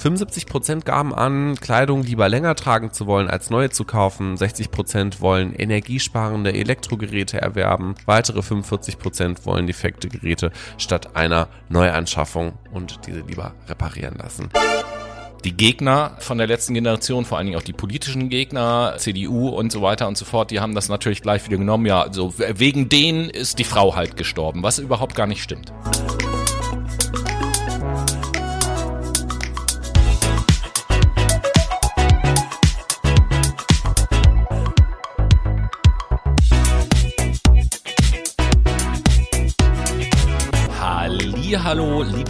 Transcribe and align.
75 0.00 0.46
Prozent 0.46 0.86
gaben 0.86 1.14
an, 1.14 1.56
Kleidung 1.60 2.02
lieber 2.02 2.28
länger 2.30 2.54
tragen 2.54 2.90
zu 2.90 3.06
wollen, 3.06 3.28
als 3.28 3.50
neue 3.50 3.68
zu 3.68 3.84
kaufen. 3.84 4.38
60 4.38 4.70
Prozent 4.70 5.20
wollen 5.20 5.54
energiesparende 5.54 6.54
Elektrogeräte 6.54 7.40
erwerben. 7.40 7.94
Weitere 8.06 8.40
45 8.40 8.98
Prozent 8.98 9.44
wollen 9.44 9.66
defekte 9.66 10.08
Geräte 10.08 10.52
statt 10.78 11.16
einer 11.16 11.48
Neuanschaffung 11.68 12.54
und 12.72 13.06
diese 13.06 13.20
lieber 13.20 13.52
reparieren 13.68 14.16
lassen 14.16 14.48
die 15.44 15.56
Gegner 15.56 16.16
von 16.18 16.36
der 16.36 16.46
letzten 16.46 16.74
Generation, 16.74 17.24
vor 17.24 17.38
allen 17.38 17.46
Dingen 17.46 17.58
auch 17.58 17.64
die 17.64 17.72
politischen 17.72 18.28
Gegner, 18.28 18.96
CDU 18.98 19.48
und 19.48 19.72
so 19.72 19.80
weiter 19.80 20.06
und 20.06 20.18
so 20.18 20.26
fort, 20.26 20.50
die 20.50 20.60
haben 20.60 20.74
das 20.74 20.90
natürlich 20.90 21.22
gleich 21.22 21.46
wieder 21.46 21.56
genommen. 21.56 21.86
Ja, 21.86 22.02
also 22.02 22.34
wegen 22.36 22.90
denen 22.90 23.30
ist 23.30 23.58
die 23.58 23.64
Frau 23.64 23.96
halt 23.96 24.18
gestorben, 24.18 24.62
was 24.62 24.78
überhaupt 24.78 25.14
gar 25.14 25.26
nicht 25.26 25.42
stimmt. 25.42 25.72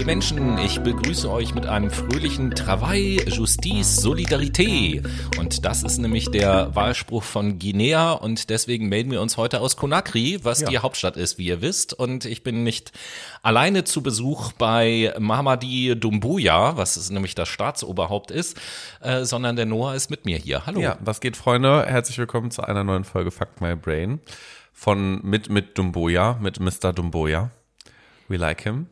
Liebe 0.00 0.12
Menschen, 0.12 0.56
ich 0.56 0.80
begrüße 0.80 1.30
euch 1.30 1.54
mit 1.54 1.66
einem 1.66 1.90
fröhlichen 1.90 2.52
Travail, 2.52 3.22
Justice, 3.28 4.00
Solidarité. 4.00 5.06
Und 5.38 5.66
das 5.66 5.82
ist 5.82 5.98
nämlich 5.98 6.30
der 6.30 6.74
Wahlspruch 6.74 7.22
von 7.22 7.58
Guinea 7.58 8.12
und 8.12 8.48
deswegen 8.48 8.88
melden 8.88 9.10
wir 9.10 9.20
uns 9.20 9.36
heute 9.36 9.60
aus 9.60 9.77
Conakry, 9.77 10.41
was 10.42 10.60
ja. 10.60 10.70
die 10.70 10.78
Hauptstadt 10.78 11.18
ist, 11.18 11.36
wie 11.36 11.48
ihr 11.48 11.60
wisst. 11.60 11.92
Und 11.92 12.24
ich 12.24 12.42
bin 12.42 12.62
nicht 12.62 12.92
alleine 13.42 13.84
zu 13.84 14.02
Besuch 14.02 14.52
bei 14.52 15.12
Mamadi 15.18 15.94
Dumbuya, 16.00 16.78
was 16.78 16.96
ist 16.96 17.10
nämlich 17.10 17.34
das 17.34 17.50
Staatsoberhaupt 17.50 18.30
ist, 18.30 18.58
äh, 19.02 19.24
sondern 19.24 19.56
der 19.56 19.66
Noah 19.66 19.94
ist 19.94 20.08
mit 20.08 20.24
mir 20.24 20.38
hier. 20.38 20.64
Hallo. 20.64 20.80
Ja, 20.80 20.96
was 21.00 21.20
geht, 21.20 21.36
Freunde? 21.36 21.84
Herzlich 21.84 22.16
willkommen 22.16 22.50
zu 22.50 22.62
einer 22.62 22.84
neuen 22.84 23.05
Folge 23.05 23.30
Fuck 23.30 23.60
My 23.60 23.77
Brain 23.77 24.20
von 24.72 25.20
mit 25.22 25.50
mit 25.50 25.77
Dumbuya, 25.77 26.38
mit 26.41 26.58
Mr. 26.58 26.94
Dumbuya. 26.94 27.50
We 28.28 28.38
like 28.38 28.62
him. 28.62 28.86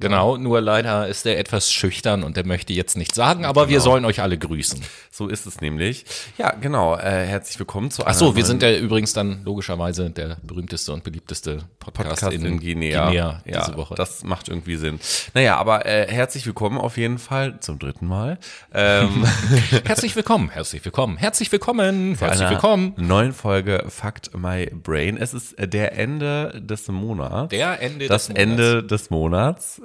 Genau, 0.00 0.38
nur 0.38 0.62
leider 0.62 1.06
ist 1.08 1.26
er 1.26 1.38
etwas 1.38 1.70
schüchtern 1.70 2.22
und 2.22 2.34
er 2.38 2.46
möchte 2.46 2.72
jetzt 2.72 2.96
nichts 2.96 3.14
sagen, 3.14 3.44
aber 3.44 3.62
genau. 3.62 3.70
wir 3.70 3.80
sollen 3.82 4.06
euch 4.06 4.22
alle 4.22 4.38
grüßen. 4.38 4.80
So 5.10 5.28
ist 5.28 5.44
es 5.44 5.60
nämlich. 5.60 6.06
Ja, 6.38 6.52
genau. 6.58 6.96
Äh, 6.96 7.26
herzlich 7.26 7.58
willkommen 7.58 7.90
zu. 7.90 8.06
Ach 8.06 8.14
so, 8.14 8.34
wir 8.34 8.46
sind 8.46 8.62
ja 8.62 8.74
übrigens 8.74 9.12
dann 9.12 9.44
logischerweise 9.44 10.08
der 10.08 10.38
berühmteste 10.42 10.94
und 10.94 11.04
beliebteste 11.04 11.58
Podcast, 11.78 12.20
Podcast 12.20 12.32
in, 12.32 12.46
in 12.46 12.60
Guinea, 12.60 13.08
Guinea 13.08 13.42
ja, 13.44 13.60
diese 13.60 13.76
Woche. 13.76 13.94
Das 13.94 14.24
macht 14.24 14.48
irgendwie 14.48 14.76
Sinn. 14.76 14.98
Naja, 15.34 15.58
aber 15.58 15.84
äh, 15.84 16.06
herzlich 16.10 16.46
willkommen 16.46 16.78
auf 16.78 16.96
jeden 16.96 17.18
Fall 17.18 17.60
zum 17.60 17.78
dritten 17.78 18.06
Mal. 18.06 18.38
Ähm. 18.72 19.26
herzlich 19.84 20.16
willkommen, 20.16 20.48
herzlich 20.48 20.82
willkommen, 20.82 21.18
herzlich 21.18 21.52
willkommen, 21.52 22.16
herzlich 22.16 22.48
willkommen. 22.48 22.94
Neuen 22.96 23.34
Folge 23.34 23.84
Fact 23.88 24.30
My 24.34 24.70
Brain. 24.72 25.18
Es 25.18 25.34
ist 25.34 25.58
äh, 25.58 25.68
der 25.68 25.98
Ende 25.98 26.58
des 26.62 26.88
Monats. 26.88 27.50
Der 27.50 27.82
Ende 27.82 28.08
das 28.08 28.28
des 28.28 28.36
Monats. 28.36 28.40
Ende 28.40 28.82
des 28.84 29.10
Monats. 29.10 29.82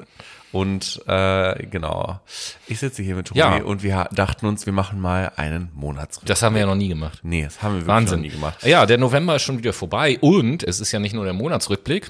Und 0.52 1.02
äh, 1.08 1.66
genau, 1.66 2.22
ich 2.67 2.80
sitze 2.80 3.03
hier 3.03 3.16
mit 3.16 3.28
Tobi 3.28 3.39
ja. 3.39 3.61
und 3.61 3.84
wir 3.84 4.08
dachten 4.14 4.45
uns, 4.45 4.66
wir 4.66 4.72
machen 4.72 5.02
mal 5.02 5.34
einen 5.36 5.70
Monatsrückblick. 5.75 6.30
Das 6.30 6.42
haben 6.44 6.56
wir 6.56 6.62
ja 6.62 6.66
noch 6.66 6.75
nie 6.75 6.88
gemacht. 6.88 7.20
Nee, 7.23 7.44
das 7.44 7.62
haben 7.62 7.73
wir 7.73 7.81
wirklich 7.81 7.88
Wahnsinn. 7.89 8.20
noch 8.20 8.23
nie 8.23 8.31
gemacht. 8.31 8.64
Ja, 8.64 8.86
der 8.86 8.97
November 8.97 9.36
ist 9.36 9.42
schon 9.42 9.58
wieder 9.58 9.73
vorbei 9.73 10.17
und 10.22 10.64
es 10.64 10.80
ist 10.80 10.94
ja 10.94 11.00
nicht 11.00 11.14
nur 11.14 11.25
der 11.25 11.34
Monatsrückblick, 11.34 12.09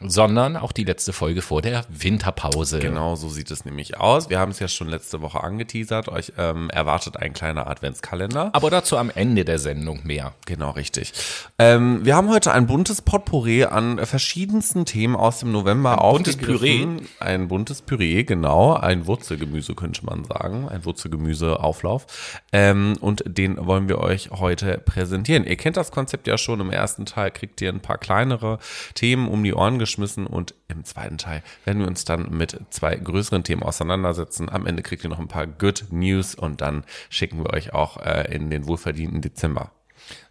sondern 0.00 0.56
auch 0.56 0.72
die 0.72 0.84
letzte 0.84 1.12
Folge 1.12 1.42
vor 1.42 1.62
der 1.62 1.84
Winterpause. 1.88 2.80
Genau, 2.80 3.16
so 3.16 3.28
sieht 3.28 3.50
es 3.50 3.64
nämlich 3.64 3.98
aus. 3.98 4.28
Wir 4.28 4.38
haben 4.38 4.50
es 4.50 4.58
ja 4.58 4.68
schon 4.68 4.88
letzte 4.88 5.22
Woche 5.22 5.42
angeteasert. 5.42 6.08
Euch 6.08 6.32
ähm, 6.36 6.70
erwartet 6.70 7.16
ein 7.16 7.32
kleiner 7.32 7.66
Adventskalender. 7.66 8.50
Aber 8.52 8.70
dazu 8.70 8.98
am 8.98 9.10
Ende 9.10 9.44
der 9.44 9.58
Sendung 9.58 10.00
mehr. 10.04 10.34
Genau, 10.44 10.70
richtig. 10.70 11.12
Ähm, 11.58 12.04
wir 12.04 12.14
haben 12.14 12.28
heute 12.28 12.52
ein 12.52 12.66
buntes 12.66 13.00
Potpourri 13.02 13.64
an 13.64 14.04
verschiedensten 14.04 14.84
Themen 14.84 15.16
aus 15.16 15.40
dem 15.40 15.52
November 15.52 15.92
ein 15.92 16.12
Buntes 16.12 16.36
Püree. 16.36 16.86
Ein 17.20 17.48
buntes 17.48 17.82
Püree, 17.82 18.24
genau. 18.24 18.74
Ein 18.74 19.06
Wurzelgemüse 19.06 19.74
könnte 19.74 20.04
man 20.04 20.24
sagen. 20.24 20.68
Ein 20.68 20.84
Wurzelgemüseauflauf. 20.84 22.06
Ähm, 22.52 22.96
und 23.00 23.24
den 23.26 23.64
wollen 23.66 23.88
wir 23.88 23.98
euch 23.98 24.30
heute 24.30 24.78
präsentieren. 24.78 25.44
Ihr 25.44 25.56
kennt 25.56 25.76
das 25.76 25.90
Konzept 25.90 26.26
ja 26.26 26.36
schon. 26.36 26.60
Im 26.60 26.70
ersten 26.70 27.06
Teil 27.06 27.30
kriegt 27.30 27.60
ihr 27.62 27.70
ein 27.70 27.80
paar 27.80 27.98
kleinere 27.98 28.58
Themen 28.94 29.28
um 29.28 29.42
die 29.42 29.54
Ohren 29.54 29.78
geschmissen 29.86 30.26
und 30.26 30.54
im 30.68 30.84
zweiten 30.84 31.16
Teil 31.16 31.42
werden 31.64 31.80
wir 31.80 31.86
uns 31.86 32.04
dann 32.04 32.28
mit 32.30 32.60
zwei 32.70 32.96
größeren 32.96 33.44
Themen 33.44 33.62
auseinandersetzen. 33.62 34.50
Am 34.50 34.66
Ende 34.66 34.82
kriegt 34.82 35.04
ihr 35.04 35.10
noch 35.10 35.20
ein 35.20 35.28
paar 35.28 35.46
Good 35.46 35.86
News 35.90 36.34
und 36.34 36.60
dann 36.60 36.84
schicken 37.08 37.38
wir 37.38 37.52
euch 37.52 37.72
auch 37.72 37.98
äh, 37.98 38.34
in 38.34 38.50
den 38.50 38.66
wohlverdienten 38.66 39.20
Dezember. 39.20 39.70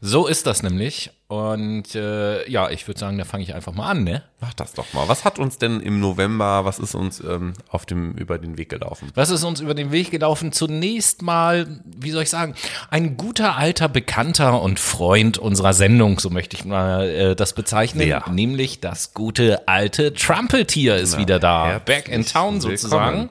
So 0.08 0.28
ist 0.28 0.46
das 0.46 0.62
nämlich. 0.62 1.10
Und 1.28 1.96
äh, 1.96 2.48
ja, 2.48 2.70
ich 2.70 2.88
würde 2.88 3.00
sagen, 3.00 3.18
da 3.18 3.26
fange 3.26 3.44
ich 3.44 3.56
einfach 3.56 3.74
mal 3.74 3.90
an, 3.90 4.04
ne? 4.04 4.22
Mach 4.40 4.54
das 4.54 4.74
doch 4.74 4.86
mal. 4.94 5.10
Was 5.10 5.26
hat 5.26 5.40
uns 5.40 5.58
denn 5.58 5.80
im 5.80 6.00
November, 6.00 6.64
was 6.64 6.78
ist 6.78 6.94
uns 6.94 7.20
ähm, 7.22 7.54
auf 7.70 7.88
dem 7.88 8.12
über 8.12 8.38
den 8.38 8.60
Weg 8.60 8.70
gelaufen? 8.70 9.10
Was 9.16 9.32
ist 9.32 9.44
uns 9.44 9.62
über 9.62 9.74
den 9.74 9.92
Weg 9.92 10.12
gelaufen? 10.12 10.52
Zunächst 10.52 11.24
mal, 11.24 11.66
wie 11.84 12.12
soll 12.12 12.22
ich 12.22 12.30
sagen, 12.30 12.54
ein 12.92 13.18
guter 13.18 13.58
alter 13.58 13.90
Bekannter 13.90 14.62
und 14.62 14.80
Freund 14.80 15.40
unserer 15.40 15.74
Sendung, 15.74 16.20
so 16.20 16.30
möchte 16.30 16.56
ich 16.56 16.66
mal 16.66 17.10
äh, 17.10 17.36
das 17.36 17.54
bezeichnen, 17.54 18.08
ja. 18.08 18.30
nämlich 18.30 18.82
das 18.82 19.16
gute 19.16 19.68
alte 19.68 20.14
Trumpeltier 20.14 20.98
ist 20.98 21.14
Na, 21.14 21.18
wieder 21.18 21.40
da, 21.40 21.80
back 21.84 22.10
in 22.10 22.24
town 22.24 22.62
sozusagen. 22.62 23.22
Willkommen. 23.22 23.30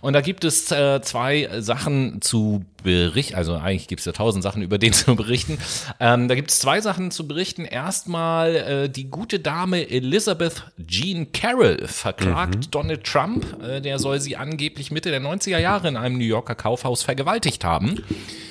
Und 0.00 0.12
da 0.12 0.20
gibt 0.20 0.44
es 0.44 0.70
äh, 0.70 1.00
zwei 1.02 1.48
Sachen 1.58 2.20
zu 2.22 2.64
berichten, 2.82 3.34
also 3.34 3.54
eigentlich 3.54 3.88
gibt 3.88 4.00
es 4.00 4.06
ja 4.06 4.12
tausend 4.12 4.42
Sachen, 4.42 4.62
über 4.62 4.78
den 4.78 4.92
zu 4.94 5.16
berichten. 5.16 5.58
Ähm, 6.08 6.28
da 6.28 6.34
gibt 6.34 6.50
es 6.50 6.58
zwei 6.58 6.80
Sachen 6.80 7.10
zu 7.10 7.28
berichten. 7.28 7.64
Erstmal 7.64 8.56
äh, 8.56 8.88
die 8.88 9.10
gute 9.10 9.40
Dame 9.40 9.90
Elizabeth 9.90 10.64
Jean 10.86 11.32
Carroll 11.32 11.86
verklagt 11.86 12.66
mhm. 12.66 12.70
Donald 12.70 13.04
Trump. 13.04 13.62
Äh, 13.62 13.80
der 13.80 13.98
soll 13.98 14.20
sie 14.20 14.36
angeblich 14.36 14.90
Mitte 14.90 15.10
der 15.10 15.20
90er 15.20 15.58
Jahre 15.58 15.88
in 15.88 15.96
einem 15.96 16.16
New 16.16 16.24
Yorker 16.24 16.54
Kaufhaus 16.54 17.02
vergewaltigt 17.02 17.62
haben. 17.64 18.02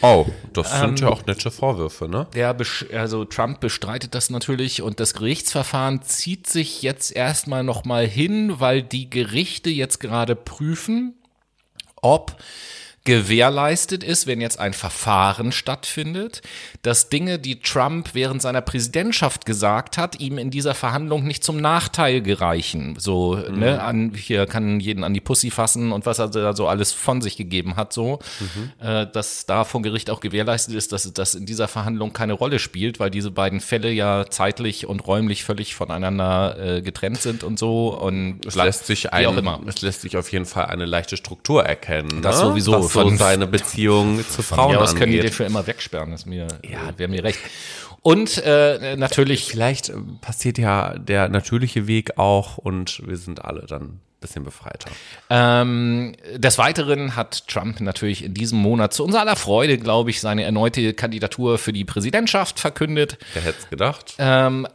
Oh, 0.02 0.28
das 0.54 0.72
sind 0.72 1.00
ähm, 1.02 1.08
ja 1.08 1.10
auch 1.10 1.26
nette 1.26 1.50
Vorwürfe, 1.50 2.08
ne? 2.08 2.28
Der 2.36 2.56
also 2.94 3.26
Trump 3.26 3.60
bestreitet 3.60 4.14
das 4.14 4.30
natürlich 4.30 4.82
und 4.84 5.00
das 5.00 5.16
Gerichtsverfahren 5.16 6.04
zieht 6.04 6.48
sich 6.48 6.84
jetzt 6.84 7.16
erstmal 7.16 7.64
nochmal 7.64 8.06
hin, 8.06 8.60
weil 8.60 8.84
die 8.84 9.10
Gerichte 9.10 9.72
jetzt 9.72 10.00
gerade 10.00 10.36
prüfen, 10.36 11.16
ob 11.96 12.38
gewährleistet 13.08 14.04
ist, 14.04 14.28
wenn 14.28 14.42
jetzt 14.42 14.60
ein 14.60 14.74
Verfahren 14.74 15.54
stattfindet, 15.54 16.42
dass 16.82 17.08
Dinge, 17.08 17.40
die 17.40 17.62
Trump 17.62 18.10
während 18.12 18.42
seiner 18.42 18.60
Präsidentschaft 18.60 19.46
gesagt 19.46 19.98
hat, 19.98 20.20
ihm 20.20 20.38
in 20.38 20.52
dieser 20.52 20.76
Verhandlung 20.76 21.24
nicht 21.24 21.42
zum 21.42 21.56
Nachteil 21.56 22.22
gereichen. 22.22 22.98
So, 23.00 23.38
mhm. 23.38 23.60
ne, 23.60 23.82
an, 23.82 24.12
hier 24.14 24.46
kann 24.46 24.82
jeden 24.82 25.06
an 25.06 25.14
die 25.14 25.22
Pussy 25.22 25.52
fassen 25.52 25.94
und 25.94 26.06
was 26.06 26.20
er 26.20 26.28
da 26.28 26.54
so 26.54 26.68
alles 26.68 26.92
von 26.92 27.22
sich 27.22 27.38
gegeben 27.38 27.78
hat, 27.78 27.94
so, 27.94 28.20
mhm. 28.42 28.86
äh, 28.86 29.08
dass 29.08 29.46
da 29.46 29.64
vom 29.64 29.84
Gericht 29.84 30.10
auch 30.10 30.20
gewährleistet 30.20 30.76
ist, 30.76 30.92
dass 30.92 31.10
das 31.14 31.34
in 31.34 31.46
dieser 31.46 31.70
Verhandlung 31.70 32.12
keine 32.12 32.34
Rolle 32.34 32.60
spielt, 32.60 33.00
weil 33.00 33.10
diese 33.10 33.32
beiden 33.32 33.62
Fälle 33.62 33.90
ja 33.90 34.26
zeitlich 34.30 34.86
und 34.86 35.08
räumlich 35.08 35.46
völlig 35.46 35.76
voneinander 35.76 36.58
äh, 36.60 36.82
getrennt 36.82 37.22
sind 37.22 37.46
und 37.46 37.58
so 37.58 37.88
und 37.88 38.46
es 38.46 38.56
lässt 38.56 38.86
sich 38.86 39.14
ein, 39.14 39.28
auch 39.28 39.38
immer. 39.38 39.62
es 39.66 39.82
lässt 39.82 40.02
sich 40.02 40.18
auf 40.18 40.30
jeden 40.34 40.46
Fall 40.46 40.66
eine 40.66 40.84
leichte 40.84 41.16
Struktur 41.16 41.64
erkennen. 41.64 42.22
Das 42.22 42.40
ne? 42.40 42.48
sowieso. 42.48 42.97
Das 43.04 43.12
so 43.12 43.18
seine 43.18 43.48
Beziehung 43.48 44.24
zu 44.28 44.42
Frauen 44.42 44.76
aus 44.78 44.90
angeht. 44.90 45.00
können 45.00 45.12
die 45.14 45.20
den 45.20 45.32
für 45.32 45.44
immer 45.44 45.66
wegsperren, 45.68 46.14
ist 46.14 46.26
mir, 46.26 46.48
ja. 46.64 46.98
wäre 46.98 47.10
mir 47.10 47.24
recht. 47.24 47.40
Und 48.02 48.38
äh, 48.46 48.96
natürlich. 48.96 49.46
Vielleicht 49.46 49.92
passiert 50.22 50.58
ja 50.58 50.98
der 50.98 51.30
natürliche 51.30 51.88
Weg 51.88 52.18
auch 52.18 52.58
und 52.58 53.06
wir 53.06 53.18
sind 53.18 53.44
alle 53.44 53.66
dann 53.66 54.00
bisschen 54.20 54.44
befreiter. 54.44 54.90
Ähm, 55.30 56.16
des 56.36 56.58
Weiteren 56.58 57.16
hat 57.16 57.48
Trump 57.48 57.80
natürlich 57.82 58.24
in 58.24 58.34
diesem 58.34 58.60
Monat 58.60 58.94
zu 58.94 59.04
unserer 59.04 59.22
aller 59.22 59.36
Freude, 59.36 59.78
glaube 59.78 60.10
ich, 60.10 60.22
seine 60.22 60.44
erneute 60.44 60.94
Kandidatur 60.94 61.58
für 61.58 61.74
die 61.74 61.86
Präsidentschaft 61.86 62.60
verkündet. 62.60 63.18
Wer 63.34 63.44
hätte 63.44 63.60
es 63.60 63.70
gedacht? 63.70 64.16
Ähm, 64.18 64.68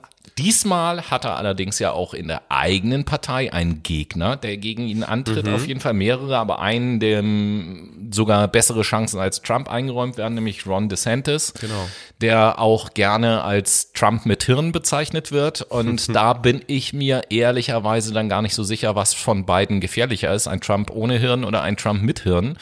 Diesmal 0.43 1.11
hat 1.11 1.25
er 1.25 1.37
allerdings 1.37 1.79
ja 1.79 1.93
auch 1.93 2.15
in 2.15 2.27
der 2.27 2.43
eigenen 2.49 3.05
Partei 3.05 3.53
einen 3.53 3.83
Gegner, 3.85 4.37
der 4.37 4.57
gegen 4.57 4.89
ihn 4.89 5.05
antritt. 5.05 5.47
Mhm. 5.47 5.55
Auf 5.55 5.67
jeden 5.67 5.79
Fall 5.79 5.95
mehrere, 5.95 6.37
aber 6.37 6.61
einen, 6.61 6.99
dem 6.99 8.09
sogar 8.11 8.49
bessere 8.49 8.83
Chancen 8.83 9.21
als 9.21 9.41
Trump 9.43 9.71
eingeräumt 9.71 10.17
werden, 10.17 10.35
nämlich 10.35 10.67
Ron 10.67 10.89
DeSantis, 10.89 11.55
genau. 11.61 11.89
der 12.21 12.59
auch 12.59 12.95
gerne 12.95 13.45
als 13.45 13.93
Trump 13.93 14.27
mit 14.27 14.43
Hirn 14.43 14.73
bezeichnet 14.73 15.31
wird. 15.31 15.63
Und 15.63 16.13
da 16.15 16.33
bin 16.33 16.63
ich 16.67 16.93
mir 16.93 17.23
ehrlicherweise 17.31 18.13
dann 18.13 18.29
gar 18.29 18.43
nicht 18.43 18.55
so 18.55 18.65
sicher, 18.65 18.97
was 18.97 19.15
von 19.15 19.47
beiden 19.47 19.81
gefährlicher 19.81 20.35
ist, 20.35 20.49
ein 20.49 20.61
Trump 20.61 20.91
ohne 20.91 21.19
Hirn 21.19 21.45
oder 21.45 21.63
ein 21.63 21.77
Trump 21.77 22.03
mit 22.03 22.21
Hirn. 22.21 22.59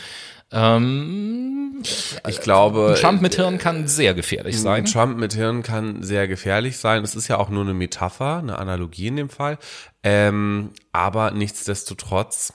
Ähm, 0.53 1.83
ich 2.29 2.41
glaube. 2.41 2.95
Ein 2.97 3.01
Trump 3.01 3.23
mit 3.23 3.35
Hirn 3.37 3.59
kann 3.59 3.87
sehr 3.87 4.15
gefährlich 4.15 4.61
sein. 4.61 4.85
Ein 4.85 4.85
Trump 4.87 5.17
mit 5.19 5.35
Hirn 5.35 5.63
kann 5.63 6.03
sehr 6.03 6.29
gefährlich 6.29 6.79
sein. 6.79 7.05
Es 7.05 7.15
ist 7.15 7.29
ja 7.29 7.39
auch 7.39 7.49
nur 7.49 7.63
eine 7.63 7.75
Metapher, 7.75 8.39
eine 8.39 8.59
Analogie 8.59 9.09
in 9.09 9.17
dem 9.17 9.31
Fall. 9.31 9.59
Ähm, 10.03 10.71
aber 10.93 11.31
nichtsdestotrotz 11.31 12.55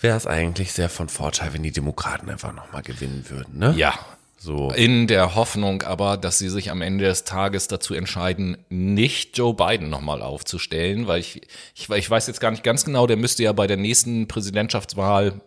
wäre 0.00 0.16
es 0.16 0.26
eigentlich 0.26 0.72
sehr 0.72 0.88
von 0.88 1.08
Vorteil, 1.08 1.54
wenn 1.54 1.62
die 1.62 1.72
Demokraten 1.72 2.28
einfach 2.28 2.52
nochmal 2.52 2.82
gewinnen 2.82 3.24
würden, 3.28 3.58
ne? 3.58 3.74
Ja. 3.76 3.94
So. 4.38 4.70
In 4.70 5.06
der 5.06 5.34
Hoffnung 5.34 5.82
aber, 5.82 6.18
dass 6.18 6.38
sie 6.38 6.50
sich 6.50 6.70
am 6.70 6.82
Ende 6.82 7.06
des 7.06 7.24
Tages 7.24 7.68
dazu 7.68 7.94
entscheiden, 7.94 8.58
nicht 8.68 9.36
Joe 9.36 9.54
Biden 9.54 9.88
nochmal 9.88 10.20
aufzustellen, 10.20 11.06
weil 11.06 11.20
ich, 11.20 11.40
ich, 11.74 11.88
ich 11.88 12.10
weiß 12.10 12.26
jetzt 12.26 12.40
gar 12.40 12.50
nicht 12.50 12.62
ganz 12.62 12.84
genau, 12.84 13.06
der 13.06 13.16
müsste 13.16 13.42
ja 13.42 13.52
bei 13.52 13.66
der 13.66 13.78
nächsten 13.78 14.28
Präsidentschaftswahl 14.28 15.40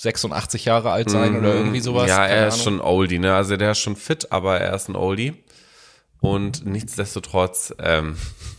86 0.00 0.64
Jahre 0.64 0.92
alt 0.92 1.10
sein 1.10 1.36
oder 1.36 1.54
irgendwie 1.54 1.80
sowas. 1.80 2.04
Mhm. 2.04 2.08
Ja, 2.08 2.16
keine 2.16 2.32
er 2.32 2.48
ist 2.48 2.54
Ahnung. 2.54 2.64
schon 2.64 2.74
ein 2.76 2.80
Oldie, 2.80 3.18
ne? 3.18 3.34
Also 3.34 3.56
der 3.58 3.72
ist 3.72 3.80
schon 3.80 3.96
fit, 3.96 4.32
aber 4.32 4.58
er 4.58 4.74
ist 4.74 4.88
ein 4.88 4.96
Oldie. 4.96 5.34
Und 6.20 6.64
nichtsdestotrotz, 6.64 7.74
ähm, 7.78 8.16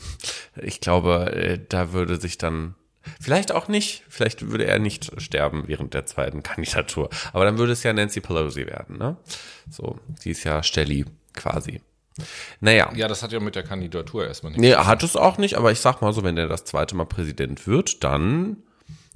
ich 0.61 0.81
glaube, 0.81 1.31
äh, 1.33 1.59
da 1.67 1.93
würde 1.93 2.21
sich 2.21 2.38
dann, 2.38 2.75
vielleicht 3.19 3.51
auch 3.51 3.67
nicht, 3.67 4.03
vielleicht 4.07 4.51
würde 4.51 4.65
er 4.65 4.77
nicht 4.77 5.19
sterben 5.19 5.63
während 5.65 5.95
der 5.95 6.05
zweiten 6.05 6.43
Kandidatur. 6.43 7.09
Aber 7.33 7.43
dann 7.43 7.57
würde 7.57 7.73
es 7.73 7.81
ja 7.81 7.91
Nancy 7.91 8.21
Pelosi 8.21 8.67
werden, 8.67 8.99
ne? 8.99 9.17
So, 9.67 9.97
die 10.23 10.29
ist 10.31 10.43
ja 10.43 10.61
Stelly 10.61 11.05
quasi. 11.33 11.81
Naja. 12.59 12.91
Ja, 12.93 13.07
das 13.07 13.23
hat 13.23 13.31
ja 13.31 13.39
mit 13.39 13.55
der 13.55 13.63
Kandidatur 13.63 14.27
erstmal 14.27 14.51
nichts. 14.51 14.61
Nee, 14.61 14.71
er 14.71 14.85
hat 14.85 15.01
es 15.01 15.15
auch 15.15 15.39
nicht, 15.39 15.55
aber 15.57 15.71
ich 15.71 15.79
sag 15.79 16.03
mal 16.03 16.13
so, 16.13 16.23
wenn 16.23 16.38
er 16.38 16.47
das 16.47 16.65
zweite 16.65 16.95
Mal 16.95 17.05
Präsident 17.05 17.65
wird, 17.65 18.03
dann 18.03 18.57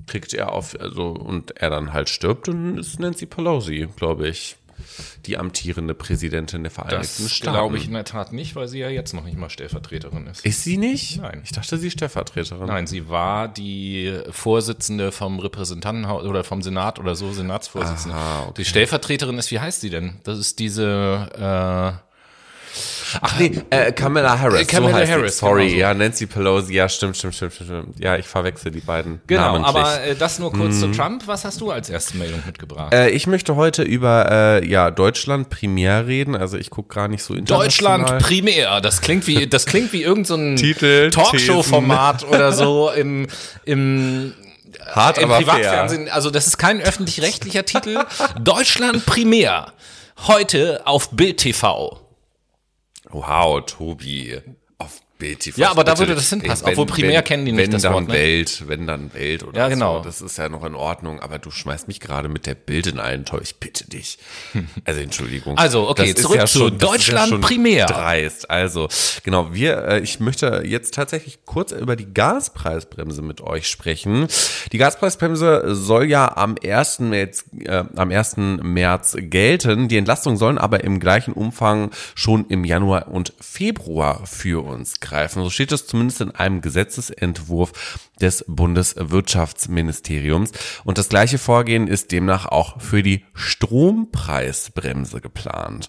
kriegt 0.07 0.33
er 0.33 0.53
auf, 0.53 0.79
also, 0.79 1.09
und 1.09 1.57
er 1.57 1.69
dann 1.69 1.93
halt 1.93 2.09
stirbt, 2.09 2.47
dann 2.47 2.77
ist 2.77 2.99
Nancy 2.99 3.25
Pelosi, 3.25 3.87
glaube 3.95 4.27
ich, 4.27 4.55
die 5.25 5.37
amtierende 5.37 5.93
Präsidentin 5.95 6.63
der 6.63 6.71
Vereinigten 6.71 7.23
Das 7.23 7.31
Staaten. 7.31 7.55
glaube 7.57 7.77
ich 7.77 7.87
in 7.87 7.93
der 7.93 8.03
Tat 8.03 8.33
nicht, 8.33 8.55
weil 8.55 8.67
sie 8.67 8.79
ja 8.79 8.89
jetzt 8.89 9.13
noch 9.13 9.23
nicht 9.23 9.37
mal 9.37 9.49
Stellvertreterin 9.49 10.27
ist. 10.27 10.45
Ist 10.45 10.63
sie 10.63 10.77
nicht? 10.77 11.21
Nein. 11.21 11.41
Ich 11.43 11.51
dachte, 11.53 11.77
sie 11.77 11.87
ist 11.87 11.93
Stellvertreterin. 11.93 12.67
Nein, 12.67 12.85
sie 12.85 13.09
war 13.09 13.47
die 13.47 14.19
Vorsitzende 14.29 15.11
vom 15.11 15.39
Repräsentantenhaus 15.39 16.25
oder 16.25 16.43
vom 16.43 16.61
Senat 16.61 16.99
oder 16.99 17.15
so, 17.15 17.31
Senatsvorsitzende. 17.31 18.15
Aha, 18.15 18.43
okay. 18.43 18.53
Die 18.57 18.65
Stellvertreterin 18.65 19.37
ist, 19.37 19.49
wie 19.51 19.59
heißt 19.59 19.81
sie 19.81 19.89
denn? 19.89 20.19
Das 20.23 20.37
ist 20.37 20.59
diese, 20.59 22.01
Ach 23.21 23.39
nee, 23.39 23.51
äh, 23.69 23.91
Kamala 23.91 24.39
Harris. 24.39 24.61
Äh, 24.61 24.65
Kamala 24.65 24.93
so 24.93 24.97
heißt 24.99 25.11
Harris. 25.11 25.37
Sorry, 25.37 25.63
genau 25.63 25.73
so. 25.73 25.79
ja, 25.79 25.93
Nancy 25.93 26.25
Pelosi, 26.25 26.73
ja, 26.73 26.89
stimmt, 26.89 27.17
stimmt, 27.17 27.35
stimmt, 27.35 27.53
stimmt. 27.53 27.99
Ja, 27.99 28.17
ich 28.17 28.27
verwechsel 28.27 28.71
die 28.71 28.79
beiden 28.79 29.21
genau, 29.27 29.59
namentlich. 29.59 29.67
aber 29.67 30.03
äh, 30.03 30.15
das 30.15 30.39
nur 30.39 30.51
kurz 30.51 30.79
zu 30.79 30.91
Trump. 30.91 31.23
Was 31.27 31.45
hast 31.45 31.61
du 31.61 31.71
als 31.71 31.89
erste 31.89 32.17
Meldung 32.17 32.41
mitgebracht? 32.45 32.93
äh, 32.93 33.09
ich 33.09 33.27
möchte 33.27 33.55
heute 33.55 33.83
über 33.83 34.31
äh, 34.31 34.67
ja 34.67 34.91
Deutschland 34.91 35.49
primär 35.49 36.07
reden. 36.07 36.35
Also 36.35 36.57
ich 36.57 36.69
gucke 36.69 36.93
gar 36.93 37.07
nicht 37.07 37.23
so 37.23 37.33
international. 37.33 37.99
Deutschland 37.99 38.23
primär. 38.23 38.81
Das 38.81 39.01
klingt 39.01 39.27
wie, 39.27 39.47
das 39.47 39.65
klingt 39.65 39.93
wie 39.93 40.03
irgendein 40.03 40.57
so 40.57 40.65
Talkshow-Format 41.09 42.27
oder 42.27 42.51
so 42.51 42.91
im, 42.91 43.27
im 43.65 44.33
Hart, 44.93 45.17
im 45.17 45.25
aber 45.25 45.35
fair. 45.35 45.45
Privatfernsehen. 45.45 46.09
Also 46.09 46.31
das 46.31 46.47
ist 46.47 46.57
kein 46.57 46.81
öffentlich-rechtlicher 46.81 47.65
Titel. 47.65 47.99
Deutschland 48.41 49.05
primär. 49.05 49.73
Heute 50.27 50.81
auf 50.85 51.11
Bild 51.11 51.37
TV. 51.37 52.04
Wow, 53.15 53.61
Tobi. 53.61 54.41
TV. 55.19 55.59
Ja, 55.59 55.71
aber 55.71 55.83
da 55.83 55.97
würde 55.97 56.13
das 56.15 56.29
hinpassen. 56.29 56.67
Ey, 56.67 56.73
Obwohl 56.73 56.85
primär 56.85 57.17
wenn, 57.17 57.23
kennen 57.23 57.45
die 57.45 57.51
nicht 57.53 57.63
wenn 57.65 57.71
das 57.71 57.83
dann 57.83 57.93
Wort, 57.93 58.07
ne? 58.07 58.13
Welt, 58.13 58.63
wenn 58.67 58.85
dann 58.85 59.13
Welt 59.13 59.43
oder 59.43 59.57
Ja, 59.57 59.67
genau. 59.69 59.99
so. 59.99 60.03
Das 60.03 60.21
ist 60.21 60.37
ja 60.37 60.49
noch 60.49 60.63
in 60.65 60.75
Ordnung, 60.75 61.19
aber 61.21 61.39
du 61.39 61.51
schmeißt 61.51 61.87
mich 61.87 61.99
gerade 61.99 62.27
mit 62.27 62.45
der 62.45 62.55
Bild 62.55 62.87
in 62.87 62.99
einen 62.99 63.25
Tau. 63.25 63.39
Ich 63.41 63.55
bitte 63.57 63.89
dich. 63.89 64.17
Also 64.83 64.99
Entschuldigung. 65.01 65.57
Also, 65.57 65.89
okay, 65.89 66.13
Das 66.13 66.21
zurück 66.21 66.37
ja 66.37 66.45
zu 66.45 66.59
schon, 66.59 66.77
Deutschland 66.77 67.31
ja 67.31 67.37
primär. 67.39 67.85
Dreist. 67.87 68.49
Also, 68.49 68.87
genau, 69.23 69.53
wir, 69.53 69.83
äh, 69.87 69.99
ich 70.01 70.19
möchte 70.19 70.63
jetzt 70.65 70.93
tatsächlich 70.93 71.39
kurz 71.45 71.71
über 71.71 71.95
die 71.95 72.13
Gaspreisbremse 72.13 73.21
mit 73.21 73.41
euch 73.41 73.67
sprechen. 73.67 74.27
Die 74.71 74.77
Gaspreisbremse 74.77 75.73
soll 75.75 76.05
ja 76.05 76.35
am 76.37 76.55
1. 76.63 76.99
März, 76.99 77.45
äh, 77.59 77.83
am 77.95 78.11
1. 78.11 78.35
März 78.63 79.15
gelten. 79.19 79.87
Die 79.87 79.97
Entlastungen 79.97 80.37
sollen 80.37 80.57
aber 80.57 80.83
im 80.83 80.99
gleichen 80.99 81.33
Umfang 81.33 81.91
schon 82.13 82.45
im 82.49 82.65
Januar 82.65 83.07
und 83.07 83.33
Februar 83.39 84.25
für 84.25 84.63
uns 84.63 84.99
greifen. 85.05 85.41
So 85.43 85.49
steht 85.49 85.71
es 85.71 85.87
zumindest 85.87 86.19
in 86.21 86.31
einem 86.31 86.61
Gesetzesentwurf 86.61 87.99
des 88.19 88.45
Bundeswirtschaftsministeriums. 88.47 90.51
Und 90.83 90.97
das 90.97 91.07
gleiche 91.09 91.37
Vorgehen 91.37 91.87
ist 91.87 92.11
demnach 92.11 92.45
auch 92.45 92.81
für 92.81 93.03
die 93.03 93.25
Strompreisbremse 93.33 95.21
geplant. 95.21 95.87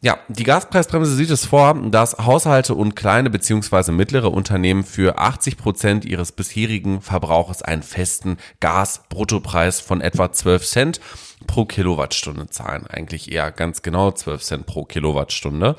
Ja, 0.00 0.18
die 0.28 0.44
Gaspreisbremse 0.44 1.16
sieht 1.16 1.30
es 1.30 1.46
vor, 1.46 1.74
dass 1.90 2.18
Haushalte 2.18 2.74
und 2.74 2.94
kleine 2.94 3.30
bzw. 3.30 3.90
mittlere 3.90 4.30
Unternehmen 4.30 4.84
für 4.84 5.18
80 5.18 5.56
Prozent 5.56 6.04
ihres 6.04 6.30
bisherigen 6.30 7.00
Verbrauches 7.00 7.62
einen 7.62 7.82
festen 7.82 8.36
Gasbruttopreis 8.60 9.80
von 9.80 10.00
etwa 10.00 10.30
12 10.30 10.64
Cent 10.64 11.00
pro 11.48 11.64
Kilowattstunde 11.64 12.46
zahlen. 12.46 12.86
Eigentlich 12.86 13.32
eher 13.32 13.50
ganz 13.50 13.82
genau 13.82 14.12
12 14.12 14.42
Cent 14.42 14.66
pro 14.66 14.84
Kilowattstunde. 14.84 15.74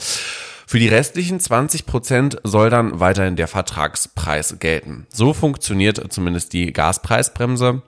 Für 0.67 0.79
die 0.79 0.89
restlichen 0.89 1.39
20 1.39 1.85
Prozent 1.85 2.37
soll 2.43 2.69
dann 2.69 2.99
weiterhin 2.99 3.37
der 3.37 3.47
Vertragspreis 3.47 4.59
gelten. 4.59 5.07
So 5.09 5.33
funktioniert 5.33 6.11
zumindest 6.11 6.51
die 6.51 6.73
Gaspreisbremse. 6.73 7.81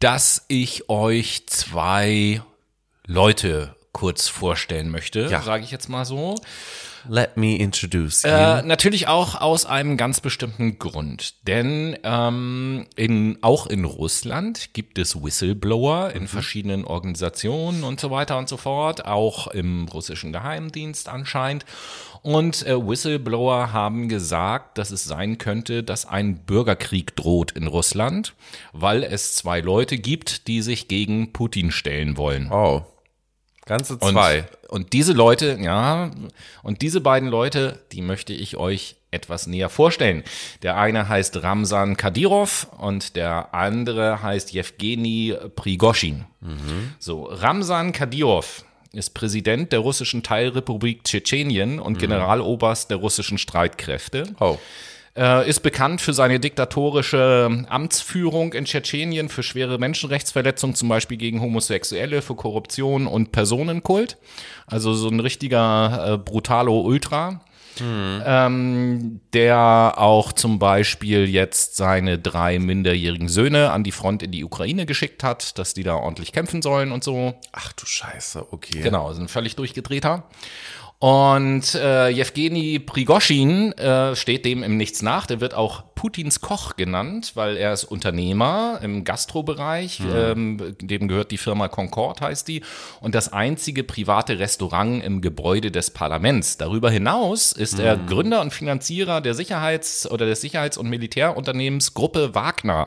dass 0.00 0.44
ich 0.48 0.88
euch 0.88 1.46
zwei 1.46 2.42
Leute 3.06 3.76
kurz 3.92 4.26
vorstellen 4.26 4.90
möchte, 4.90 5.20
Ja. 5.30 5.42
sage 5.42 5.62
ich 5.62 5.70
jetzt 5.70 5.88
mal 5.88 6.04
so. 6.04 6.34
Let 7.08 7.36
me 7.36 7.56
introduce 7.56 8.22
you. 8.22 8.30
Äh, 8.30 8.62
natürlich 8.62 9.08
auch 9.08 9.40
aus 9.40 9.66
einem 9.66 9.96
ganz 9.96 10.20
bestimmten 10.20 10.78
Grund. 10.78 11.34
Denn 11.46 11.96
ähm, 12.02 12.86
in, 12.96 13.38
auch 13.42 13.66
in 13.66 13.84
Russland 13.84 14.72
gibt 14.72 14.98
es 14.98 15.22
Whistleblower 15.22 16.12
in 16.12 16.28
verschiedenen 16.28 16.84
Organisationen 16.84 17.84
und 17.84 18.00
so 18.00 18.10
weiter 18.10 18.38
und 18.38 18.48
so 18.48 18.56
fort, 18.56 19.06
auch 19.06 19.48
im 19.48 19.88
russischen 19.88 20.32
Geheimdienst 20.32 21.08
anscheinend. 21.08 21.64
Und 22.22 22.66
äh, 22.66 22.76
Whistleblower 22.76 23.72
haben 23.72 24.08
gesagt, 24.08 24.78
dass 24.78 24.90
es 24.90 25.04
sein 25.04 25.38
könnte, 25.38 25.84
dass 25.84 26.06
ein 26.06 26.38
Bürgerkrieg 26.38 27.14
droht 27.14 27.52
in 27.52 27.68
Russland, 27.68 28.34
weil 28.72 29.04
es 29.04 29.36
zwei 29.36 29.60
Leute 29.60 29.96
gibt, 29.98 30.48
die 30.48 30.60
sich 30.60 30.88
gegen 30.88 31.32
Putin 31.32 31.70
stellen 31.70 32.16
wollen. 32.16 32.50
oh. 32.50 32.84
Ganze 33.66 33.98
zwei. 33.98 34.46
Und, 34.62 34.70
und 34.70 34.92
diese 34.92 35.12
Leute, 35.12 35.58
ja, 35.60 36.10
und 36.62 36.82
diese 36.82 37.00
beiden 37.00 37.28
Leute, 37.28 37.80
die 37.92 38.00
möchte 38.00 38.32
ich 38.32 38.56
euch 38.56 38.96
etwas 39.10 39.46
näher 39.46 39.68
vorstellen. 39.68 40.22
Der 40.62 40.76
eine 40.76 41.08
heißt 41.08 41.42
Ramsan 41.42 41.96
Kadyrov 41.96 42.68
und 42.78 43.16
der 43.16 43.54
andere 43.54 44.22
heißt 44.22 44.52
Jewgeni 44.52 45.34
Prigoschin. 45.56 46.24
So, 46.98 47.24
Ramsan 47.24 47.92
Kadyrov 47.92 48.64
ist 48.92 49.10
Präsident 49.14 49.72
der 49.72 49.80
russischen 49.80 50.22
Teilrepublik 50.22 51.04
Tschetschenien 51.04 51.80
und 51.80 51.98
Generaloberst 51.98 52.90
der 52.90 52.98
russischen 52.98 53.36
Streitkräfte. 53.36 54.34
Oh. 54.40 54.58
Äh, 55.16 55.48
ist 55.48 55.60
bekannt 55.60 56.02
für 56.02 56.12
seine 56.12 56.38
diktatorische 56.38 57.64
Amtsführung 57.68 58.52
in 58.52 58.66
Tschetschenien, 58.66 59.28
für 59.30 59.42
schwere 59.42 59.78
Menschenrechtsverletzungen, 59.78 60.76
zum 60.76 60.88
Beispiel 60.90 61.16
gegen 61.16 61.40
Homosexuelle, 61.40 62.20
für 62.20 62.34
Korruption 62.34 63.06
und 63.06 63.32
Personenkult. 63.32 64.18
Also 64.66 64.92
so 64.92 65.08
ein 65.08 65.20
richtiger 65.20 66.14
äh, 66.14 66.18
brutalo 66.18 66.80
Ultra. 66.80 67.40
Ähm, 67.78 69.20
der 69.34 69.94
auch 69.96 70.32
zum 70.32 70.58
Beispiel 70.58 71.28
jetzt 71.28 71.76
seine 71.76 72.18
drei 72.18 72.58
minderjährigen 72.58 73.28
Söhne 73.28 73.70
an 73.70 73.84
die 73.84 73.92
Front 73.92 74.22
in 74.22 74.30
die 74.30 74.44
Ukraine 74.44 74.86
geschickt 74.86 75.22
hat, 75.22 75.58
dass 75.58 75.74
die 75.74 75.82
da 75.82 75.96
ordentlich 75.96 76.32
kämpfen 76.32 76.62
sollen 76.62 76.90
und 76.90 77.04
so. 77.04 77.34
Ach 77.52 77.72
du 77.74 77.84
Scheiße, 77.84 78.46
okay. 78.50 78.80
Genau, 78.80 79.10
ist 79.10 79.18
ein 79.18 79.28
völlig 79.28 79.56
durchgedrehter. 79.56 80.24
Und 80.98 81.74
äh, 81.74 82.08
Jewgeni 82.08 82.78
Prigoschin 82.78 83.72
äh, 83.72 84.16
steht 84.16 84.46
dem 84.46 84.62
im 84.62 84.78
Nichts 84.78 85.02
nach. 85.02 85.26
Der 85.26 85.40
wird 85.42 85.52
auch 85.52 85.84
Putins 85.94 86.40
Koch 86.40 86.76
genannt, 86.76 87.32
weil 87.34 87.58
er 87.58 87.74
ist 87.74 87.84
Unternehmer 87.84 88.80
im 88.82 89.04
Gastrobereich. 89.04 90.00
Ähm, 90.10 90.74
dem 90.80 91.06
gehört 91.06 91.32
die 91.32 91.36
Firma 91.36 91.68
Concord, 91.68 92.22
heißt 92.22 92.48
die. 92.48 92.62
Und 93.02 93.14
das 93.14 93.30
einzige 93.30 93.84
private 93.84 94.38
Restaurant 94.38 95.04
im 95.04 95.20
Gebäude 95.20 95.70
des 95.70 95.90
Parlaments. 95.90 96.56
Darüber 96.56 96.90
hinaus 96.90 97.52
ist 97.52 97.78
er 97.78 97.98
Gründer 97.98 98.40
und 98.40 98.54
Finanzierer 98.54 99.20
der 99.20 99.34
Sicherheits- 99.34 100.10
oder 100.10 100.24
des 100.24 100.40
Sicherheits- 100.40 100.78
und 100.78 100.88
Militärunternehmens 100.88 101.92
Gruppe 101.92 102.34
Wagner. 102.34 102.86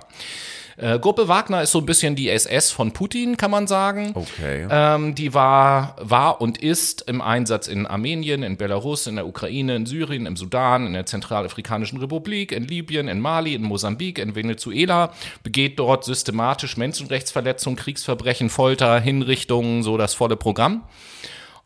Äh, 0.79 0.97
Gruppe 0.97 1.27
Wagner 1.27 1.61
ist 1.61 1.71
so 1.71 1.79
ein 1.79 1.85
bisschen 1.85 2.15
die 2.15 2.29
SS 2.29 2.71
von 2.71 2.93
Putin, 2.93 3.35
kann 3.35 3.51
man 3.51 3.67
sagen. 3.67 4.11
Okay. 4.13 4.65
Ähm, 4.69 5.13
die 5.13 5.33
war, 5.33 5.97
war 5.99 6.39
und 6.39 6.57
ist 6.57 7.01
im 7.01 7.21
Einsatz 7.21 7.67
in 7.67 7.85
Armenien, 7.85 8.43
in 8.43 8.55
Belarus, 8.55 9.05
in 9.05 9.17
der 9.17 9.27
Ukraine, 9.27 9.75
in 9.75 9.85
Syrien, 9.85 10.25
im 10.25 10.37
Sudan, 10.37 10.87
in 10.87 10.93
der 10.93 11.05
Zentralafrikanischen 11.05 11.99
Republik, 11.99 12.53
in 12.53 12.65
Libyen, 12.65 13.09
in 13.09 13.19
Mali, 13.19 13.55
in 13.55 13.63
Mosambik, 13.63 14.19
in 14.19 14.35
Venezuela, 14.35 15.11
begeht 15.43 15.77
dort 15.79 16.05
systematisch 16.05 16.77
Menschenrechtsverletzungen, 16.77 17.77
Kriegsverbrechen, 17.77 18.49
Folter, 18.49 19.01
Hinrichtungen, 19.01 19.83
so 19.83 19.97
das 19.97 20.13
volle 20.13 20.37
Programm. 20.37 20.83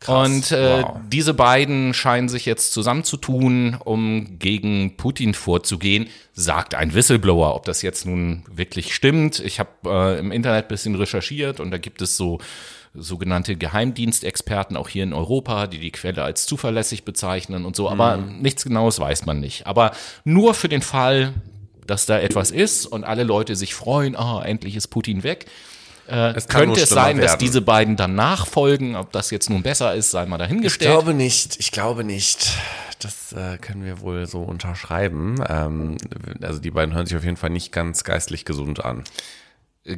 Und 0.06 0.52
äh, 0.52 0.82
wow. 0.82 0.96
diese 1.08 1.34
beiden 1.34 1.94
scheinen 1.94 2.28
sich 2.28 2.46
jetzt 2.46 2.72
zusammenzutun, 2.72 3.76
um 3.84 4.38
gegen 4.38 4.96
Putin 4.96 5.34
vorzugehen, 5.34 6.08
sagt 6.32 6.74
ein 6.74 6.94
Whistleblower. 6.94 7.54
Ob 7.54 7.64
das 7.64 7.82
jetzt 7.82 8.06
nun 8.06 8.44
wirklich 8.52 8.94
stimmt, 8.94 9.40
ich 9.40 9.60
habe 9.60 9.70
äh, 9.86 10.18
im 10.18 10.32
Internet 10.32 10.68
bisschen 10.68 10.94
recherchiert 10.94 11.60
und 11.60 11.70
da 11.70 11.78
gibt 11.78 12.02
es 12.02 12.16
so 12.16 12.38
sogenannte 12.94 13.56
Geheimdienstexperten 13.56 14.76
auch 14.76 14.88
hier 14.88 15.02
in 15.02 15.12
Europa, 15.12 15.66
die 15.66 15.80
die 15.80 15.90
Quelle 15.90 16.22
als 16.22 16.46
zuverlässig 16.46 17.04
bezeichnen 17.04 17.64
und 17.64 17.74
so, 17.74 17.90
aber 17.90 18.16
nichts 18.16 18.64
Genaues 18.64 19.00
weiß 19.00 19.26
man 19.26 19.40
nicht. 19.40 19.66
Aber 19.66 19.90
nur 20.24 20.54
für 20.54 20.68
den 20.68 20.82
Fall, 20.82 21.34
dass 21.86 22.06
da 22.06 22.18
etwas 22.20 22.50
ist 22.50 22.86
und 22.86 23.04
alle 23.04 23.24
Leute 23.24 23.56
sich 23.56 23.74
freuen, 23.74 24.14
ah, 24.16 24.42
endlich 24.44 24.76
ist 24.76 24.88
Putin 24.88 25.24
weg, 25.24 25.46
äh, 26.08 26.32
Es 26.34 26.48
könnte 26.48 26.80
es 26.82 26.90
sein, 26.90 27.16
dass 27.18 27.32
werden. 27.32 27.38
diese 27.40 27.60
beiden 27.60 27.96
dann 27.96 28.14
nachfolgen. 28.14 28.96
Ob 28.96 29.12
das 29.12 29.30
jetzt 29.30 29.50
nun 29.50 29.62
besser 29.62 29.94
ist, 29.94 30.10
sei 30.10 30.26
mal 30.26 30.36
Ich 30.36 30.40
dahingestellt. 30.48 30.90
glaube 30.90 31.14
nicht, 31.14 31.56
ich 31.60 31.70
glaube 31.72 32.04
nicht. 32.04 32.52
Das 33.00 33.32
äh, 33.32 33.58
können 33.58 33.84
wir 33.84 34.00
wohl 34.00 34.26
so 34.26 34.42
unterschreiben. 34.42 35.42
Ähm, 35.48 35.96
also 36.40 36.58
die 36.60 36.70
beiden 36.70 36.94
hören 36.94 37.06
sich 37.06 37.16
auf 37.16 37.24
jeden 37.24 37.36
Fall 37.36 37.50
nicht 37.50 37.70
ganz 37.72 38.02
geistlich 38.04 38.44
gesund 38.44 38.84
an. 38.84 39.04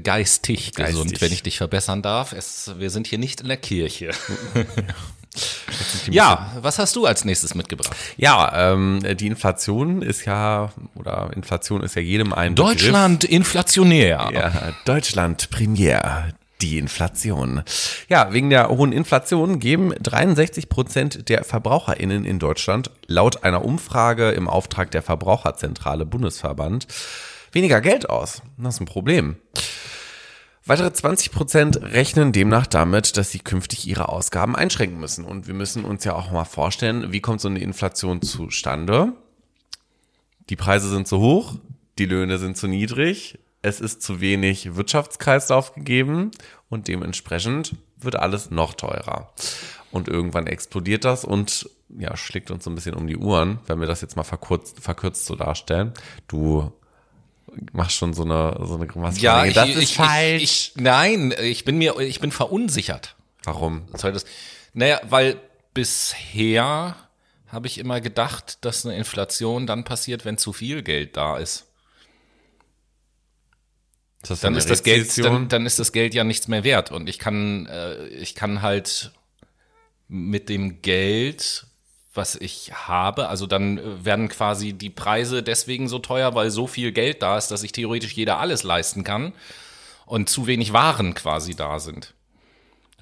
Geistig, 0.02 0.72
gesund, 0.72 1.04
Geistig. 1.10 1.20
wenn 1.20 1.32
ich 1.32 1.42
dich 1.44 1.58
verbessern 1.58 2.02
darf. 2.02 2.32
Es, 2.32 2.72
wir 2.78 2.90
sind 2.90 3.06
hier 3.06 3.18
nicht 3.18 3.40
in 3.40 3.46
der 3.48 3.56
Kirche. 3.56 4.10
ja, 6.10 6.52
was 6.60 6.78
hast 6.78 6.96
du 6.96 7.06
als 7.06 7.24
nächstes 7.24 7.54
mitgebracht? 7.54 7.96
Ja, 8.16 8.72
ähm, 8.72 9.00
die 9.16 9.26
Inflation 9.26 10.02
ist 10.02 10.24
ja, 10.24 10.72
oder 10.94 11.30
Inflation 11.34 11.82
ist 11.82 11.94
ja 11.94 12.02
jedem 12.02 12.32
ein 12.32 12.54
Deutschland 12.54 13.24
inflationär. 13.24 14.26
Begriff. 14.26 14.54
Ja, 14.54 14.72
Deutschland 14.84 15.50
Premier. 15.50 16.32
Die 16.62 16.78
Inflation. 16.78 17.62
Ja, 18.08 18.32
wegen 18.32 18.48
der 18.48 18.68
hohen 18.70 18.92
Inflation 18.92 19.60
geben 19.60 19.92
63 20.02 20.70
Prozent 20.70 21.28
der 21.28 21.44
VerbraucherInnen 21.44 22.24
in 22.24 22.38
Deutschland 22.38 22.90
laut 23.06 23.44
einer 23.44 23.62
Umfrage 23.62 24.30
im 24.30 24.48
Auftrag 24.48 24.90
der 24.90 25.02
Verbraucherzentrale 25.02 26.06
Bundesverband 26.06 26.86
weniger 27.52 27.80
Geld 27.80 28.08
aus. 28.08 28.42
Das 28.58 28.74
ist 28.74 28.80
ein 28.80 28.86
Problem. 28.86 29.36
Weitere 30.68 30.92
20 30.92 31.30
Prozent 31.30 31.80
rechnen 31.80 32.32
demnach 32.32 32.66
damit, 32.66 33.16
dass 33.16 33.30
sie 33.30 33.38
künftig 33.38 33.86
ihre 33.86 34.08
Ausgaben 34.08 34.56
einschränken 34.56 34.98
müssen. 34.98 35.24
Und 35.24 35.46
wir 35.46 35.54
müssen 35.54 35.84
uns 35.84 36.02
ja 36.02 36.14
auch 36.14 36.32
mal 36.32 36.44
vorstellen, 36.44 37.12
wie 37.12 37.20
kommt 37.20 37.40
so 37.40 37.46
eine 37.46 37.60
Inflation 37.60 38.20
zustande? 38.20 39.12
Die 40.50 40.56
Preise 40.56 40.88
sind 40.88 41.06
zu 41.06 41.20
hoch, 41.20 41.54
die 41.98 42.06
Löhne 42.06 42.38
sind 42.38 42.56
zu 42.56 42.66
niedrig, 42.66 43.38
es 43.62 43.80
ist 43.80 44.02
zu 44.02 44.20
wenig 44.20 44.74
Wirtschaftskreislauf 44.74 45.72
gegeben 45.74 46.32
und 46.68 46.88
dementsprechend 46.88 47.76
wird 47.96 48.16
alles 48.16 48.50
noch 48.50 48.74
teurer. 48.74 49.32
Und 49.92 50.08
irgendwann 50.08 50.48
explodiert 50.48 51.04
das 51.04 51.24
und 51.24 51.70
ja, 51.96 52.16
schlägt 52.16 52.50
uns 52.50 52.64
so 52.64 52.70
ein 52.70 52.74
bisschen 52.74 52.94
um 52.94 53.06
die 53.06 53.16
Uhren, 53.16 53.60
wenn 53.68 53.78
wir 53.78 53.86
das 53.86 54.00
jetzt 54.00 54.16
mal 54.16 54.24
verkürzt, 54.24 54.80
verkürzt 54.80 55.26
so 55.26 55.36
darstellen. 55.36 55.94
Du 56.26 56.72
machst 57.72 57.96
schon 57.96 58.14
so 58.14 58.22
eine, 58.22 58.58
so 58.66 58.74
eine 58.74 58.86
Grimasse. 58.86 59.20
Ja, 59.20 59.44
ich, 59.44 59.54
das 59.54 59.68
ich, 59.68 59.76
ist 59.76 59.82
ich, 59.82 59.94
falsch. 59.94 60.42
Ich, 60.42 60.72
nein, 60.76 61.34
ich 61.40 61.64
bin 61.64 61.78
mir, 61.78 61.98
ich 61.98 62.20
bin 62.20 62.32
verunsichert. 62.32 63.16
Warum? 63.44 63.86
Soll 63.94 64.12
das? 64.12 64.24
Naja, 64.72 65.00
weil 65.08 65.40
bisher 65.74 66.96
habe 67.48 67.66
ich 67.66 67.78
immer 67.78 68.00
gedacht, 68.00 68.64
dass 68.64 68.84
eine 68.84 68.96
Inflation 68.96 69.66
dann 69.66 69.84
passiert, 69.84 70.24
wenn 70.24 70.36
zu 70.36 70.52
viel 70.52 70.82
Geld 70.82 71.16
da 71.16 71.38
ist. 71.38 71.66
Ist 74.22 74.30
das 74.30 74.40
Dann 74.40 74.56
ist 74.56 74.70
das 74.70 74.82
Geld, 74.82 75.16
dann, 75.24 75.48
dann 75.48 75.66
ist 75.66 75.78
das 75.78 75.92
Geld 75.92 76.12
ja 76.12 76.24
nichts 76.24 76.48
mehr 76.48 76.64
wert. 76.64 76.90
Und 76.90 77.08
ich 77.08 77.18
kann, 77.18 77.66
äh, 77.66 78.06
ich 78.08 78.34
kann 78.34 78.62
halt 78.62 79.12
mit 80.08 80.48
dem 80.48 80.82
Geld, 80.82 81.66
was 82.16 82.34
ich 82.34 82.72
habe, 82.74 83.28
also 83.28 83.46
dann 83.46 83.78
äh, 83.78 84.04
werden 84.04 84.28
quasi 84.28 84.72
die 84.72 84.90
Preise 84.90 85.42
deswegen 85.42 85.88
so 85.88 85.98
teuer, 85.98 86.34
weil 86.34 86.50
so 86.50 86.66
viel 86.66 86.92
Geld 86.92 87.22
da 87.22 87.38
ist, 87.38 87.48
dass 87.48 87.60
sich 87.60 87.72
theoretisch 87.72 88.12
jeder 88.12 88.38
alles 88.38 88.62
leisten 88.62 89.04
kann 89.04 89.32
und 90.06 90.28
zu 90.28 90.46
wenig 90.46 90.72
Waren 90.72 91.14
quasi 91.14 91.54
da 91.54 91.78
sind. 91.78 92.14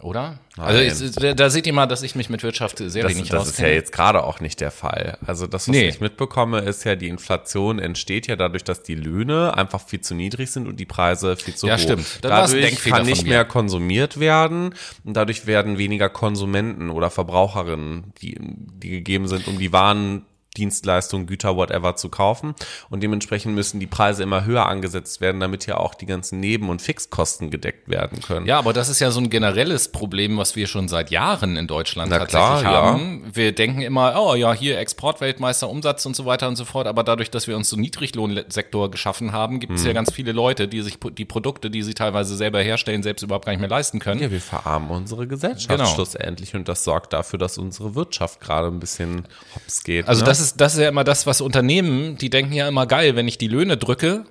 Oder? 0.00 0.38
Also 0.58 0.80
es, 0.80 1.12
da- 1.12 1.34
da 1.34 1.48
seht 1.50 1.66
ihr 1.66 1.72
mal, 1.72 1.86
dass 1.86 2.02
ich 2.02 2.14
mich 2.14 2.28
mit 2.28 2.42
Wirtschaft 2.42 2.78
sehr 2.78 3.04
Das, 3.04 3.14
wenig 3.14 3.30
das 3.30 3.48
ist 3.48 3.58
ja 3.60 3.68
jetzt 3.68 3.92
gerade 3.92 4.22
auch 4.24 4.40
nicht 4.40 4.60
der 4.60 4.70
Fall. 4.70 5.16
Also 5.24 5.46
das, 5.46 5.68
was 5.68 5.72
Nee. 5.72 5.88
ich 5.88 6.00
mitbekomme, 6.00 6.58
ist 6.60 6.84
ja, 6.84 6.94
die 6.96 7.08
Inflation 7.08 7.78
entsteht 7.78 8.26
ja 8.26 8.36
dadurch, 8.36 8.64
dass 8.64 8.82
die 8.82 8.96
Löhne 8.96 9.56
einfach 9.56 9.80
viel 9.80 10.00
zu 10.00 10.14
niedrig 10.14 10.50
sind 10.50 10.66
und 10.68 10.78
die 10.78 10.84
Preise 10.84 11.36
viel 11.36 11.54
zu 11.54 11.68
Ja, 11.68 11.76
hoch. 11.76 11.80
stimmt. 11.80 12.18
Das 12.22 12.30
war's 12.30 12.52
ein 12.52 12.60
Dadurch 12.60 12.84
kann 12.84 13.06
nicht 13.06 13.26
mehr 13.26 13.44
konsumiert 13.44 14.18
werden 14.20 14.74
und 15.04 15.16
dadurch 15.16 15.46
werden 15.46 15.78
weniger 15.78 16.08
Konsumenten 16.10 16.90
oder 16.90 17.08
Verbraucherinnen, 17.08 18.12
die, 18.20 18.36
die 18.40 18.90
gegeben 18.90 19.28
sind, 19.28 19.46
um 19.48 19.58
die 19.58 19.72
Waren 19.72 20.26
Dienstleistungen, 20.56 21.26
Güter, 21.26 21.56
whatever 21.56 21.96
zu 21.96 22.08
kaufen. 22.08 22.54
Und 22.90 23.02
dementsprechend 23.02 23.54
müssen 23.54 23.80
die 23.80 23.87
Preise 23.87 24.23
immer 24.23 24.44
höher 24.44 24.66
angesetzt 24.66 25.20
werden, 25.20 25.40
damit 25.40 25.66
ja 25.66 25.76
auch 25.78 25.94
die 25.94 26.06
ganzen 26.06 26.40
Neben- 26.40 26.68
und 26.68 26.80
Fixkosten 26.82 27.50
gedeckt 27.50 27.88
werden 27.88 28.20
können. 28.20 28.46
Ja, 28.46 28.58
aber 28.58 28.73
das 28.73 28.88
ist 28.88 29.00
ja 29.00 29.11
so 29.11 29.20
ein 29.20 29.30
generelles 29.30 29.88
Problem, 29.92 30.38
was 30.38 30.56
wir 30.56 30.66
schon 30.66 30.88
seit 30.88 31.11
Jahren 31.11 31.56
in 31.56 31.66
Deutschland 31.66 32.11
Na 32.11 32.18
tatsächlich 32.18 32.61
klar, 32.61 32.62
ja. 32.62 32.82
haben. 32.92 33.25
Wir 33.32 33.52
denken 33.52 33.80
immer, 33.82 34.14
oh 34.16 34.34
ja, 34.34 34.52
hier 34.52 34.78
Exportweltmeister, 34.78 35.68
Umsatz 35.68 36.06
und 36.06 36.14
so 36.16 36.25
weiter 36.26 36.49
und 36.49 36.56
so 36.56 36.64
fort. 36.64 36.87
Aber 36.87 37.02
dadurch, 37.04 37.30
dass 37.30 37.46
wir 37.46 37.56
uns 37.56 37.68
so 37.68 37.76
einen 37.76 37.82
Niedriglohnsektor 37.82 38.90
geschaffen 38.90 39.32
haben, 39.32 39.61
gibt 39.61 39.75
es 39.75 39.80
Hm. 39.80 39.88
ja 39.88 39.92
ganz 39.92 40.12
viele 40.12 40.32
Leute, 40.32 40.68
die 40.68 40.82
sich 40.82 40.99
die 41.18 41.25
Produkte, 41.25 41.70
die 41.70 41.82
sie 41.82 41.94
teilweise 41.94 42.37
selber 42.37 42.61
herstellen, 42.61 43.02
selbst 43.02 43.23
überhaupt 43.23 43.46
gar 43.46 43.52
nicht 43.52 43.61
mehr 43.61 43.68
leisten 43.68 43.99
können. 43.99 44.20
Ja, 44.20 44.30
wir 44.30 44.40
verarmen 44.40 44.90
unsere 44.90 45.26
Gesellschaft 45.26 45.68
Genau. 45.68 45.87
schlussendlich 45.87 46.54
und 46.54 46.68
das 46.68 46.84
sorgt 46.84 47.12
dafür, 47.12 47.38
dass 47.38 47.58
unsere 47.58 47.94
Wirtschaft 47.94 48.40
gerade 48.40 48.68
ein 48.68 48.80
bisschen 48.80 49.26
hops 49.54 49.82
geht. 49.84 50.06
Also 50.08 50.20
ne? 50.23 50.26
das 50.26 50.40
ist, 50.40 50.43
das 50.52 50.74
ist 50.74 50.80
ja 50.80 50.88
immer 50.88 51.04
das, 51.04 51.26
was 51.26 51.40
Unternehmen, 51.40 52.16
die 52.18 52.30
denken 52.30 52.52
ja 52.52 52.68
immer 52.68 52.86
geil, 52.86 53.16
wenn 53.16 53.28
ich 53.28 53.38
die 53.38 53.48
Löhne 53.48 53.76
drücke, 53.76 54.24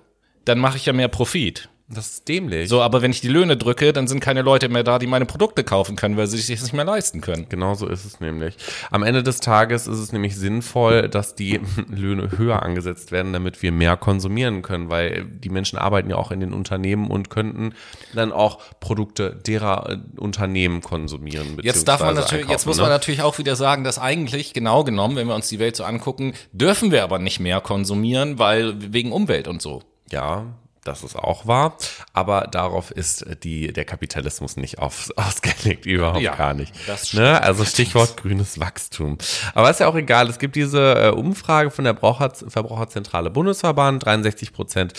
dann 0.45 0.59
mache 0.59 0.77
ich 0.77 0.85
ja 0.85 0.93
mehr 0.93 1.07
Profit. 1.07 1.69
Das 1.93 2.07
ist 2.07 2.27
dämlich. 2.27 2.69
So, 2.69 2.81
aber 2.81 3.01
wenn 3.01 3.11
ich 3.11 3.21
die 3.21 3.27
Löhne 3.27 3.57
drücke, 3.57 3.93
dann 3.93 4.07
sind 4.07 4.19
keine 4.19 4.41
Leute 4.41 4.69
mehr 4.69 4.83
da, 4.83 4.99
die 4.99 5.07
meine 5.07 5.25
Produkte 5.25 5.63
kaufen 5.63 5.95
können, 5.95 6.17
weil 6.17 6.27
sie 6.27 6.37
sich 6.37 6.55
das 6.55 6.63
nicht 6.63 6.73
mehr 6.73 6.85
leisten 6.85 7.21
können. 7.21 7.47
Genau 7.49 7.75
so 7.75 7.87
ist 7.87 8.05
es 8.05 8.19
nämlich. 8.19 8.55
Am 8.91 9.03
Ende 9.03 9.23
des 9.23 9.39
Tages 9.39 9.87
ist 9.87 9.99
es 9.99 10.11
nämlich 10.11 10.35
sinnvoll, 10.35 11.09
dass 11.09 11.35
die 11.35 11.59
Löhne 11.89 12.37
höher 12.37 12.63
angesetzt 12.63 13.11
werden, 13.11 13.33
damit 13.33 13.61
wir 13.61 13.71
mehr 13.71 13.97
konsumieren 13.97 14.61
können, 14.61 14.89
weil 14.89 15.25
die 15.25 15.49
Menschen 15.49 15.77
arbeiten 15.77 16.09
ja 16.09 16.15
auch 16.15 16.31
in 16.31 16.39
den 16.39 16.53
Unternehmen 16.53 17.09
und 17.09 17.29
könnten 17.29 17.73
dann 18.13 18.31
auch 18.31 18.59
Produkte 18.79 19.39
derer 19.45 19.89
äh, 19.89 20.19
Unternehmen 20.19 20.81
konsumieren. 20.81 21.57
Jetzt 21.61 21.87
darf 21.87 22.01
man 22.01 22.15
natürlich, 22.15 22.49
jetzt 22.49 22.65
muss 22.65 22.77
ne? 22.77 22.83
man 22.83 22.91
natürlich 22.91 23.21
auch 23.21 23.37
wieder 23.37 23.55
sagen, 23.55 23.83
dass 23.83 23.99
eigentlich 23.99 24.53
genau 24.53 24.83
genommen, 24.83 25.15
wenn 25.15 25.27
wir 25.27 25.35
uns 25.35 25.49
die 25.49 25.59
Welt 25.59 25.75
so 25.75 25.83
angucken, 25.83 26.33
dürfen 26.51 26.91
wir 26.91 27.03
aber 27.03 27.19
nicht 27.19 27.39
mehr 27.39 27.61
konsumieren, 27.61 28.39
weil 28.39 28.75
wegen 28.93 29.11
Umwelt 29.11 29.47
und 29.47 29.61
so. 29.61 29.81
Ja, 30.11 30.45
das 30.83 31.03
ist 31.03 31.15
auch 31.15 31.47
wahr. 31.47 31.77
Aber 32.13 32.47
darauf 32.51 32.91
ist 32.91 33.25
die, 33.43 33.71
der 33.73 33.85
Kapitalismus 33.85 34.57
nicht 34.57 34.79
auf, 34.79 35.11
ausgelegt, 35.15 35.85
überhaupt 35.85 36.21
Ja, 36.21 36.35
gar 36.35 36.53
nicht. 36.53 36.73
das 36.87 37.13
ne? 37.13 37.41
Also 37.41 37.65
Stichwort 37.65 38.17
grünes 38.17 38.59
Wachstum. 38.59 39.17
Aber 39.53 39.69
ist 39.69 39.79
ja 39.79 39.87
auch 39.87 39.95
egal. 39.95 40.29
Es 40.29 40.39
gibt 40.39 40.55
diese 40.55 40.93
äh, 40.95 41.09
Umfrage 41.09 41.71
von 41.71 41.85
der 41.85 41.93
Braucher, 41.93 42.31
Verbraucherzentrale 42.33 43.29
Bundesverband. 43.29 44.05
63 44.05 44.53
Prozent 44.53 44.93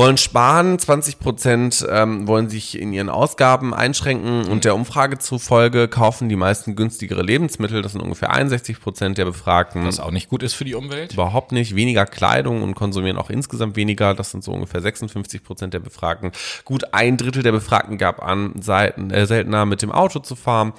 wollen 0.00 0.16
sparen, 0.16 0.78
20 0.78 1.18
Prozent 1.18 1.86
ähm, 1.90 2.26
wollen 2.26 2.48
sich 2.48 2.80
in 2.80 2.94
ihren 2.94 3.10
Ausgaben 3.10 3.74
einschränken. 3.74 4.46
Und 4.46 4.64
der 4.64 4.74
Umfrage 4.74 5.18
zufolge 5.18 5.88
kaufen 5.88 6.30
die 6.30 6.36
meisten 6.36 6.74
günstigere 6.74 7.20
Lebensmittel. 7.20 7.82
Das 7.82 7.92
sind 7.92 8.00
ungefähr 8.00 8.30
61 8.30 8.80
Prozent 8.80 9.18
der 9.18 9.26
Befragten 9.26 9.84
Was 9.84 10.00
auch 10.00 10.10
nicht 10.10 10.30
gut 10.30 10.42
ist 10.42 10.54
für 10.54 10.64
die 10.64 10.74
Umwelt. 10.74 11.12
überhaupt 11.12 11.52
nicht, 11.52 11.76
weniger 11.76 12.06
Kleidung 12.06 12.62
und 12.62 12.74
konsumieren 12.74 13.18
auch 13.18 13.28
insgesamt 13.28 13.76
weniger. 13.76 14.14
Das 14.14 14.30
sind 14.30 14.42
so 14.42 14.52
ungefähr 14.52 14.80
56 14.80 15.44
Prozent 15.44 15.74
der 15.74 15.80
Befragten. 15.80 16.32
Gut 16.64 16.94
ein 16.94 17.18
Drittel 17.18 17.42
der 17.42 17.52
Befragten 17.52 17.98
gab 17.98 18.22
an, 18.22 18.54
äh, 18.54 19.26
seltener 19.26 19.66
mit 19.66 19.82
dem 19.82 19.92
Auto 19.92 20.20
zu 20.20 20.34
fahren. 20.34 20.72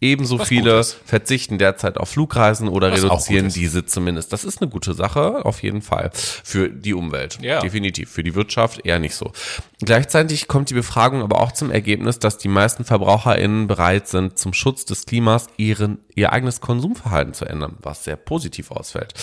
Ebenso 0.00 0.38
Was 0.38 0.48
viele 0.48 0.84
verzichten 0.84 1.58
derzeit 1.58 1.98
auf 1.98 2.10
Flugreisen 2.10 2.68
oder 2.68 2.92
Was 2.92 3.02
reduzieren 3.02 3.48
diese 3.48 3.84
zumindest. 3.84 4.32
Das 4.32 4.44
ist 4.44 4.62
eine 4.62 4.70
gute 4.70 4.94
Sache, 4.94 5.44
auf 5.44 5.62
jeden 5.62 5.82
Fall. 5.82 6.10
Für 6.12 6.68
die 6.68 6.94
Umwelt. 6.94 7.38
Ja. 7.42 7.60
Definitiv. 7.60 8.10
Für 8.10 8.22
die 8.22 8.36
Wirtschaft 8.36 8.86
eher 8.86 9.00
nicht 9.00 9.16
so. 9.16 9.32
Gleichzeitig 9.80 10.46
kommt 10.46 10.70
die 10.70 10.74
Befragung 10.74 11.22
aber 11.22 11.40
auch 11.40 11.50
zum 11.50 11.72
Ergebnis, 11.72 12.20
dass 12.20 12.38
die 12.38 12.48
meisten 12.48 12.84
VerbraucherInnen 12.84 13.66
bereit 13.66 14.06
sind, 14.06 14.38
zum 14.38 14.52
Schutz 14.52 14.84
des 14.84 15.04
Klimas 15.04 15.48
ihren, 15.56 15.98
ihr 16.14 16.32
eigenes 16.32 16.60
Konsumverhalten 16.60 17.34
zu 17.34 17.44
ändern, 17.44 17.76
was 17.82 18.04
sehr 18.04 18.16
positiv 18.16 18.70
ausfällt. 18.70 19.14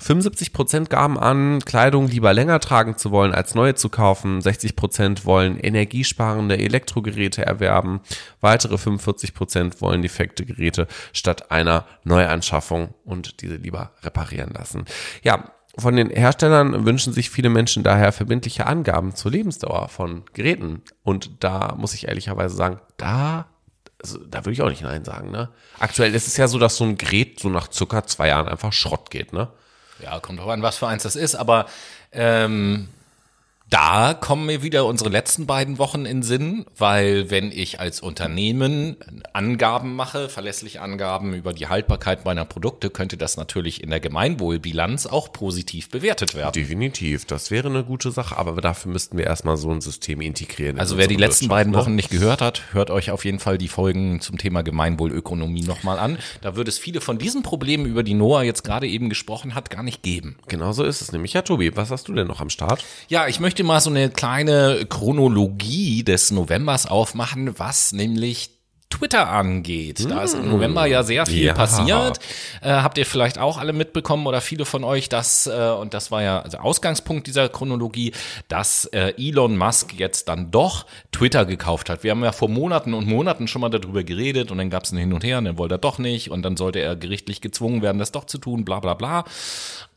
75 0.00 0.54
Prozent 0.54 0.90
gaben 0.90 1.18
an, 1.18 1.60
Kleidung 1.60 2.08
lieber 2.08 2.32
länger 2.32 2.58
tragen 2.58 2.96
zu 2.96 3.10
wollen, 3.10 3.34
als 3.34 3.54
neue 3.54 3.74
zu 3.74 3.90
kaufen. 3.90 4.40
60 4.40 4.74
Prozent 4.74 5.26
wollen 5.26 5.58
energiesparende 5.58 6.58
Elektrogeräte 6.58 7.44
erwerben. 7.44 8.00
Weitere 8.40 8.78
45 8.78 9.34
Prozent 9.34 9.82
wollen 9.82 10.00
defekte 10.00 10.46
Geräte 10.46 10.86
statt 11.12 11.50
einer 11.50 11.84
Neuanschaffung 12.04 12.94
und 13.04 13.42
diese 13.42 13.56
lieber 13.56 13.92
reparieren 14.02 14.52
lassen. 14.54 14.86
Ja, 15.22 15.52
von 15.76 15.96
den 15.96 16.10
Herstellern 16.10 16.86
wünschen 16.86 17.12
sich 17.12 17.30
viele 17.30 17.50
Menschen 17.50 17.82
daher 17.82 18.12
verbindliche 18.12 18.66
Angaben 18.66 19.14
zur 19.14 19.30
Lebensdauer 19.30 19.88
von 19.88 20.24
Geräten. 20.32 20.82
Und 21.02 21.44
da 21.44 21.74
muss 21.76 21.94
ich 21.94 22.08
ehrlicherweise 22.08 22.56
sagen, 22.56 22.80
da 22.96 23.46
also, 24.02 24.18
da 24.18 24.38
würde 24.40 24.52
ich 24.52 24.62
auch 24.62 24.70
nicht 24.70 24.82
Nein 24.82 25.04
sagen, 25.04 25.30
ne? 25.30 25.50
Aktuell 25.78 26.14
ist 26.14 26.26
es 26.26 26.38
ja 26.38 26.48
so, 26.48 26.58
dass 26.58 26.78
so 26.78 26.84
ein 26.84 26.96
Gerät 26.96 27.38
so 27.38 27.50
nach 27.50 27.70
circa 27.70 28.04
zwei 28.04 28.28
Jahren 28.28 28.48
einfach 28.48 28.72
Schrott 28.72 29.10
geht, 29.10 29.34
ne? 29.34 29.48
Ja, 30.02 30.20
kommt 30.20 30.40
drauf 30.40 30.48
an, 30.48 30.62
was 30.62 30.78
für 30.78 30.86
eins 30.86 31.02
das 31.02 31.16
ist, 31.16 31.34
aber 31.34 31.66
ähm, 32.12 32.88
da 33.70 34.14
kommen 34.14 34.46
mir 34.46 34.62
wieder 34.62 34.84
unsere 34.84 35.10
letzten 35.10 35.46
beiden 35.46 35.78
Wochen 35.78 36.04
in 36.04 36.24
Sinn, 36.24 36.66
weil 36.76 37.30
wenn 37.30 37.52
ich 37.52 37.78
als 37.78 38.00
Unternehmen 38.00 38.96
Angaben 39.32 39.94
mache, 39.94 40.28
verlässliche 40.28 40.82
Angaben 40.82 41.34
über 41.34 41.52
die 41.52 41.68
Haltbarkeit 41.68 42.24
meiner 42.24 42.44
Produkte, 42.44 42.90
könnte 42.90 43.16
das 43.16 43.36
natürlich 43.36 43.82
in 43.82 43.90
der 43.90 44.00
Gemeinwohlbilanz 44.00 45.06
auch 45.06 45.32
positiv 45.32 45.88
bewertet 45.88 46.34
werden. 46.34 46.52
Definitiv, 46.52 47.24
das 47.26 47.52
wäre 47.52 47.68
eine 47.68 47.84
gute 47.84 48.10
Sache, 48.10 48.36
aber 48.36 48.60
dafür 48.60 48.90
müssten 48.90 49.16
wir 49.16 49.24
erstmal 49.24 49.56
so 49.56 49.70
ein 49.70 49.80
System 49.80 50.20
integrieren. 50.20 50.76
in 50.76 50.80
Also 50.80 50.98
wer 50.98 51.06
die 51.06 51.14
letzten 51.14 51.44
Wirtschaft, 51.44 51.50
beiden 51.50 51.72
ne? 51.72 51.78
Wochen 51.78 51.94
nicht 51.94 52.10
gehört 52.10 52.40
hat, 52.40 52.62
hört 52.72 52.90
euch 52.90 53.12
auf 53.12 53.24
jeden 53.24 53.38
Fall 53.38 53.56
die 53.56 53.68
Folgen 53.68 54.20
zum 54.20 54.36
Thema 54.36 54.62
Gemeinwohlökonomie 54.62 55.62
nochmal 55.62 56.00
an. 56.00 56.18
Da 56.40 56.56
wird 56.56 56.66
es 56.66 56.78
viele 56.78 57.00
von 57.00 57.18
diesen 57.18 57.44
Problemen, 57.44 57.86
über 57.86 58.02
die 58.02 58.14
Noah 58.14 58.42
jetzt 58.42 58.64
gerade 58.64 58.88
eben 58.88 59.08
gesprochen 59.08 59.54
hat, 59.54 59.70
gar 59.70 59.84
nicht 59.84 60.02
geben. 60.02 60.36
Genau 60.48 60.72
so 60.72 60.82
ist 60.82 61.02
es 61.02 61.12
nämlich. 61.12 61.34
Ja, 61.34 61.42
Tobi, 61.42 61.76
was 61.76 61.92
hast 61.92 62.08
du 62.08 62.14
denn 62.14 62.26
noch 62.26 62.40
am 62.40 62.50
Start? 62.50 62.84
Ja, 63.08 63.28
ich 63.28 63.38
möchte 63.38 63.59
mal 63.64 63.80
so 63.80 63.90
eine 63.90 64.10
kleine 64.10 64.86
Chronologie 64.88 66.02
des 66.04 66.30
Novembers 66.30 66.86
aufmachen, 66.86 67.58
was 67.58 67.92
nämlich 67.92 68.50
Twitter 68.92 69.28
angeht. 69.28 70.10
Da 70.10 70.24
ist 70.24 70.34
im 70.34 70.50
November 70.50 70.84
ja 70.84 71.04
sehr 71.04 71.24
viel 71.24 71.44
Ja. 71.44 71.54
passiert. 71.54 72.18
Äh, 72.60 72.70
habt 72.70 72.98
ihr 72.98 73.06
vielleicht 73.06 73.38
auch 73.38 73.56
alle 73.56 73.72
mitbekommen 73.72 74.26
oder 74.26 74.40
viele 74.40 74.64
von 74.64 74.82
euch, 74.82 75.08
dass, 75.08 75.46
äh, 75.46 75.70
und 75.78 75.94
das 75.94 76.10
war 76.10 76.24
ja 76.24 76.40
der 76.42 76.64
Ausgangspunkt 76.64 77.28
dieser 77.28 77.48
Chronologie, 77.48 78.12
dass 78.48 78.86
äh, 78.86 79.14
Elon 79.16 79.56
Musk 79.56 79.94
jetzt 79.96 80.26
dann 80.28 80.50
doch 80.50 80.86
Twitter 81.12 81.44
gekauft 81.46 81.88
hat. 81.88 82.02
Wir 82.02 82.10
haben 82.10 82.24
ja 82.24 82.32
vor 82.32 82.48
Monaten 82.48 82.92
und 82.92 83.06
Monaten 83.06 83.46
schon 83.46 83.60
mal 83.60 83.68
darüber 83.68 84.02
geredet 84.02 84.50
und 84.50 84.58
dann 84.58 84.70
gab 84.70 84.82
es 84.82 84.90
ein 84.90 84.98
Hin 84.98 85.12
und 85.12 85.22
Her 85.22 85.38
und 85.38 85.44
dann 85.44 85.56
wollte 85.56 85.76
er 85.76 85.78
doch 85.78 85.98
nicht 85.98 86.32
und 86.32 86.42
dann 86.42 86.56
sollte 86.56 86.80
er 86.80 86.96
gerichtlich 86.96 87.40
gezwungen 87.40 87.82
werden, 87.82 87.98
das 88.00 88.10
doch 88.10 88.24
zu 88.24 88.38
tun, 88.38 88.64
bla 88.64 88.80
bla 88.80 88.94
bla. 88.94 89.24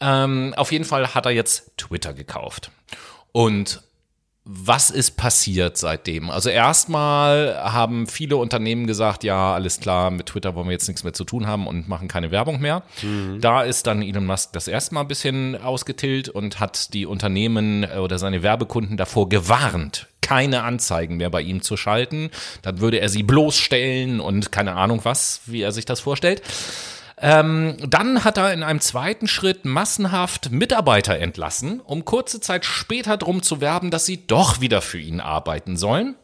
Ähm, 0.01 0.53
auf 0.55 0.71
jeden 0.71 0.85
Fall 0.85 1.15
hat 1.15 1.25
er 1.25 1.31
jetzt 1.31 1.71
Twitter 1.77 2.13
gekauft. 2.13 2.69
Und 3.33 3.81
was 4.45 4.89
ist 4.89 5.11
passiert 5.11 5.77
seitdem? 5.77 6.29
Also 6.29 6.49
erstmal 6.49 7.57
haben 7.63 8.07
viele 8.07 8.35
Unternehmen 8.35 8.87
gesagt, 8.87 9.23
ja, 9.23 9.53
alles 9.53 9.79
klar, 9.79 10.11
mit 10.11 10.25
Twitter 10.25 10.53
wollen 10.53 10.67
wir 10.67 10.73
jetzt 10.73 10.87
nichts 10.89 11.05
mehr 11.05 11.13
zu 11.13 11.23
tun 11.23 11.47
haben 11.47 11.65
und 11.65 11.87
machen 11.87 12.09
keine 12.09 12.29
Werbung 12.29 12.59
mehr. 12.59 12.83
Da 13.39 13.63
ist 13.63 13.87
dann 13.87 14.01
Elon 14.01 14.25
Musk 14.25 14.51
das 14.51 14.67
erste 14.67 14.95
Mal 14.95 15.01
ein 15.01 15.07
bisschen 15.07 15.55
ausgetillt 15.61 16.27
und 16.27 16.59
hat 16.59 16.93
die 16.93 17.05
Unternehmen 17.05 17.83
äh, 17.83 17.99
oder 17.99 18.19
seine 18.19 18.43
Werbekunden 18.43 18.97
davor 18.97 19.29
gewarnt, 19.29 20.07
keine 20.21 20.63
Anzeigen 20.63 21.15
mehr 21.15 21.29
bei 21.29 21.41
ihm 21.41 21.61
zu 21.61 21.77
schalten. 21.77 22.29
Dann 22.63 22.81
würde 22.81 22.99
er 22.99 23.07
sie 23.07 23.23
bloßstellen 23.23 24.19
und 24.19 24.51
keine 24.51 24.75
Ahnung 24.75 24.99
was, 25.03 25.39
wie 25.45 25.61
er 25.61 25.71
sich 25.71 25.85
das 25.85 26.01
vorstellt. 26.01 26.41
Ähm, 27.25 27.77
dann 27.87 28.25
hat 28.25 28.37
er 28.37 28.51
in 28.51 28.63
einem 28.63 28.81
zweiten 28.81 29.27
Schritt 29.27 29.63
massenhaft 29.63 30.51
Mitarbeiter 30.51 31.17
entlassen, 31.17 31.79
um 31.79 32.03
kurze 32.03 32.41
Zeit 32.41 32.65
später 32.65 33.15
drum 33.15 33.41
zu 33.41 33.61
werben, 33.61 33.91
dass 33.91 34.05
sie 34.05 34.27
doch 34.27 34.59
wieder 34.59 34.81
für 34.81 34.99
ihn 34.99 35.21
arbeiten 35.21 35.77
sollen. 35.77 36.15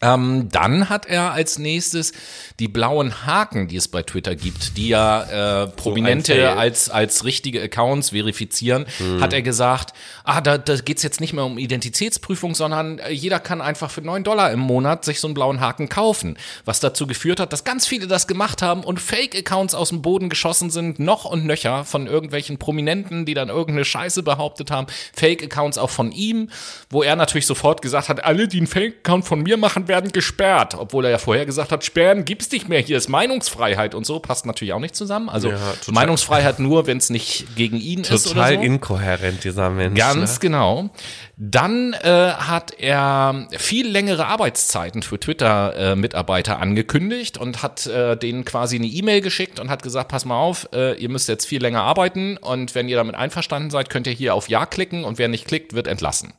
Ähm, 0.00 0.48
dann 0.50 0.88
hat 0.88 1.06
er 1.06 1.32
als 1.32 1.58
nächstes 1.58 2.12
die 2.58 2.68
blauen 2.68 3.26
Haken, 3.26 3.68
die 3.68 3.76
es 3.76 3.88
bei 3.88 4.02
Twitter 4.02 4.34
gibt, 4.34 4.76
die 4.76 4.88
ja 4.88 5.64
äh, 5.64 5.66
Prominente 5.68 6.34
Fail. 6.34 6.46
als, 6.46 6.88
als 6.88 7.24
richtige 7.24 7.62
Accounts 7.62 8.10
verifizieren, 8.10 8.86
hat 9.20 9.32
er 9.32 9.42
gesagt, 9.42 9.92
ah, 10.24 10.40
da, 10.40 10.58
da 10.58 10.76
geht's 10.76 11.02
jetzt 11.02 11.20
nicht 11.20 11.32
mehr 11.32 11.44
um 11.44 11.58
Identitätsprüfung, 11.58 12.54
sondern 12.54 12.98
äh, 12.98 13.10
jeder 13.10 13.40
kann 13.40 13.60
einfach 13.60 13.90
für 13.90 14.02
9 14.02 14.24
Dollar 14.24 14.50
im 14.52 14.60
Monat 14.60 15.04
sich 15.04 15.20
so 15.20 15.26
einen 15.26 15.34
blauen 15.34 15.60
Haken 15.60 15.88
kaufen. 15.88 16.36
Was 16.64 16.80
dazu 16.80 17.06
geführt 17.06 17.40
hat, 17.40 17.52
dass 17.52 17.64
ganz 17.64 17.86
viele 17.86 18.06
das 18.06 18.26
gemacht 18.26 18.62
haben 18.62 18.84
und 18.84 19.00
Fake-Accounts 19.00 19.74
aus 19.74 19.90
dem 19.90 20.02
Boden 20.02 20.28
geschossen 20.28 20.70
sind, 20.70 20.98
noch 20.98 21.24
und 21.24 21.44
nöcher 21.44 21.84
von 21.84 22.06
irgendwelchen 22.06 22.58
Prominenten, 22.58 23.24
die 23.24 23.34
dann 23.34 23.48
irgendeine 23.48 23.84
Scheiße 23.84 24.22
behauptet 24.22 24.70
haben. 24.70 24.86
Fake-Accounts 25.14 25.78
auch 25.78 25.90
von 25.90 26.12
ihm, 26.12 26.50
wo 26.90 27.02
er 27.02 27.16
natürlich 27.16 27.46
sofort 27.46 27.82
gesagt 27.82 28.08
hat, 28.08 28.24
alle, 28.24 28.48
die 28.48 28.58
einen 28.58 28.66
Fake-Account 28.66 29.24
von 29.24 29.42
mir 29.42 29.56
machen, 29.56 29.81
werden 29.88 30.12
gesperrt. 30.12 30.74
Obwohl 30.74 31.04
er 31.04 31.10
ja 31.10 31.18
vorher 31.18 31.46
gesagt 31.46 31.72
hat, 31.72 31.84
sperren 31.84 32.24
gibt's 32.24 32.50
nicht 32.50 32.68
mehr, 32.68 32.80
hier 32.80 32.96
ist 32.96 33.08
Meinungsfreiheit 33.08 33.94
und 33.94 34.06
so, 34.06 34.20
passt 34.20 34.46
natürlich 34.46 34.72
auch 34.72 34.80
nicht 34.80 34.96
zusammen. 34.96 35.28
Also 35.28 35.50
Ja, 35.50 35.58
total. 35.58 35.94
Meinungsfreiheit 35.94 36.58
nur, 36.58 36.86
wenn 36.86 36.98
es 36.98 37.10
nicht 37.10 37.56
gegen 37.56 37.76
ihn 37.76 38.00
ist 38.00 38.26
oder 38.26 38.34
Total 38.34 38.54
so. 38.54 38.60
inkohärent, 38.60 39.44
dieser 39.44 39.70
Mensch. 39.70 39.98
Ganz 39.98 40.34
ne? 40.34 40.38
genau. 40.40 40.90
Dann 41.36 41.92
äh, 41.94 42.32
hat 42.32 42.72
er 42.78 43.46
viel 43.56 43.88
längere 43.88 44.26
Arbeitszeiten 44.26 45.02
für 45.02 45.18
Twitter-Mitarbeiter 45.18 46.60
angekündigt 46.60 47.36
und 47.38 47.62
hat 47.62 47.86
äh, 47.86 48.16
denen 48.16 48.44
quasi 48.44 48.76
eine 48.76 48.86
E-Mail 48.86 49.20
geschickt 49.20 49.58
und 49.58 49.70
hat 49.70 49.82
gesagt, 49.82 50.08
pass 50.08 50.24
mal 50.24 50.36
auf, 50.38 50.68
äh, 50.72 50.94
ihr 50.94 51.08
müsst 51.08 51.28
jetzt 51.28 51.46
viel 51.46 51.60
länger 51.60 51.82
arbeiten 51.82 52.36
und 52.36 52.74
wenn 52.74 52.88
ihr 52.88 52.96
damit 52.96 53.14
einverstanden 53.14 53.70
seid, 53.70 53.90
könnt 53.90 54.06
ihr 54.06 54.12
hier 54.12 54.34
auf 54.34 54.48
Ja 54.48 54.66
klicken 54.66 55.04
und 55.04 55.18
wer 55.18 55.28
nicht 55.28 55.46
klickt, 55.46 55.72
wird 55.72 55.86
entlassen. 55.86 56.32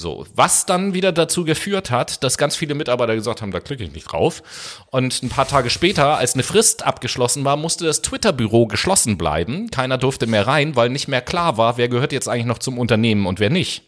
So, 0.00 0.26
was 0.34 0.64
dann 0.64 0.94
wieder 0.94 1.12
dazu 1.12 1.44
geführt 1.44 1.90
hat, 1.90 2.24
dass 2.24 2.38
ganz 2.38 2.56
viele 2.56 2.74
Mitarbeiter 2.74 3.14
gesagt 3.14 3.42
haben, 3.42 3.52
da 3.52 3.60
klicke 3.60 3.84
ich 3.84 3.92
nicht 3.92 4.10
drauf. 4.10 4.42
Und 4.90 5.22
ein 5.22 5.28
paar 5.28 5.46
Tage 5.46 5.68
später, 5.68 6.16
als 6.16 6.34
eine 6.34 6.42
Frist 6.42 6.84
abgeschlossen 6.84 7.44
war, 7.44 7.56
musste 7.56 7.84
das 7.84 8.00
Twitter-Büro 8.00 8.66
geschlossen 8.66 9.18
bleiben. 9.18 9.70
Keiner 9.70 9.98
durfte 9.98 10.26
mehr 10.26 10.46
rein, 10.46 10.74
weil 10.74 10.88
nicht 10.88 11.08
mehr 11.08 11.20
klar 11.20 11.58
war, 11.58 11.76
wer 11.76 11.88
gehört 11.88 12.12
jetzt 12.12 12.28
eigentlich 12.28 12.46
noch 12.46 12.58
zum 12.58 12.78
Unternehmen 12.78 13.26
und 13.26 13.40
wer 13.40 13.50
nicht. 13.50 13.82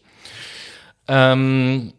Ähm, 1.07 1.93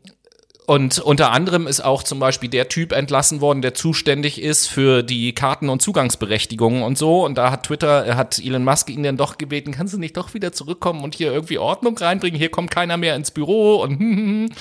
und 0.67 0.99
unter 0.99 1.31
anderem 1.31 1.67
ist 1.67 1.85
auch 1.85 2.03
zum 2.03 2.19
Beispiel 2.19 2.49
der 2.49 2.71
Typ 2.71 2.93
entlassen 2.93 3.43
worden, 3.43 3.61
der 3.61 3.75
zuständig 3.75 4.41
ist 4.41 4.67
für 4.67 5.03
die 5.03 5.35
Karten- 5.35 5.69
und 5.69 5.83
Zugangsberechtigungen 5.83 6.83
und 6.83 6.97
so. 6.97 7.23
Und 7.23 7.37
da 7.37 7.51
hat 7.51 7.67
Twitter, 7.67 8.17
hat 8.17 8.39
Elon 8.39 8.65
Musk 8.65 8.89
ihn 8.89 9.03
dann 9.03 9.19
doch 9.19 9.37
gebeten, 9.37 9.73
kannst 9.73 9.93
du 9.93 9.99
nicht 9.99 10.17
doch 10.17 10.33
wieder 10.33 10.53
zurückkommen 10.53 11.05
und 11.05 11.15
hier 11.15 11.31
irgendwie 11.31 11.59
Ordnung 11.59 11.99
reinbringen? 11.99 12.39
Hier 12.39 12.51
kommt 12.51 12.71
keiner 12.71 12.97
mehr 12.97 13.15
ins 13.15 13.31
Büro 13.31 13.83
und 13.83 14.53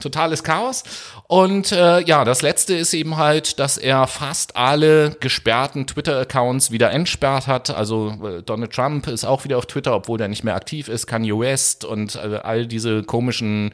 totales 0.00 0.44
Chaos. 0.44 0.84
Und 1.26 1.72
äh, 1.72 2.00
ja, 2.02 2.24
das 2.24 2.42
letzte 2.42 2.74
ist 2.74 2.94
eben 2.94 3.16
halt, 3.16 3.58
dass 3.58 3.76
er 3.76 4.06
fast 4.06 4.54
alle 4.56 5.16
gesperrten 5.18 5.88
Twitter-Accounts 5.88 6.70
wieder 6.70 6.92
entsperrt 6.92 7.48
hat. 7.48 7.70
Also 7.70 8.16
äh, 8.24 8.42
Donald 8.44 8.72
Trump 8.72 9.08
ist 9.08 9.24
auch 9.24 9.42
wieder 9.42 9.58
auf 9.58 9.66
Twitter, 9.66 9.96
obwohl 9.96 10.18
der 10.18 10.28
nicht 10.28 10.44
mehr 10.44 10.54
aktiv 10.54 10.86
ist, 10.86 11.08
Kanye 11.08 11.36
West 11.36 11.84
und 11.84 12.14
äh, 12.14 12.38
all 12.40 12.68
diese 12.68 13.02
komischen 13.02 13.72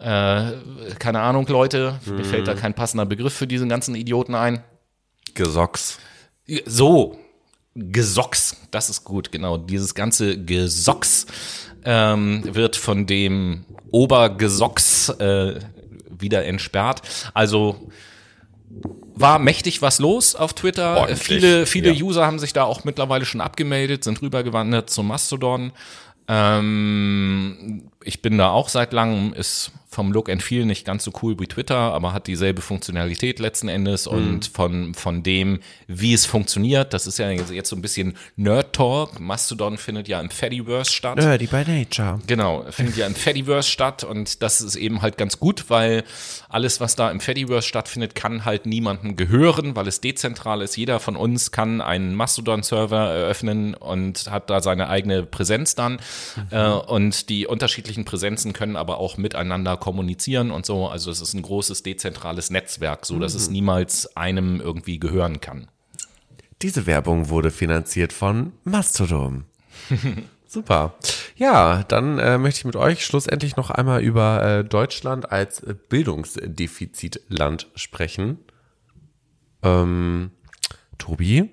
äh, 0.00 0.52
keine 0.98 1.20
Ahnung, 1.20 1.46
Leute, 1.46 2.00
mir 2.06 2.24
fällt 2.24 2.48
da 2.48 2.54
kein 2.54 2.74
passender 2.74 3.04
Begriff 3.04 3.34
für 3.34 3.46
diesen 3.46 3.68
ganzen 3.68 3.94
Idioten 3.94 4.34
ein. 4.34 4.62
Gesocks. 5.34 5.98
So, 6.66 7.18
Gesocks, 7.74 8.56
das 8.70 8.90
ist 8.90 9.04
gut, 9.04 9.30
genau. 9.30 9.58
Dieses 9.58 9.94
ganze 9.94 10.42
Gesocks 10.42 11.26
ähm, 11.84 12.42
wird 12.44 12.76
von 12.76 13.06
dem 13.06 13.64
Obergesocks 13.90 15.10
äh, 15.10 15.60
wieder 16.08 16.44
entsperrt. 16.44 17.02
Also 17.34 17.90
war 19.14 19.38
mächtig 19.38 19.82
was 19.82 19.98
los 19.98 20.34
auf 20.34 20.54
Twitter. 20.54 20.96
Ordentlich, 20.96 21.22
viele 21.22 21.66
viele 21.66 21.92
ja. 21.92 22.04
User 22.04 22.26
haben 22.26 22.38
sich 22.38 22.52
da 22.52 22.64
auch 22.64 22.84
mittlerweile 22.84 23.24
schon 23.24 23.40
abgemeldet, 23.40 24.04
sind 24.04 24.22
rübergewandert 24.22 24.90
zum 24.90 25.08
Mastodon. 25.08 25.72
Ähm, 26.28 27.90
ich 28.04 28.22
bin 28.22 28.38
da 28.38 28.50
auch 28.50 28.68
seit 28.68 28.92
langem, 28.92 29.32
ist 29.32 29.72
vom 29.90 30.12
Look 30.12 30.30
and 30.30 30.40
Feel 30.40 30.66
nicht 30.66 30.86
ganz 30.86 31.02
so 31.02 31.12
cool 31.20 31.38
wie 31.40 31.48
Twitter, 31.48 31.76
aber 31.76 32.12
hat 32.12 32.28
dieselbe 32.28 32.62
Funktionalität 32.62 33.40
letzten 33.40 33.68
Endes 33.68 34.06
und 34.06 34.46
von, 34.46 34.94
von 34.94 35.24
dem, 35.24 35.58
wie 35.88 36.14
es 36.14 36.26
funktioniert, 36.26 36.94
das 36.94 37.08
ist 37.08 37.18
ja 37.18 37.28
jetzt 37.30 37.68
so 37.68 37.74
ein 37.74 37.82
bisschen 37.82 38.16
Nerd 38.36 38.72
Talk. 38.72 39.18
Mastodon 39.18 39.78
findet 39.78 40.06
ja 40.06 40.20
im 40.20 40.30
Fediverse 40.30 40.92
statt. 40.92 41.16
Nerdy 41.16 41.48
by 41.48 41.64
Nature. 41.66 42.20
Genau, 42.28 42.64
findet 42.70 42.98
ja 42.98 43.06
im 43.06 43.16
Fediverse 43.16 43.68
statt 43.68 44.04
und 44.04 44.42
das 44.42 44.60
ist 44.60 44.76
eben 44.76 45.02
halt 45.02 45.18
ganz 45.18 45.40
gut, 45.40 45.64
weil 45.68 46.04
alles, 46.48 46.80
was 46.80 46.94
da 46.94 47.10
im 47.10 47.18
Fediverse 47.18 47.66
stattfindet, 47.66 48.14
kann 48.14 48.44
halt 48.44 48.66
niemandem 48.66 49.16
gehören, 49.16 49.74
weil 49.74 49.88
es 49.88 50.00
dezentral 50.00 50.62
ist. 50.62 50.76
Jeder 50.76 51.00
von 51.00 51.16
uns 51.16 51.50
kann 51.50 51.80
einen 51.80 52.14
Mastodon-Server 52.14 53.12
eröffnen 53.12 53.74
und 53.74 54.30
hat 54.30 54.50
da 54.50 54.60
seine 54.60 54.88
eigene 54.88 55.24
Präsenz 55.24 55.74
dann. 55.74 55.98
Äh, 56.50 56.64
und 56.68 57.28
die 57.28 57.48
unterschiedlichen 57.48 57.89
Präsenzen 58.04 58.52
können 58.52 58.76
aber 58.76 58.98
auch 58.98 59.16
miteinander 59.16 59.76
kommunizieren 59.76 60.50
und 60.50 60.66
so. 60.66 60.88
Also 60.88 61.10
es 61.10 61.20
ist 61.20 61.34
ein 61.34 61.42
großes 61.42 61.82
dezentrales 61.82 62.50
Netzwerk, 62.50 63.06
so 63.06 63.18
dass 63.18 63.34
es 63.34 63.50
niemals 63.50 64.16
einem 64.16 64.60
irgendwie 64.60 64.98
gehören 64.98 65.40
kann. 65.40 65.68
Diese 66.62 66.86
Werbung 66.86 67.28
wurde 67.28 67.50
finanziert 67.50 68.12
von 68.12 68.52
Mastodon. 68.64 69.44
Super. 70.46 70.94
Ja, 71.36 71.84
dann 71.84 72.18
äh, 72.18 72.36
möchte 72.36 72.58
ich 72.58 72.64
mit 72.64 72.76
euch 72.76 73.04
schlussendlich 73.04 73.56
noch 73.56 73.70
einmal 73.70 74.02
über 74.02 74.42
äh, 74.42 74.64
Deutschland 74.64 75.30
als 75.30 75.62
Bildungsdefizitland 75.88 77.68
sprechen. 77.76 78.38
Ähm, 79.62 80.32
Tobi? 80.98 81.50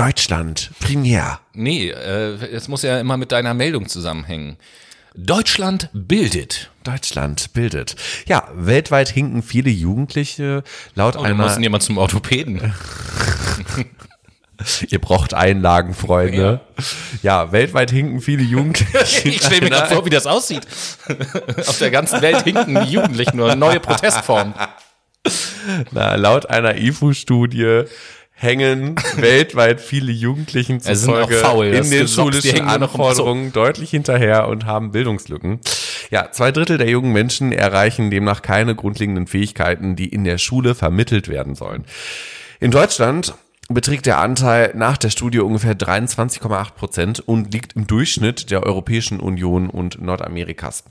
Deutschland, 0.00 0.70
primär. 0.80 1.40
Nee, 1.52 1.90
äh, 1.90 2.36
es 2.46 2.68
muss 2.68 2.80
ja 2.80 2.98
immer 2.98 3.18
mit 3.18 3.32
deiner 3.32 3.52
Meldung 3.52 3.86
zusammenhängen. 3.86 4.56
Deutschland 5.16 5.88
bildet. 5.92 6.70
Deutschland 6.84 7.52
bildet. 7.52 7.96
Ja, 8.26 8.44
weltweit 8.54 9.08
hinken 9.08 9.42
viele 9.42 9.70
Jugendliche 9.70 10.62
laut 10.94 11.16
Oh, 11.16 11.20
wir 11.20 11.26
einer. 11.30 11.44
müssen 11.44 11.62
jemand 11.62 11.82
zum 11.82 11.98
Orthopäden. 11.98 12.72
Ihr 14.88 14.98
braucht 14.98 15.32
Einlagen, 15.32 15.94
Freunde. 15.94 16.60
Ja, 17.22 17.50
weltweit 17.50 17.90
hinken 17.90 18.20
viele 18.20 18.42
Jugendliche. 18.42 18.90
Ich 19.28 19.42
stelle 19.42 19.62
mir 19.62 19.70
gerade 19.70 19.94
vor, 19.94 20.04
wie 20.04 20.10
das 20.10 20.26
aussieht. 20.26 20.66
Auf 21.66 21.78
der 21.78 21.90
ganzen 21.90 22.20
Welt 22.20 22.42
hinken 22.44 22.74
die 22.84 22.92
Jugendlichen 22.92 23.36
nur 23.38 23.54
neue 23.56 23.80
Protestformen. 23.80 24.54
Na, 25.92 26.14
laut 26.14 26.48
einer 26.48 26.76
IFU-Studie 26.76 27.84
hängen 28.40 28.96
weltweit 29.16 29.82
viele 29.82 30.12
Jugendlichen 30.12 30.80
zufolge 30.80 31.36
faul, 31.36 31.66
in 31.66 31.90
den 31.90 32.06
Socks, 32.06 32.36
schulischen 32.36 32.60
im 32.60 32.68
Anforderungen 32.68 33.52
deutlich 33.52 33.90
hinterher 33.90 34.48
und 34.48 34.64
haben 34.64 34.92
Bildungslücken. 34.92 35.60
Ja, 36.10 36.32
zwei 36.32 36.50
Drittel 36.50 36.78
der 36.78 36.88
jungen 36.88 37.12
Menschen 37.12 37.52
erreichen 37.52 38.10
demnach 38.10 38.40
keine 38.40 38.74
grundlegenden 38.74 39.26
Fähigkeiten, 39.26 39.94
die 39.94 40.08
in 40.08 40.24
der 40.24 40.38
Schule 40.38 40.74
vermittelt 40.74 41.28
werden 41.28 41.54
sollen. 41.54 41.84
In 42.60 42.70
Deutschland 42.70 43.34
beträgt 43.68 44.06
der 44.06 44.18
Anteil 44.18 44.72
nach 44.74 44.96
der 44.96 45.10
Studie 45.10 45.40
ungefähr 45.40 45.74
23,8 45.74 46.72
Prozent 46.72 47.20
und 47.20 47.52
liegt 47.52 47.74
im 47.74 47.86
Durchschnitt 47.86 48.50
der 48.50 48.62
Europäischen 48.62 49.20
Union 49.20 49.68
und 49.68 50.00
Nordamerikas. 50.00 50.84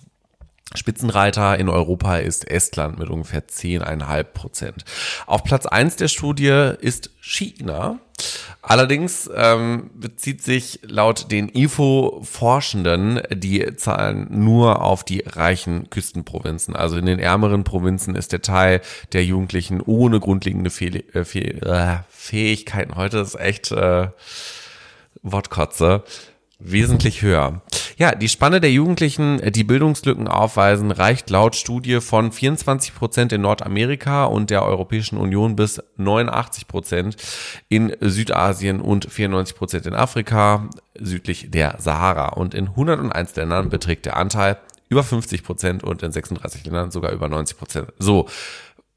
Spitzenreiter 0.76 1.58
in 1.58 1.68
Europa 1.68 2.18
ist 2.18 2.50
Estland 2.50 3.00
mit 3.00 3.10
ungefähr 3.10 3.48
10,5 3.48 4.24
Prozent. 4.24 4.86
Auf 5.26 5.44
Platz 5.44 5.66
eins 5.66 5.96
der 5.96 6.10
Studie 6.10 6.74
ist 6.80 7.10
China. 7.22 8.00
Allerdings 8.62 9.30
ähm, 9.34 9.90
bezieht 9.96 10.44
sich 10.44 10.82
laut 10.84 11.32
den 11.32 11.50
IFO-Forschenden 11.50 13.22
die 13.32 13.76
Zahlen 13.78 14.28
nur 14.30 14.84
auf 14.84 15.04
die 15.04 15.24
reichen 15.26 15.90
Küstenprovinzen. 15.90 16.76
Also 16.76 16.98
in 16.98 17.06
den 17.06 17.20
ärmeren 17.20 17.64
Provinzen 17.64 18.16
ist 18.16 18.32
der 18.32 18.42
Teil 18.42 18.82
der 19.14 19.24
Jugendlichen 19.26 19.82
ohne 19.82 20.20
grundlegende 20.20 20.70
Fehl 20.70 21.04
äh, 21.14 21.24
Fehl 21.24 21.64
äh, 21.66 22.04
Fähigkeiten, 22.10 22.96
heute 22.96 23.20
ist 23.20 23.40
echt 23.40 23.72
äh, 23.72 24.10
Wortkotze, 25.24 26.04
wesentlich 26.60 27.22
höher. 27.22 27.62
Ja, 27.98 28.16
die 28.16 28.30
Spanne 28.30 28.62
der 28.62 28.72
Jugendlichen, 28.72 29.42
die 29.52 29.64
Bildungslücken 29.64 30.28
aufweisen, 30.28 30.92
reicht 30.92 31.30
laut 31.30 31.56
Studie 31.56 32.00
von 32.00 32.32
24 32.32 32.96
Prozent 32.96 33.34
in 33.34 33.42
Nordamerika 33.42 34.26
und 34.26 34.50
der 34.50 34.64
Europäischen 34.64 35.18
Union 35.18 35.56
bis 35.56 35.82
89 35.98 36.68
Prozent 36.68 37.16
in 37.68 37.96
Südasien 38.00 38.80
und 38.80 39.12
94 39.12 39.56
Prozent 39.56 39.86
in 39.86 39.96
Afrika, 39.96 40.70
südlich 40.98 41.52
der 41.52 41.76
Sahara. 41.80 42.30
Und 42.30 42.54
in 42.54 42.70
101 42.70 43.36
Ländern 43.36 43.70
beträgt 43.70 44.06
der 44.06 44.16
Anteil 44.16 44.58
über 44.90 45.04
50 45.04 45.44
Prozent 45.44 45.84
und 45.84 46.02
in 46.02 46.12
36 46.12 46.66
Ländern 46.66 46.92
sogar 46.92 47.12
über 47.12 47.30
90 47.30 47.58
Prozent. 47.58 47.94
So. 48.00 48.28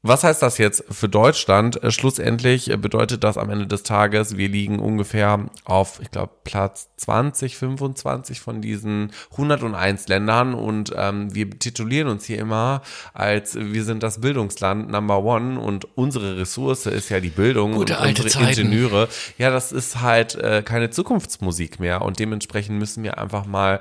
Was 0.05 0.25
heißt 0.25 0.41
das 0.41 0.57
jetzt 0.57 0.83
für 0.91 1.07
Deutschland? 1.07 1.81
Äh, 1.81 1.89
Schlussendlich 1.89 2.69
äh, 2.69 2.75
bedeutet 2.75 3.23
das 3.23 3.37
am 3.37 3.49
Ende 3.49 3.67
des 3.67 3.83
Tages, 3.83 4.35
wir 4.35 4.49
liegen 4.49 4.79
ungefähr 4.79 5.45
auf, 5.63 6.01
ich 6.01 6.11
glaube, 6.11 6.33
Platz 6.43 6.89
20, 6.97 7.55
25 7.55 8.41
von 8.41 8.61
diesen 8.61 9.13
101 9.31 10.09
Ländern 10.09 10.55
und 10.55 10.93
ähm, 10.95 11.33
wir 11.33 11.49
titulieren 11.51 12.09
uns 12.09 12.25
hier 12.25 12.37
immer 12.37 12.81
als 13.13 13.55
wir 13.55 13.85
sind 13.85 14.03
das 14.03 14.19
Bildungsland 14.19 14.89
Number 14.89 15.23
One 15.23 15.57
und 15.57 15.87
unsere 15.95 16.37
Ressource 16.37 16.85
ist 16.85 17.07
ja 17.07 17.21
die 17.21 17.29
Bildung 17.29 17.71
Gute 17.73 17.97
und 17.97 18.09
unsere 18.09 18.27
Zeiten. 18.27 18.59
Ingenieure. 18.59 19.07
Ja, 19.37 19.51
das 19.51 19.71
ist 19.71 20.01
halt 20.01 20.35
äh, 20.35 20.63
keine 20.63 20.89
Zukunftsmusik 20.89 21.79
mehr 21.79 22.01
und 22.01 22.19
dementsprechend 22.19 22.77
müssen 22.77 23.03
wir 23.03 23.17
einfach 23.17 23.45
mal 23.45 23.79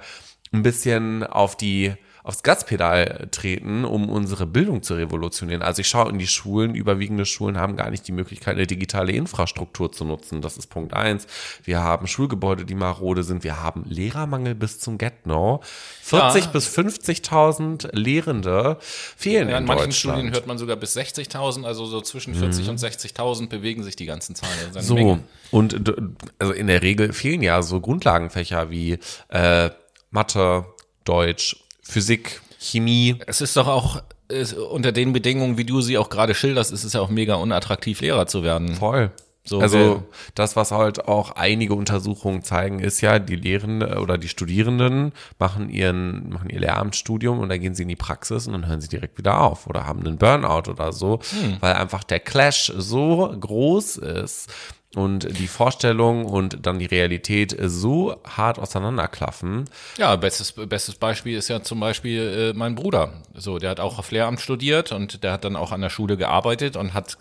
ein 0.52 0.62
bisschen 0.62 1.24
auf 1.24 1.56
die 1.56 1.94
aufs 2.24 2.42
Gaspedal 2.44 3.28
treten, 3.32 3.84
um 3.84 4.08
unsere 4.08 4.46
Bildung 4.46 4.82
zu 4.82 4.94
revolutionieren. 4.94 5.60
Also 5.62 5.80
ich 5.80 5.88
schaue 5.88 6.10
in 6.10 6.18
die 6.18 6.26
Schulen, 6.28 6.74
überwiegende 6.74 7.26
Schulen 7.26 7.58
haben 7.58 7.76
gar 7.76 7.90
nicht 7.90 8.06
die 8.06 8.12
Möglichkeit, 8.12 8.54
eine 8.54 8.66
digitale 8.66 9.12
Infrastruktur 9.12 9.90
zu 9.90 10.04
nutzen. 10.04 10.40
Das 10.40 10.56
ist 10.56 10.68
Punkt 10.68 10.94
eins. 10.94 11.26
Wir 11.64 11.80
haben 11.80 12.06
Schulgebäude, 12.06 12.64
die 12.64 12.74
marode 12.76 13.24
sind. 13.24 13.42
Wir 13.42 13.60
haben 13.62 13.84
Lehrermangel 13.88 14.54
bis 14.54 14.78
zum 14.78 14.98
Get-No. 14.98 15.60
40 16.02 16.44
Ja. 16.44 16.50
bis 16.50 16.68
50.000 16.68 17.88
Lehrende 17.92 18.78
fehlen 18.80 19.48
Ja, 19.48 19.56
in 19.56 19.62
in 19.64 19.66
manchen. 19.68 19.92
Studien 19.92 20.32
hört 20.32 20.46
man 20.46 20.58
sogar 20.58 20.76
bis 20.76 20.96
60.000, 20.96 21.64
also 21.64 21.86
so 21.86 22.00
zwischen 22.00 22.34
40 22.34 22.68
und 22.68 22.78
60.000 22.78 23.48
bewegen 23.48 23.82
sich 23.82 23.96
die 23.96 24.06
ganzen 24.06 24.34
Zahlen. 24.34 24.52
So, 24.80 24.94
Menge. 24.94 25.20
und 25.50 25.92
also 26.38 26.52
in 26.52 26.66
der 26.68 26.82
Regel 26.82 27.12
fehlen 27.12 27.42
ja 27.42 27.62
so 27.62 27.80
Grundlagenfächer 27.80 28.70
wie 28.70 28.98
äh, 29.28 29.70
Mathe, 30.10 30.66
Deutsch, 31.04 31.61
Physik, 31.82 32.40
Chemie. 32.58 33.16
Es 33.26 33.40
ist 33.40 33.56
doch 33.56 33.66
auch 33.66 34.02
äh, 34.30 34.44
unter 34.54 34.92
den 34.92 35.12
Bedingungen, 35.12 35.58
wie 35.58 35.64
du 35.64 35.80
sie 35.80 35.98
auch 35.98 36.08
gerade 36.08 36.34
schilderst, 36.34 36.72
ist 36.72 36.84
es 36.84 36.92
ja 36.92 37.00
auch 37.00 37.10
mega 37.10 37.34
unattraktiv, 37.34 38.00
Lehrer 38.00 38.26
zu 38.26 38.42
werden. 38.42 38.74
Voll. 38.74 39.10
So, 39.44 39.58
also 39.58 40.04
das, 40.36 40.54
was 40.54 40.70
halt 40.70 41.08
auch 41.08 41.32
einige 41.32 41.74
Untersuchungen 41.74 42.44
zeigen, 42.44 42.78
ist 42.78 43.00
ja, 43.00 43.18
die 43.18 43.34
Lehrende 43.34 43.98
oder 44.00 44.16
die 44.16 44.28
Studierenden 44.28 45.10
machen 45.40 45.68
ihren, 45.68 46.28
machen 46.28 46.48
ihr 46.48 46.60
Lehramtsstudium 46.60 47.40
und 47.40 47.48
dann 47.48 47.60
gehen 47.60 47.74
sie 47.74 47.82
in 47.82 47.88
die 47.88 47.96
Praxis 47.96 48.46
und 48.46 48.52
dann 48.52 48.68
hören 48.68 48.80
sie 48.80 48.88
direkt 48.88 49.18
wieder 49.18 49.40
auf 49.40 49.66
oder 49.66 49.84
haben 49.84 50.06
einen 50.06 50.16
Burnout 50.16 50.70
oder 50.70 50.92
so, 50.92 51.18
Hm. 51.30 51.56
weil 51.58 51.72
einfach 51.74 52.04
der 52.04 52.20
Clash 52.20 52.72
so 52.76 53.34
groß 53.40 53.96
ist. 53.96 54.48
Und 54.94 55.38
die 55.38 55.48
Vorstellung 55.48 56.26
und 56.26 56.66
dann 56.66 56.78
die 56.78 56.86
Realität 56.86 57.56
so 57.62 58.16
hart 58.24 58.58
auseinanderklaffen. 58.58 59.64
Ja, 59.96 60.16
bestes, 60.16 60.52
bestes 60.52 60.96
Beispiel 60.96 61.38
ist 61.38 61.48
ja 61.48 61.62
zum 61.62 61.80
Beispiel 61.80 62.52
äh, 62.52 62.58
mein 62.58 62.74
Bruder. 62.74 63.12
So, 63.34 63.58
der 63.58 63.70
hat 63.70 63.80
auch 63.80 63.98
auf 63.98 64.10
Lehramt 64.10 64.40
studiert 64.40 64.92
und 64.92 65.24
der 65.24 65.32
hat 65.32 65.44
dann 65.44 65.56
auch 65.56 65.72
an 65.72 65.80
der 65.80 65.88
Schule 65.88 66.16
gearbeitet 66.18 66.76
und 66.76 66.92
hat 66.92 67.16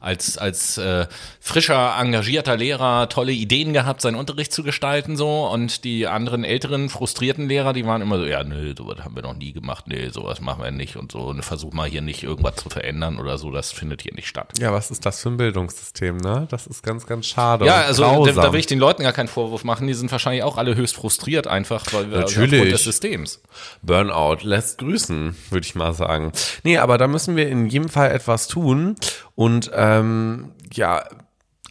als, 0.00 0.36
als 0.36 0.76
äh, 0.76 1.06
frischer, 1.40 1.96
engagierter 1.98 2.56
Lehrer 2.56 3.08
tolle 3.08 3.32
Ideen 3.32 3.72
gehabt, 3.72 4.02
seinen 4.02 4.16
Unterricht 4.16 4.52
zu 4.52 4.62
gestalten 4.62 5.16
so 5.16 5.46
und 5.46 5.84
die 5.84 6.06
anderen 6.06 6.44
älteren, 6.44 6.90
frustrierten 6.90 7.48
Lehrer, 7.48 7.72
die 7.72 7.86
waren 7.86 8.02
immer 8.02 8.18
so, 8.18 8.26
ja, 8.26 8.44
nö, 8.44 8.74
sowas 8.76 8.98
haben 9.02 9.16
wir 9.16 9.22
noch 9.22 9.34
nie 9.34 9.52
gemacht, 9.52 9.86
nee, 9.86 10.10
sowas 10.10 10.42
machen 10.42 10.62
wir 10.62 10.70
nicht 10.70 10.96
und 10.96 11.12
so 11.12 11.20
und 11.20 11.42
versuch 11.42 11.72
mal 11.72 11.88
hier 11.88 12.02
nicht 12.02 12.22
irgendwas 12.22 12.56
zu 12.56 12.68
verändern 12.68 13.18
oder 13.18 13.38
so, 13.38 13.50
das 13.50 13.72
findet 13.72 14.02
hier 14.02 14.12
nicht 14.14 14.28
statt. 14.28 14.52
Ja, 14.58 14.72
was 14.72 14.90
ist 14.90 15.06
das 15.06 15.22
für 15.22 15.30
ein 15.30 15.38
Bildungssystem, 15.38 16.18
ne? 16.18 16.46
Das 16.50 16.66
ist 16.66 16.82
ganz, 16.82 17.06
ganz 17.06 17.13
schade. 17.22 17.66
Ja, 17.66 17.82
also 17.82 18.24
da, 18.24 18.32
da 18.32 18.52
will 18.52 18.60
ich 18.60 18.66
den 18.66 18.78
Leuten 18.78 19.02
gar 19.02 19.12
keinen 19.12 19.28
Vorwurf 19.28 19.64
machen. 19.64 19.86
Die 19.86 19.94
sind 19.94 20.10
wahrscheinlich 20.10 20.42
auch 20.42 20.56
alle 20.56 20.74
höchst 20.74 20.96
frustriert 20.96 21.46
einfach, 21.46 21.86
weil 21.92 22.10
wir 22.10 22.18
Natürlich. 22.18 22.52
aufgrund 22.54 22.72
des 22.72 22.84
Systems. 22.84 23.42
Burnout 23.82 24.38
lässt 24.42 24.78
grüßen, 24.78 25.36
würde 25.50 25.66
ich 25.66 25.74
mal 25.74 25.92
sagen. 25.92 26.32
Nee, 26.62 26.78
aber 26.78 26.98
da 26.98 27.06
müssen 27.06 27.36
wir 27.36 27.48
in 27.48 27.66
jedem 27.66 27.88
Fall 27.88 28.10
etwas 28.10 28.48
tun 28.48 28.96
und 29.34 29.70
ähm, 29.74 30.52
ja, 30.72 31.04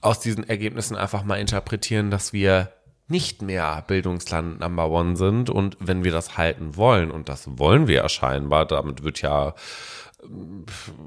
aus 0.01 0.19
diesen 0.19 0.47
Ergebnissen 0.47 0.95
einfach 0.95 1.23
mal 1.23 1.37
interpretieren, 1.37 2.11
dass 2.11 2.33
wir 2.33 2.71
nicht 3.07 3.41
mehr 3.41 3.83
Bildungsland 3.87 4.59
Number 4.59 4.89
One 4.89 5.15
sind 5.15 5.49
und 5.49 5.77
wenn 5.79 6.03
wir 6.03 6.11
das 6.11 6.37
halten 6.37 6.75
wollen, 6.77 7.11
und 7.11 7.29
das 7.29 7.47
wollen 7.57 7.87
wir 7.87 7.95
ja 7.95 8.09
scheinbar, 8.09 8.65
damit 8.65 9.03
wird 9.03 9.21
ja 9.21 9.55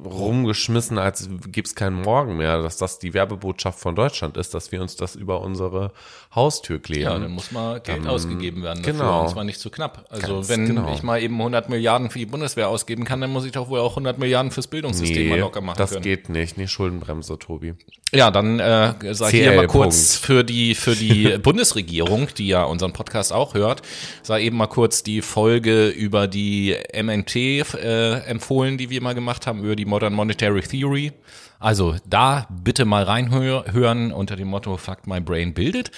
rumgeschmissen, 0.05 0.98
als 0.98 1.29
gäbe 1.48 1.66
es 1.66 1.74
keinen 1.74 2.00
Morgen 2.02 2.37
mehr, 2.37 2.62
dass 2.62 2.76
das 2.76 2.98
die 2.98 3.14
Werbebotschaft 3.14 3.79
von 3.79 3.94
Deutschland 3.94 4.37
ist, 4.37 4.55
dass 4.55 4.72
wir 4.72 4.81
uns 4.81 4.96
das 4.96 5.16
über 5.16 5.40
unsere 5.40 5.92
Haustür 6.35 6.79
kleben. 6.81 7.02
Ja, 7.02 7.18
dann 7.18 7.31
muss 7.31 7.50
mal 7.52 7.81
Geld 7.81 7.98
Dann- 8.00 8.07
ausgegeben 8.09 8.62
werden 8.62 8.83
dafür, 8.83 8.92
genau. 9.00 9.22
und 9.22 9.29
zwar 9.31 9.44
nicht 9.44 9.59
zu 9.61 9.70
knapp. 9.70 10.07
Also 10.11 10.35
Ganz 10.37 10.48
wenn 10.48 10.66
genau. 10.66 10.92
ich 10.94 11.02
mal 11.02 11.20
eben 11.22 11.37
100 11.38 11.68
Milliarden 11.68 12.11
für 12.11 12.18
die 12.18 12.26
Bundeswehr 12.26 12.68
ausgeben 12.68 13.05
kann, 13.05 13.20
dann 13.20 13.31
muss 13.31 13.44
ich 13.44 13.52
doch 13.52 13.68
wohl 13.68 13.81
auch 13.81 13.92
100 13.92 14.18
Milliarden 14.18 14.50
fürs 14.52 14.66
Bildungssystem 14.66 15.29
mal 15.29 15.35
Nee, 15.37 15.40
locker 15.40 15.61
machen 15.61 15.79
das 15.79 15.90
können. 15.90 16.02
geht 16.02 16.29
nicht. 16.29 16.57
Nee, 16.59 16.66
Schuldenbremse, 16.68 17.38
Tobi. 17.38 17.74
Ja, 18.12 18.31
dann 18.31 18.61
äh, 18.61 18.94
sag 19.14 19.33
ich 19.33 19.40
hier 19.40 19.52
mal 19.57 19.66
kurz 19.66 20.12
Punkt. 20.18 20.26
für 20.26 20.44
die 20.44 20.74
für 20.74 20.94
die 20.94 21.38
Bundesregierung, 21.42 22.29
die 22.37 22.48
ja 22.48 22.64
unseren 22.64 22.92
Podcast 22.92 23.33
auch 23.33 23.55
hört, 23.55 23.83
sei 24.22 24.42
eben 24.42 24.57
mal 24.57 24.66
kurz 24.68 25.02
die 25.02 25.22
Folge 25.22 25.88
über 25.88 26.29
die 26.29 26.76
MNT 26.94 27.35
äh, 27.37 28.18
empfohlen, 28.26 28.79
die 28.79 28.90
wir 28.90 29.00
mal 29.07 29.14
gemacht 29.14 29.47
haben 29.47 29.62
über 29.64 29.77
die 29.77 29.85
Modern 29.85 30.12
Monetary 30.12 30.62
Theory. 30.62 31.12
Also 31.59 31.97
da 32.07 32.47
bitte 32.51 32.85
mal 32.85 33.05
reinhören 33.05 34.12
unter 34.12 34.37
dem 34.37 34.49
Motto 34.49 34.77
Fuck 34.77 35.07
my 35.07 35.21
brain 35.21 35.55
bildet. 35.55 35.90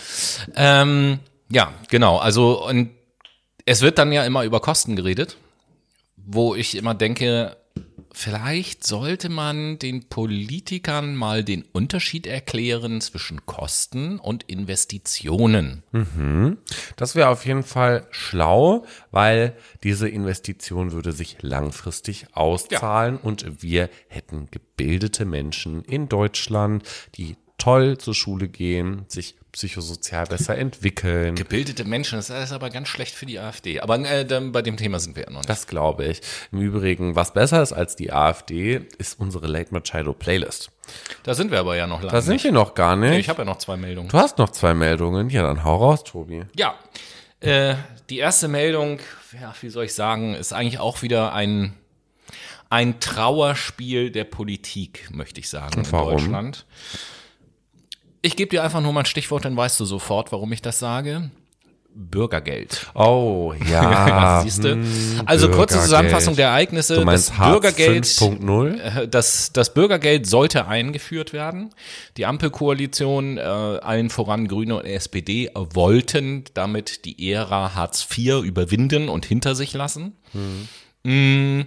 Ähm, 0.54 1.18
ja, 1.50 1.72
genau. 1.88 2.18
Also 2.18 2.64
und 2.66 2.90
es 3.64 3.82
wird 3.82 3.98
dann 3.98 4.12
ja 4.12 4.24
immer 4.24 4.44
über 4.44 4.60
Kosten 4.60 4.96
geredet, 4.96 5.36
wo 6.16 6.54
ich 6.54 6.76
immer 6.76 6.94
denke, 6.94 7.56
vielleicht 8.18 8.84
sollte 8.84 9.28
man 9.28 9.78
den 9.78 10.08
Politikern 10.08 11.14
mal 11.14 11.44
den 11.44 11.62
Unterschied 11.72 12.26
erklären 12.26 13.00
zwischen 13.00 13.46
Kosten 13.46 14.18
und 14.18 14.42
Investitionen. 14.42 15.84
Das 16.96 17.14
wäre 17.14 17.28
auf 17.28 17.46
jeden 17.46 17.62
Fall 17.62 18.08
schlau, 18.10 18.84
weil 19.12 19.56
diese 19.84 20.08
Investition 20.08 20.90
würde 20.90 21.12
sich 21.12 21.36
langfristig 21.42 22.26
auszahlen 22.32 23.18
und 23.18 23.62
wir 23.62 23.88
hätten 24.08 24.48
gebildete 24.50 25.24
Menschen 25.24 25.84
in 25.84 26.08
Deutschland, 26.08 26.82
die 27.14 27.36
toll 27.56 27.98
zur 27.98 28.14
Schule 28.14 28.48
gehen, 28.48 29.04
sich 29.06 29.36
psychosozial 29.52 30.26
besser 30.26 30.56
entwickeln. 30.56 31.34
Gebildete 31.34 31.84
Menschen, 31.84 32.16
das 32.18 32.28
ist 32.30 32.52
aber 32.52 32.70
ganz 32.70 32.88
schlecht 32.88 33.14
für 33.14 33.26
die 33.26 33.38
AfD. 33.38 33.80
Aber 33.80 33.98
äh, 33.98 34.24
bei 34.24 34.62
dem 34.62 34.76
Thema 34.76 35.00
sind 35.00 35.16
wir 35.16 35.24
ja 35.24 35.30
noch 35.30 35.38
nicht. 35.40 35.48
Das 35.48 35.66
glaube 35.66 36.06
ich. 36.06 36.20
Im 36.52 36.60
Übrigen, 36.60 37.16
was 37.16 37.32
besser 37.32 37.62
ist 37.62 37.72
als 37.72 37.96
die 37.96 38.12
AfD, 38.12 38.82
ist 38.98 39.18
unsere 39.18 39.46
Late 39.46 39.72
Machado 39.72 40.12
Playlist. 40.12 40.70
Da 41.22 41.34
sind 41.34 41.50
wir 41.50 41.60
aber 41.60 41.76
ja 41.76 41.86
noch 41.86 42.00
lange 42.00 42.12
Da 42.12 42.20
sind 42.20 42.34
nicht. 42.34 42.44
wir 42.44 42.52
noch 42.52 42.74
gar 42.74 42.96
nicht. 42.96 43.18
Ich 43.18 43.28
habe 43.28 43.40
ja 43.42 43.44
noch 43.44 43.58
zwei 43.58 43.76
Meldungen. 43.76 44.08
Du 44.10 44.18
hast 44.18 44.38
noch 44.38 44.50
zwei 44.50 44.74
Meldungen. 44.74 45.30
Ja, 45.30 45.42
dann 45.42 45.64
hau 45.64 45.76
raus, 45.76 46.04
Tobi. 46.04 46.44
Ja, 46.56 46.74
äh, 47.40 47.74
die 48.10 48.18
erste 48.18 48.48
Meldung, 48.48 49.00
ja, 49.40 49.54
wie 49.60 49.68
soll 49.70 49.84
ich 49.84 49.94
sagen, 49.94 50.34
ist 50.34 50.52
eigentlich 50.52 50.78
auch 50.80 51.02
wieder 51.02 51.32
ein, 51.32 51.74
ein 52.70 53.00
Trauerspiel 53.00 54.10
der 54.10 54.24
Politik, 54.24 55.08
möchte 55.10 55.40
ich 55.40 55.48
sagen, 55.48 55.80
in 55.80 55.92
warum? 55.92 56.10
Deutschland. 56.12 56.66
Ich 58.22 58.36
gebe 58.36 58.50
dir 58.50 58.64
einfach 58.64 58.80
nur 58.80 58.92
mal 58.92 59.00
ein 59.00 59.06
Stichwort, 59.06 59.44
dann 59.44 59.56
weißt 59.56 59.78
du 59.80 59.84
sofort, 59.84 60.32
warum 60.32 60.52
ich 60.52 60.62
das 60.62 60.78
sage. 60.78 61.30
Bürgergeld. 61.94 62.86
Oh, 62.94 63.54
ja. 63.70 64.40
Siehst 64.42 64.62
du? 64.62 64.72
hm, 64.72 65.22
Also 65.26 65.50
kurze. 65.50 65.80
Zusammenfassung 65.80 66.36
der 66.36 66.48
Ereignisse. 66.48 66.94
Du 66.96 67.04
meinst 67.04 67.30
das 67.30 67.38
Hartz 67.38 67.50
Bürgergeld 67.52 68.04
5.0? 68.04 68.78
äh, 69.02 69.08
das, 69.08 69.52
das 69.52 69.74
Bürgergeld 69.74 70.26
sollte 70.26 70.66
eingeführt 70.68 71.32
werden. 71.32 71.70
Die 72.16 72.26
Ampelkoalition, 72.26 73.38
äh, 73.38 73.40
allen 73.40 74.10
voran 74.10 74.46
Grüne 74.46 74.76
und 74.76 74.84
SPD, 74.84 75.50
wollten 75.54 76.44
damit 76.54 77.04
die 77.04 77.32
Ära 77.32 77.74
Hartz 77.74 78.06
IV 78.16 78.42
überwinden 78.44 79.08
und 79.08 79.26
hinter 79.26 79.54
sich 79.56 79.72
lassen. 79.72 80.12
Mm, 81.02 81.62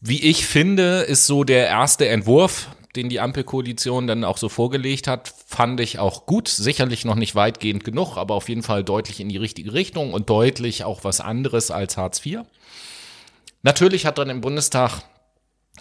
Wie 0.00 0.22
ich 0.22 0.46
finde, 0.46 1.00
ist 1.00 1.26
so 1.26 1.42
der 1.42 1.66
erste 1.66 2.06
Entwurf, 2.06 2.68
den 2.96 3.08
die 3.08 3.20
Ampelkoalition 3.20 4.06
dann 4.06 4.24
auch 4.24 4.38
so 4.38 4.48
vorgelegt 4.48 5.08
hat, 5.08 5.32
fand 5.46 5.80
ich 5.80 5.98
auch 5.98 6.26
gut. 6.26 6.48
Sicherlich 6.48 7.04
noch 7.04 7.16
nicht 7.16 7.34
weitgehend 7.34 7.84
genug, 7.84 8.16
aber 8.16 8.34
auf 8.34 8.48
jeden 8.48 8.62
Fall 8.62 8.84
deutlich 8.84 9.20
in 9.20 9.28
die 9.28 9.36
richtige 9.36 9.72
Richtung 9.72 10.12
und 10.12 10.30
deutlich 10.30 10.84
auch 10.84 11.04
was 11.04 11.20
anderes 11.20 11.70
als 11.70 11.96
Hartz 11.96 12.24
IV. 12.24 12.40
Natürlich 13.62 14.06
hat 14.06 14.18
dann 14.18 14.30
im 14.30 14.40
Bundestag 14.40 15.02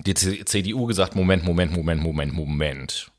die 0.05 0.13
CDU 0.13 0.85
gesagt, 0.85 1.15
Moment, 1.15 1.43
Moment, 1.43 1.71
Moment, 1.73 2.01
Moment, 2.01 2.33
Moment. 2.33 3.11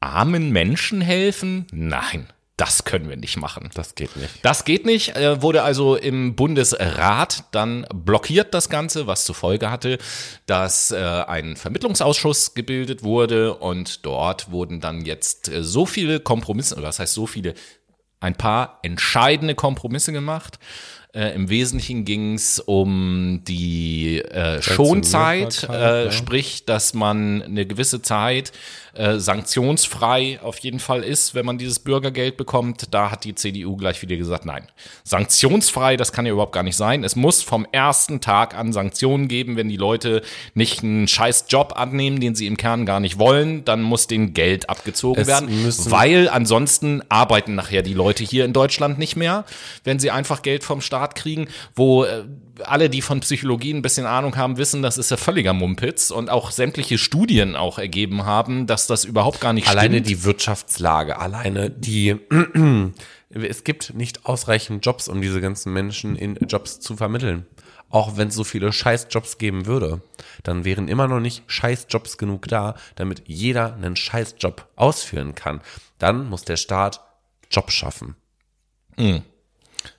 Armen 0.00 0.50
Menschen 0.50 1.00
helfen? 1.00 1.66
Nein, 1.72 2.28
das 2.56 2.84
können 2.84 3.08
wir 3.08 3.16
nicht 3.16 3.36
machen. 3.36 3.68
Das 3.74 3.94
geht 3.94 4.16
nicht. 4.16 4.30
Das 4.42 4.64
geht 4.64 4.86
nicht, 4.86 5.14
äh, 5.14 5.42
wurde 5.42 5.62
also 5.62 5.94
im 5.94 6.36
Bundesrat 6.36 7.44
dann 7.50 7.86
blockiert 7.92 8.54
das 8.54 8.70
Ganze, 8.70 9.06
was 9.06 9.26
zur 9.26 9.34
Folge 9.34 9.70
hatte, 9.70 9.98
dass 10.46 10.90
äh, 10.90 10.96
ein 10.96 11.56
Vermittlungsausschuss 11.56 12.54
gebildet 12.54 13.02
wurde 13.02 13.54
und 13.54 14.06
dort 14.06 14.50
wurden 14.50 14.80
dann 14.80 15.04
jetzt 15.04 15.48
äh, 15.48 15.62
so 15.62 15.84
viele 15.84 16.20
Kompromisse, 16.20 16.76
oder 16.76 16.86
das 16.86 16.98
heißt 16.98 17.12
so 17.12 17.26
viele, 17.26 17.54
ein 18.20 18.34
paar 18.34 18.78
entscheidende 18.82 19.54
Kompromisse 19.54 20.12
gemacht. 20.12 20.58
Äh, 21.16 21.34
Im 21.34 21.48
Wesentlichen 21.48 22.04
ging 22.04 22.34
es 22.34 22.60
um 22.60 23.42
die 23.46 24.18
äh, 24.20 24.60
Schonzeit, 24.60 25.62
äh, 25.64 26.12
sprich, 26.12 26.66
dass 26.66 26.92
man 26.92 27.42
eine 27.42 27.66
gewisse 27.66 28.02
Zeit 28.02 28.52
äh, 28.96 29.20
sanktionsfrei 29.20 30.40
auf 30.42 30.58
jeden 30.58 30.80
Fall 30.80 31.02
ist, 31.02 31.34
wenn 31.34 31.44
man 31.46 31.58
dieses 31.58 31.78
Bürgergeld 31.78 32.36
bekommt. 32.36 32.94
Da 32.94 33.10
hat 33.10 33.24
die 33.24 33.34
CDU 33.34 33.76
gleich 33.76 34.02
wieder 34.02 34.16
gesagt, 34.16 34.46
nein, 34.46 34.66
sanktionsfrei, 35.04 35.96
das 35.96 36.12
kann 36.12 36.26
ja 36.26 36.32
überhaupt 36.32 36.52
gar 36.52 36.62
nicht 36.62 36.76
sein. 36.76 37.04
Es 37.04 37.16
muss 37.16 37.42
vom 37.42 37.66
ersten 37.72 38.20
Tag 38.20 38.56
an 38.56 38.72
Sanktionen 38.72 39.28
geben, 39.28 39.56
wenn 39.56 39.68
die 39.68 39.76
Leute 39.76 40.22
nicht 40.54 40.82
einen 40.82 41.08
scheiß 41.08 41.46
Job 41.48 41.74
annehmen, 41.76 42.20
den 42.20 42.34
sie 42.34 42.46
im 42.46 42.56
Kern 42.56 42.86
gar 42.86 43.00
nicht 43.00 43.18
wollen, 43.18 43.64
dann 43.64 43.82
muss 43.82 44.06
denen 44.06 44.34
Geld 44.34 44.70
abgezogen 44.70 45.20
Es 45.20 45.28
werden, 45.28 45.48
weil 45.90 46.28
ansonsten 46.28 47.02
arbeiten 47.08 47.54
nachher 47.54 47.82
die 47.82 47.94
Leute 47.94 48.24
hier 48.24 48.44
in 48.44 48.52
Deutschland 48.52 48.98
nicht 48.98 49.16
mehr, 49.16 49.44
wenn 49.84 49.98
sie 49.98 50.10
einfach 50.10 50.42
Geld 50.42 50.64
vom 50.64 50.80
Staat 50.80 51.14
kriegen, 51.14 51.48
wo 51.74 52.04
äh, 52.04 52.24
alle, 52.64 52.90
die 52.90 53.02
von 53.02 53.20
Psychologie 53.20 53.72
ein 53.74 53.82
bisschen 53.82 54.06
Ahnung 54.06 54.36
haben, 54.36 54.56
wissen, 54.56 54.82
das 54.82 54.98
ist 54.98 55.10
ja 55.10 55.16
völliger 55.16 55.52
Mumpitz 55.52 56.10
und 56.10 56.30
auch 56.30 56.50
sämtliche 56.50 56.98
Studien 56.98 57.56
auch 57.56 57.78
ergeben 57.78 58.24
haben, 58.24 58.66
dass 58.66 58.86
das 58.86 59.04
überhaupt 59.04 59.40
gar 59.40 59.52
nicht 59.52 59.68
Alleine 59.68 59.96
stimmt. 59.96 60.08
die 60.08 60.24
Wirtschaftslage, 60.24 61.18
alleine 61.18 61.70
die, 61.70 62.16
es 63.30 63.64
gibt 63.64 63.94
nicht 63.94 64.26
ausreichend 64.26 64.84
Jobs, 64.84 65.08
um 65.08 65.20
diese 65.20 65.40
ganzen 65.40 65.72
Menschen 65.72 66.16
in 66.16 66.36
Jobs 66.46 66.80
zu 66.80 66.96
vermitteln. 66.96 67.46
Auch 67.88 68.16
wenn 68.16 68.28
es 68.28 68.34
so 68.34 68.42
viele 68.42 68.72
Scheißjobs 68.72 69.38
geben 69.38 69.66
würde, 69.66 70.00
dann 70.42 70.64
wären 70.64 70.88
immer 70.88 71.06
noch 71.06 71.20
nicht 71.20 71.44
Scheißjobs 71.46 72.18
genug 72.18 72.48
da, 72.48 72.74
damit 72.96 73.22
jeder 73.26 73.74
einen 73.74 73.94
Scheißjob 73.94 74.68
ausführen 74.74 75.34
kann. 75.34 75.60
Dann 75.98 76.28
muss 76.28 76.42
der 76.42 76.56
Staat 76.56 77.00
Job 77.50 77.70
schaffen. 77.70 78.16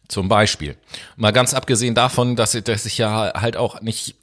Zum 0.08 0.30
Beispiel. 0.30 0.78
Mal 1.16 1.34
ganz 1.34 1.54
abgesehen 1.54 1.96
davon, 1.96 2.36
dass, 2.36 2.52
dass 2.52 2.86
ich 2.86 2.98
ja 2.98 3.34
halt 3.36 3.58
auch 3.58 3.82
nicht 3.82 4.16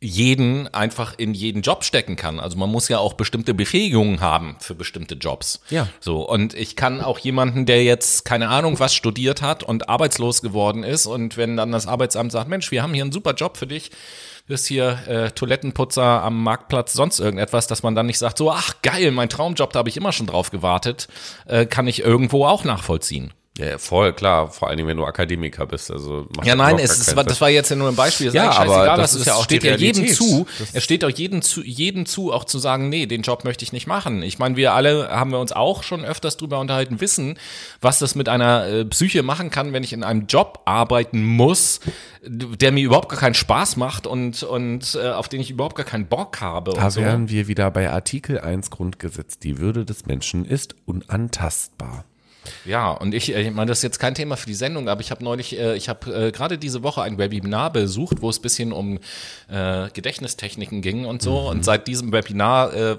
jeden 0.00 0.72
einfach 0.74 1.14
in 1.16 1.32
jeden 1.32 1.62
Job 1.62 1.82
stecken 1.82 2.16
kann. 2.16 2.38
Also 2.38 2.58
man 2.58 2.70
muss 2.70 2.88
ja 2.88 2.98
auch 2.98 3.14
bestimmte 3.14 3.54
Befähigungen 3.54 4.20
haben 4.20 4.56
für 4.60 4.74
bestimmte 4.74 5.14
Jobs. 5.14 5.60
Ja. 5.70 5.88
So. 6.00 6.28
Und 6.28 6.52
ich 6.54 6.76
kann 6.76 7.00
auch 7.00 7.18
jemanden, 7.18 7.64
der 7.64 7.82
jetzt 7.82 8.24
keine 8.24 8.48
Ahnung 8.48 8.78
was 8.78 8.94
studiert 8.94 9.40
hat 9.40 9.62
und 9.62 9.88
arbeitslos 9.88 10.42
geworden 10.42 10.84
ist 10.84 11.06
und 11.06 11.36
wenn 11.36 11.56
dann 11.56 11.72
das 11.72 11.86
Arbeitsamt 11.86 12.30
sagt, 12.30 12.48
Mensch, 12.48 12.70
wir 12.70 12.82
haben 12.82 12.92
hier 12.92 13.04
einen 13.04 13.12
super 13.12 13.34
Job 13.34 13.56
für 13.56 13.66
dich, 13.66 13.90
bist 14.46 14.66
hier 14.66 14.98
äh, 15.08 15.30
Toilettenputzer 15.30 16.22
am 16.22 16.42
Marktplatz, 16.42 16.92
sonst 16.92 17.18
irgendetwas, 17.18 17.66
dass 17.66 17.82
man 17.82 17.94
dann 17.94 18.06
nicht 18.06 18.18
sagt, 18.18 18.38
so, 18.38 18.52
ach 18.52 18.74
geil, 18.82 19.10
mein 19.10 19.28
Traumjob, 19.28 19.72
da 19.72 19.80
habe 19.80 19.88
ich 19.88 19.96
immer 19.96 20.12
schon 20.12 20.26
drauf 20.26 20.50
gewartet, 20.50 21.08
äh, 21.46 21.66
kann 21.66 21.88
ich 21.88 22.00
irgendwo 22.00 22.44
auch 22.44 22.64
nachvollziehen. 22.64 23.32
Ja, 23.58 23.78
voll, 23.78 24.12
klar. 24.12 24.50
Vor 24.50 24.68
allen 24.68 24.76
Dingen, 24.76 24.88
wenn 24.88 24.96
du 24.98 25.04
Akademiker 25.06 25.66
bist. 25.66 25.90
Also 25.90 26.26
Ja, 26.44 26.54
das 26.54 26.56
nein, 26.56 26.78
es 26.78 26.98
ist, 26.98 27.16
das 27.16 27.40
war 27.40 27.48
jetzt 27.48 27.70
ja 27.70 27.76
nur 27.76 27.88
ein 27.88 27.96
Beispiel. 27.96 28.26
Das 28.26 28.34
Ja, 28.34 28.50
ist 28.50 28.56
aber 28.56 28.60
eigentlich 28.62 28.74
scheißegal, 28.74 28.96
das 28.98 29.14
ist 29.14 29.26
ja 29.26 29.34
auch 29.34 29.44
steht 29.44 29.64
ja 29.64 29.76
jedem 29.76 30.06
zu. 30.08 30.46
Das- 30.58 30.74
Es 30.74 30.84
steht 30.84 31.04
auch 31.04 31.10
jedem 31.10 31.40
zu, 31.42 31.62
jedem 31.62 32.04
zu, 32.06 32.32
auch 32.32 32.44
zu 32.44 32.58
sagen, 32.58 32.88
nee, 32.90 33.06
den 33.06 33.22
Job 33.22 33.44
möchte 33.44 33.64
ich 33.64 33.72
nicht 33.72 33.86
machen. 33.86 34.22
Ich 34.22 34.38
meine, 34.38 34.56
wir 34.56 34.74
alle 34.74 35.08
haben 35.08 35.30
wir 35.30 35.38
uns 35.38 35.52
auch 35.52 35.82
schon 35.82 36.04
öfters 36.04 36.36
drüber 36.36 36.58
unterhalten, 36.60 37.00
wissen, 37.00 37.38
was 37.80 37.98
das 37.98 38.14
mit 38.14 38.28
einer 38.28 38.66
äh, 38.66 38.84
Psyche 38.84 39.22
machen 39.22 39.50
kann, 39.50 39.72
wenn 39.72 39.82
ich 39.82 39.92
in 39.94 40.04
einem 40.04 40.26
Job 40.26 40.60
arbeiten 40.66 41.24
muss, 41.24 41.80
der 42.26 42.72
mir 42.72 42.84
überhaupt 42.84 43.08
gar 43.08 43.18
keinen 43.18 43.34
Spaß 43.34 43.76
macht 43.76 44.06
und, 44.06 44.42
und 44.42 44.98
äh, 45.00 45.10
auf 45.10 45.28
den 45.28 45.40
ich 45.40 45.50
überhaupt 45.50 45.76
gar 45.76 45.86
keinen 45.86 46.06
Bock 46.06 46.40
habe. 46.40 46.72
Da 46.74 46.90
so. 46.90 47.00
wären 47.00 47.30
wir 47.30 47.48
wieder 47.48 47.70
bei 47.70 47.90
Artikel 47.90 48.38
1 48.40 48.70
Grundgesetz. 48.70 49.38
Die 49.38 49.58
Würde 49.58 49.84
des 49.84 50.06
Menschen 50.06 50.44
ist 50.44 50.74
unantastbar. 50.84 52.04
Ja, 52.64 52.90
und 52.90 53.14
ich, 53.14 53.34
äh, 53.34 53.42
ich 53.42 53.50
meine, 53.52 53.68
das 53.68 53.78
ist 53.78 53.82
jetzt 53.82 53.98
kein 53.98 54.14
Thema 54.14 54.36
für 54.36 54.46
die 54.46 54.54
Sendung, 54.54 54.88
aber 54.88 55.00
ich 55.00 55.10
habe 55.10 55.22
neulich, 55.24 55.58
äh, 55.58 55.76
ich 55.76 55.88
habe 55.88 56.28
äh, 56.28 56.32
gerade 56.32 56.58
diese 56.58 56.82
Woche 56.82 57.02
ein 57.02 57.18
Webinar 57.18 57.72
besucht, 57.72 58.22
wo 58.22 58.30
es 58.30 58.38
ein 58.38 58.42
bisschen 58.42 58.72
um 58.72 58.98
äh, 59.48 59.88
Gedächtnistechniken 59.92 60.82
ging 60.82 61.04
und 61.04 61.22
so. 61.22 61.48
Und 61.48 61.64
seit 61.64 61.86
diesem 61.86 62.12
Webinar 62.12 62.74
äh, 62.74 62.98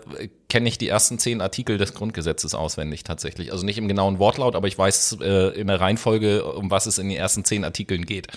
kenne 0.49 0.69
ich 0.69 0.77
die 0.77 0.87
ersten 0.87 1.19
zehn 1.19 1.41
Artikel 1.41 1.77
des 1.77 1.93
Grundgesetzes 1.93 2.55
auswendig 2.55 3.03
tatsächlich. 3.03 3.51
Also 3.51 3.65
nicht 3.65 3.77
im 3.77 3.87
genauen 3.87 4.19
Wortlaut, 4.19 4.55
aber 4.55 4.67
ich 4.67 4.77
weiß 4.77 5.17
äh, 5.21 5.59
in 5.59 5.67
der 5.67 5.79
Reihenfolge, 5.79 6.43
um 6.45 6.71
was 6.71 6.85
es 6.85 6.97
in 6.97 7.09
den 7.09 7.17
ersten 7.17 7.43
zehn 7.43 7.63
Artikeln 7.63 8.05
geht. 8.05 8.27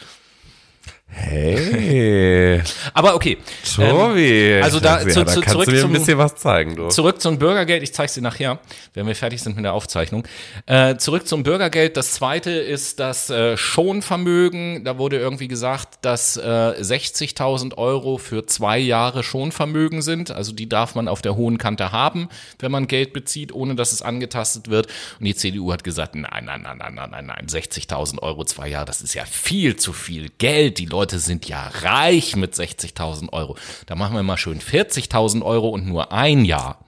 Hey, 1.12 2.62
Aber 2.94 3.14
okay. 3.16 3.38
Tobi. 3.74 4.52
Ähm, 4.52 4.62
also 4.62 4.78
da, 4.78 5.02
ja, 5.02 5.08
zu, 5.08 5.24
da 5.24 5.32
zu, 5.32 5.40
kannst 5.40 5.52
zurück 5.52 5.66
du 5.66 5.72
mir 5.72 5.80
zum, 5.80 5.90
ein 5.90 5.92
bisschen 5.94 6.18
was 6.18 6.36
zeigen, 6.36 6.76
du. 6.76 6.88
Zurück 6.88 7.20
zum 7.20 7.38
Bürgergeld, 7.38 7.82
ich 7.82 7.92
zeige 7.92 8.06
es 8.06 8.14
dir 8.14 8.22
nachher, 8.22 8.60
wenn 8.94 9.06
wir 9.06 9.16
fertig 9.16 9.42
sind 9.42 9.56
mit 9.56 9.64
der 9.64 9.74
Aufzeichnung. 9.74 10.24
Äh, 10.66 10.96
zurück 10.96 11.26
zum 11.26 11.42
Bürgergeld. 11.42 11.96
Das 11.96 12.12
zweite 12.12 12.50
ist 12.50 13.00
das 13.00 13.28
äh, 13.28 13.56
Schonvermögen. 13.56 14.84
Da 14.84 14.98
wurde 14.98 15.18
irgendwie 15.18 15.48
gesagt, 15.48 15.98
dass 16.02 16.36
äh, 16.36 16.40
60.000 16.40 17.76
Euro 17.76 18.18
für 18.18 18.46
zwei 18.46 18.78
Jahre 18.78 19.24
Schonvermögen 19.24 20.02
sind. 20.02 20.30
Also 20.30 20.52
die 20.52 20.68
darf 20.68 20.94
man 20.94 21.08
auf 21.08 21.22
der 21.22 21.36
hohen 21.36 21.58
Kante 21.58 21.90
haben, 21.92 22.28
wenn 22.60 22.70
man 22.70 22.86
Geld 22.86 23.12
bezieht, 23.12 23.52
ohne 23.52 23.74
dass 23.74 23.92
es 23.92 24.00
angetastet 24.00 24.68
wird. 24.68 24.86
Und 25.18 25.24
die 25.26 25.34
CDU 25.34 25.72
hat 25.72 25.82
gesagt, 25.82 26.14
nein, 26.14 26.44
nein, 26.44 26.62
nein, 26.62 26.78
nein, 26.78 26.94
nein, 26.94 27.10
nein, 27.10 27.26
nein, 27.26 27.46
60.000 27.46 28.20
Euro 28.20 28.44
zwei 28.44 28.68
Jahre, 28.68 28.86
das 28.86 29.02
ist 29.02 29.14
ja 29.14 29.24
viel 29.24 29.76
zu 29.76 29.92
viel 29.92 30.28
Geld. 30.38 30.78
Die 30.78 30.86
Leute 30.86 30.99
sind 31.08 31.48
ja 31.48 31.68
reich 31.82 32.36
mit 32.36 32.54
60.000 32.54 33.32
Euro. 33.32 33.56
Da 33.86 33.94
machen 33.94 34.14
wir 34.14 34.22
mal 34.22 34.36
schön 34.36 34.60
40.000 34.60 35.42
Euro 35.42 35.68
und 35.68 35.86
nur 35.86 36.12
ein 36.12 36.44
Jahr. 36.44 36.78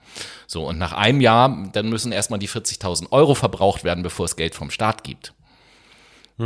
So, 0.47 0.67
und 0.67 0.77
nach 0.77 0.93
einem 0.93 1.21
Jahr, 1.21 1.69
dann 1.71 1.89
müssen 1.89 2.11
erstmal 2.11 2.39
die 2.39 2.49
40.000 2.49 3.11
Euro 3.11 3.33
verbraucht 3.33 3.83
werden, 3.83 4.03
bevor 4.03 4.25
es 4.25 4.35
Geld 4.35 4.55
vom 4.55 4.69
Staat 4.69 5.03
gibt. 5.03 5.33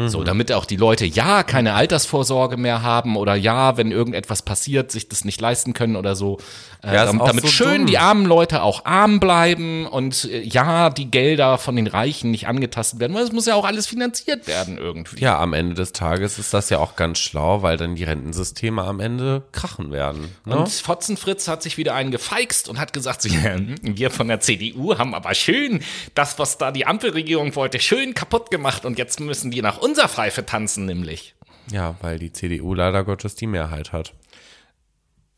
So, 0.07 0.23
damit 0.23 0.51
auch 0.51 0.65
die 0.65 0.75
Leute 0.75 1.05
ja 1.05 1.43
keine 1.43 1.73
Altersvorsorge 1.73 2.57
mehr 2.57 2.81
haben 2.83 3.17
oder 3.17 3.35
ja, 3.35 3.77
wenn 3.77 3.91
irgendetwas 3.91 4.41
passiert, 4.41 4.91
sich 4.91 5.09
das 5.09 5.25
nicht 5.25 5.41
leisten 5.41 5.73
können 5.73 5.95
oder 5.95 6.15
so. 6.15 6.37
Äh, 6.83 6.93
Ja, 6.93 7.05
damit 7.05 7.27
damit 7.27 7.43
so 7.45 7.49
schön 7.49 7.77
dumm. 7.77 7.85
die 7.87 7.97
armen 7.97 8.25
Leute 8.25 8.61
auch 8.61 8.85
arm 8.85 9.19
bleiben 9.19 9.85
und 9.87 10.25
äh, 10.25 10.41
ja, 10.41 10.89
die 10.89 11.09
Gelder 11.09 11.57
von 11.57 11.75
den 11.75 11.87
Reichen 11.87 12.31
nicht 12.31 12.47
angetastet 12.47 12.99
werden, 12.99 13.13
weil 13.15 13.23
es 13.23 13.31
muss 13.31 13.45
ja 13.45 13.55
auch 13.55 13.65
alles 13.65 13.87
finanziert 13.87 14.47
werden 14.47 14.77
irgendwie. 14.77 15.19
Ja, 15.21 15.39
am 15.39 15.53
Ende 15.53 15.73
des 15.75 15.93
Tages 15.93 16.37
ist 16.39 16.53
das 16.53 16.69
ja 16.69 16.79
auch 16.79 16.95
ganz 16.95 17.19
schlau, 17.19 17.61
weil 17.63 17.77
dann 17.77 17.95
die 17.95 18.03
Rentensysteme 18.03 18.83
am 18.83 18.99
Ende 18.99 19.43
krachen 19.51 19.91
werden. 19.91 20.35
Ne? 20.45 20.57
Und 20.57 20.69
Fotzenfritz 20.69 21.47
hat 21.47 21.63
sich 21.63 21.77
wieder 21.77 21.95
einen 21.95 22.11
gefeixt 22.11 22.69
und 22.69 22.79
hat 22.79 22.93
gesagt, 22.93 23.23
wir 23.81 24.11
von 24.11 24.27
der 24.27 24.39
CDU 24.39 24.97
haben 24.97 25.13
aber 25.15 25.33
schön 25.33 25.81
das, 26.13 26.37
was 26.39 26.57
da 26.57 26.71
die 26.71 26.85
Ampelregierung 26.85 27.55
wollte, 27.55 27.79
schön 27.79 28.13
kaputt 28.13 28.51
gemacht 28.51 28.85
und 28.85 28.97
jetzt 28.97 29.19
müssen 29.19 29.51
die 29.51 29.61
nach 29.61 29.77
unserer 29.87 30.07
Pfeife 30.07 30.45
tanzen, 30.45 30.85
nämlich. 30.85 31.35
Ja, 31.71 31.95
weil 32.01 32.19
die 32.19 32.31
CDU 32.31 32.73
leider 32.73 33.03
Gottes 33.03 33.35
die 33.35 33.47
Mehrheit 33.47 33.91
hat. 33.91 34.13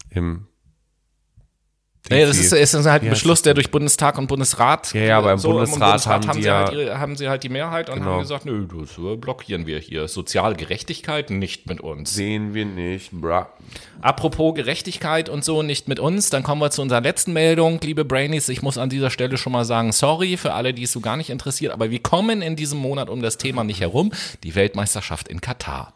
Im 0.09 0.47
Nee, 2.09 2.25
das 2.25 2.37
ist, 2.37 2.51
ist 2.53 2.85
halt 2.85 3.03
ein 3.03 3.09
Beschluss, 3.09 3.41
der 3.41 3.53
durch 3.53 3.71
Bundestag 3.71 4.17
und 4.17 4.27
Bundesrat. 4.27 4.93
Ja, 4.93 5.01
ja, 5.01 5.17
aber 5.17 5.33
im 5.33 5.37
so, 5.39 5.51
Bundesrat 5.51 6.05
haben 6.07 6.31
die 6.37 6.41
sie 6.41 6.47
ja- 6.47 6.65
halt, 6.65 6.73
ihre- 6.73 6.99
haben 6.99 7.15
sie 7.15 7.29
halt 7.29 7.43
die 7.43 7.49
Mehrheit 7.49 7.89
und 7.89 7.99
Genau. 7.99 8.11
haben 8.11 8.19
gesagt, 8.21 8.45
nö, 8.45 8.65
das 8.67 8.97
äh, 8.97 9.15
blockieren 9.15 9.65
wir 9.67 9.79
hier. 9.79 10.07
Soziale 10.07 10.55
Gerechtigkeit 10.55 11.29
nicht 11.29 11.67
mit 11.67 11.81
uns. 11.81 12.13
sehen 12.13 12.53
wir 12.53 12.65
nicht, 12.65 13.11
bra. 13.11 13.49
Apropos 14.01 14.55
Gerechtigkeit 14.55 15.27
und 15.29 15.43
so, 15.43 15.61
nicht 15.61 15.87
mit 15.87 15.99
uns, 15.99 16.29
dann 16.29 16.41
kommen 16.41 16.61
wir 16.61 16.71
zu 16.71 16.81
unserer 16.81 17.01
letzten 17.01 17.33
Meldung, 17.33 17.79
liebe 17.83 18.05
Brainies. 18.05 18.47
Ich 18.49 18.61
muss 18.61 18.77
an 18.77 18.89
dieser 18.89 19.09
Stelle 19.09 19.37
schon 19.37 19.51
mal 19.51 19.65
sagen, 19.65 19.91
sorry 19.91 20.37
für 20.37 20.53
alle, 20.53 20.73
die 20.73 20.83
es 20.83 20.91
so 20.93 21.01
gar 21.01 21.17
nicht 21.17 21.29
interessiert, 21.29 21.73
aber 21.73 21.91
wir 21.91 21.99
kommen 21.99 22.41
in 22.41 22.55
diesem 22.55 22.79
Monat 22.79 23.09
um 23.09 23.21
das 23.21 23.37
Thema 23.37 23.63
nicht 23.63 23.81
herum, 23.81 24.11
die 24.43 24.55
Weltmeisterschaft 24.55 25.27
in 25.27 25.41
Katar. 25.41 25.93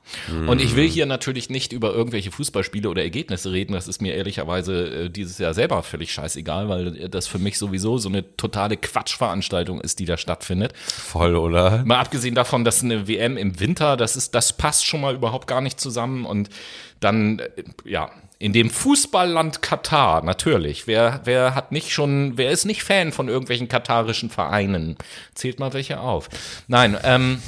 Und 0.47 0.59
ich 0.61 0.75
will 0.75 0.87
hier 0.87 1.05
natürlich 1.05 1.49
nicht 1.49 1.71
über 1.71 1.93
irgendwelche 1.93 2.31
Fußballspiele 2.31 2.89
oder 2.89 3.01
Ergebnisse 3.03 3.51
reden, 3.53 3.73
das 3.73 3.87
ist 3.87 4.01
mir 4.01 4.13
ehrlicherweise 4.15 5.05
äh, 5.05 5.09
dieses 5.09 5.37
Jahr 5.37 5.53
selber 5.53 5.81
völlig 5.81 6.02
scheißegal, 6.11 6.69
weil 6.69 7.09
das 7.09 7.27
für 7.27 7.39
mich 7.39 7.57
sowieso 7.57 7.97
so 7.97 8.09
eine 8.09 8.35
totale 8.35 8.77
Quatschveranstaltung 8.77 9.79
ist, 9.79 9.99
die 9.99 10.05
da 10.05 10.17
stattfindet. 10.17 10.73
Voll, 10.77 11.35
oder? 11.35 11.83
Mal 11.85 11.99
abgesehen 11.99 12.35
davon, 12.35 12.65
dass 12.65 12.83
eine 12.83 13.07
WM 13.07 13.37
im 13.37 13.59
Winter, 13.59 13.95
das 13.95 14.15
ist, 14.15 14.35
das 14.35 14.53
passt 14.53 14.85
schon 14.85 15.01
mal 15.01 15.15
überhaupt 15.15 15.47
gar 15.47 15.61
nicht 15.61 15.79
zusammen 15.79 16.25
und 16.25 16.49
dann, 16.99 17.39
äh, 17.39 17.63
ja, 17.85 18.09
in 18.39 18.51
dem 18.51 18.69
Fußballland 18.69 19.61
Katar, 19.61 20.21
natürlich. 20.21 20.85
Wer, 20.85 21.21
wer 21.23 21.55
hat 21.55 21.71
nicht 21.71 21.93
schon, 21.93 22.33
wer 22.35 22.51
ist 22.51 22.65
nicht 22.65 22.83
Fan 22.83 23.13
von 23.13 23.29
irgendwelchen 23.29 23.69
katarischen 23.69 24.29
Vereinen? 24.29 24.97
Zählt 25.33 25.59
mal 25.59 25.71
welche 25.71 26.01
auf. 26.01 26.29
Nein, 26.67 26.97
ähm, 27.03 27.41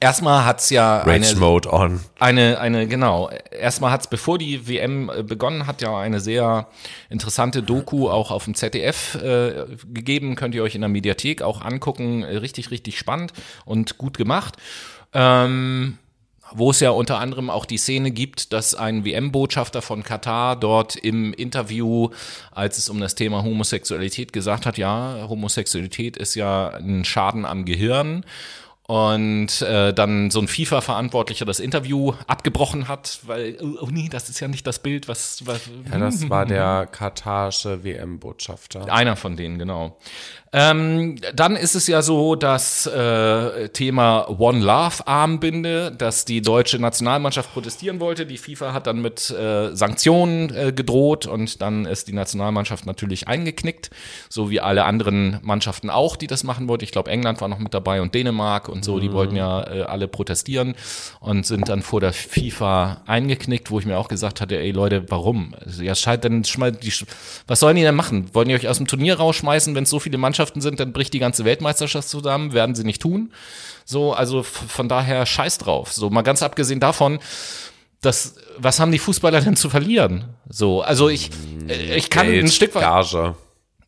erstmal 0.00 0.44
hat's 0.44 0.70
ja 0.70 1.02
Rage 1.02 1.28
eine, 1.30 1.38
Mode 1.38 1.72
on. 1.72 2.00
eine, 2.18 2.58
eine, 2.58 2.88
genau. 2.88 3.30
Erstmal 3.50 3.92
hat's, 3.92 4.08
bevor 4.08 4.38
die 4.38 4.66
WM 4.66 5.10
äh, 5.10 5.22
begonnen 5.22 5.66
hat, 5.66 5.82
ja 5.82 5.96
eine 5.96 6.20
sehr 6.20 6.68
interessante 7.10 7.62
Doku 7.62 8.08
auch 8.08 8.30
auf 8.30 8.44
dem 8.44 8.54
ZDF 8.54 9.16
äh, 9.16 9.66
gegeben. 9.86 10.34
Könnt 10.34 10.54
ihr 10.54 10.62
euch 10.62 10.74
in 10.74 10.80
der 10.80 10.88
Mediathek 10.88 11.42
auch 11.42 11.60
angucken. 11.60 12.24
Richtig, 12.24 12.70
richtig 12.70 12.98
spannend 12.98 13.32
und 13.64 13.98
gut 13.98 14.16
gemacht. 14.16 14.56
Ähm, 15.12 15.98
wo 16.52 16.70
es 16.70 16.80
ja 16.80 16.90
unter 16.90 17.18
anderem 17.20 17.48
auch 17.48 17.64
die 17.64 17.78
Szene 17.78 18.10
gibt, 18.10 18.52
dass 18.52 18.74
ein 18.74 19.04
WM-Botschafter 19.04 19.82
von 19.82 20.02
Katar 20.02 20.56
dort 20.56 20.96
im 20.96 21.32
Interview, 21.32 22.08
als 22.50 22.76
es 22.76 22.88
um 22.88 23.00
das 23.00 23.14
Thema 23.14 23.44
Homosexualität 23.44 24.32
gesagt 24.32 24.66
hat, 24.66 24.76
ja, 24.76 25.26
Homosexualität 25.28 26.16
ist 26.16 26.34
ja 26.34 26.70
ein 26.70 27.04
Schaden 27.04 27.44
am 27.44 27.64
Gehirn 27.64 28.24
und 28.90 29.62
äh, 29.62 29.94
dann 29.94 30.32
so 30.32 30.40
ein 30.40 30.48
FIFA-Verantwortlicher 30.48 31.44
das 31.44 31.60
Interview 31.60 32.14
abgebrochen 32.26 32.88
hat, 32.88 33.20
weil, 33.22 33.56
oh, 33.62 33.82
oh 33.82 33.88
nee, 33.88 34.08
das 34.10 34.28
ist 34.28 34.40
ja 34.40 34.48
nicht 34.48 34.66
das 34.66 34.80
Bild, 34.80 35.06
was, 35.06 35.46
was 35.46 35.60
Ja, 35.92 35.98
das 35.98 36.28
war 36.28 36.44
der 36.44 36.88
katarische 36.90 37.84
WM-Botschafter. 37.84 38.92
einer 38.92 39.14
von 39.14 39.36
denen, 39.36 39.60
genau. 39.60 39.96
Ähm, 40.52 41.16
dann 41.32 41.54
ist 41.54 41.76
es 41.76 41.86
ja 41.86 42.02
so, 42.02 42.34
das 42.34 42.84
äh, 42.86 43.68
Thema 43.68 44.28
One 44.28 44.58
Love 44.58 45.06
Armbinde, 45.06 45.92
dass 45.92 46.24
die 46.24 46.42
deutsche 46.42 46.80
Nationalmannschaft 46.80 47.52
protestieren 47.52 48.00
wollte. 48.00 48.26
Die 48.26 48.36
FIFA 48.36 48.72
hat 48.72 48.88
dann 48.88 49.00
mit 49.00 49.30
äh, 49.30 49.74
Sanktionen 49.76 50.52
äh, 50.52 50.72
gedroht 50.72 51.26
und 51.26 51.62
dann 51.62 51.86
ist 51.86 52.08
die 52.08 52.12
Nationalmannschaft 52.12 52.84
natürlich 52.84 53.28
eingeknickt, 53.28 53.90
so 54.28 54.50
wie 54.50 54.60
alle 54.60 54.84
anderen 54.84 55.38
Mannschaften 55.42 55.88
auch, 55.88 56.16
die 56.16 56.26
das 56.26 56.42
machen 56.42 56.66
wollten. 56.66 56.82
Ich 56.82 56.92
glaube, 56.92 57.12
England 57.12 57.40
war 57.40 57.46
noch 57.46 57.60
mit 57.60 57.72
dabei 57.72 58.02
und 58.02 58.12
Dänemark 58.16 58.68
und 58.68 58.79
so, 58.84 58.98
die 58.98 59.12
wollten 59.12 59.36
ja 59.36 59.62
äh, 59.62 59.82
alle 59.82 60.08
protestieren 60.08 60.74
und 61.20 61.46
sind 61.46 61.68
dann 61.68 61.82
vor 61.82 62.00
der 62.00 62.12
FIFA 62.12 63.02
eingeknickt, 63.06 63.70
wo 63.70 63.78
ich 63.78 63.86
mir 63.86 63.98
auch 63.98 64.08
gesagt 64.08 64.40
hatte, 64.40 64.58
ey 64.58 64.70
Leute, 64.70 65.04
warum? 65.08 65.54
Ja, 65.80 65.94
scheint 65.94 66.24
dann 66.24 66.42
die, 66.42 66.92
was 67.46 67.60
sollen 67.60 67.76
die 67.76 67.82
denn 67.82 67.94
machen? 67.94 68.34
Wollen 68.34 68.48
die 68.48 68.54
euch 68.54 68.68
aus 68.68 68.78
dem 68.78 68.86
Turnier 68.86 69.16
rausschmeißen, 69.16 69.74
wenn 69.74 69.84
es 69.84 69.90
so 69.90 69.98
viele 69.98 70.18
Mannschaften 70.18 70.60
sind, 70.60 70.80
dann 70.80 70.92
bricht 70.92 71.12
die 71.12 71.18
ganze 71.18 71.44
Weltmeisterschaft 71.44 72.08
zusammen, 72.08 72.52
werden 72.52 72.74
sie 72.74 72.84
nicht 72.84 73.02
tun. 73.02 73.32
So, 73.84 74.12
also 74.12 74.42
von 74.42 74.88
daher 74.88 75.26
scheiß 75.26 75.58
drauf. 75.58 75.92
So, 75.92 76.10
mal 76.10 76.22
ganz 76.22 76.42
abgesehen 76.42 76.80
davon, 76.80 77.18
das, 78.00 78.36
was 78.56 78.80
haben 78.80 78.92
die 78.92 78.98
Fußballer 78.98 79.40
denn 79.40 79.56
zu 79.56 79.68
verlieren? 79.68 80.24
So, 80.48 80.82
also 80.82 81.08
ich, 81.08 81.30
äh, 81.68 81.96
ich 81.96 82.10
kann 82.10 82.26
ein 82.26 82.32
Geld, 82.32 82.52
Stück 82.52 82.74
weit. 82.74 82.82
Gage. 82.82 83.34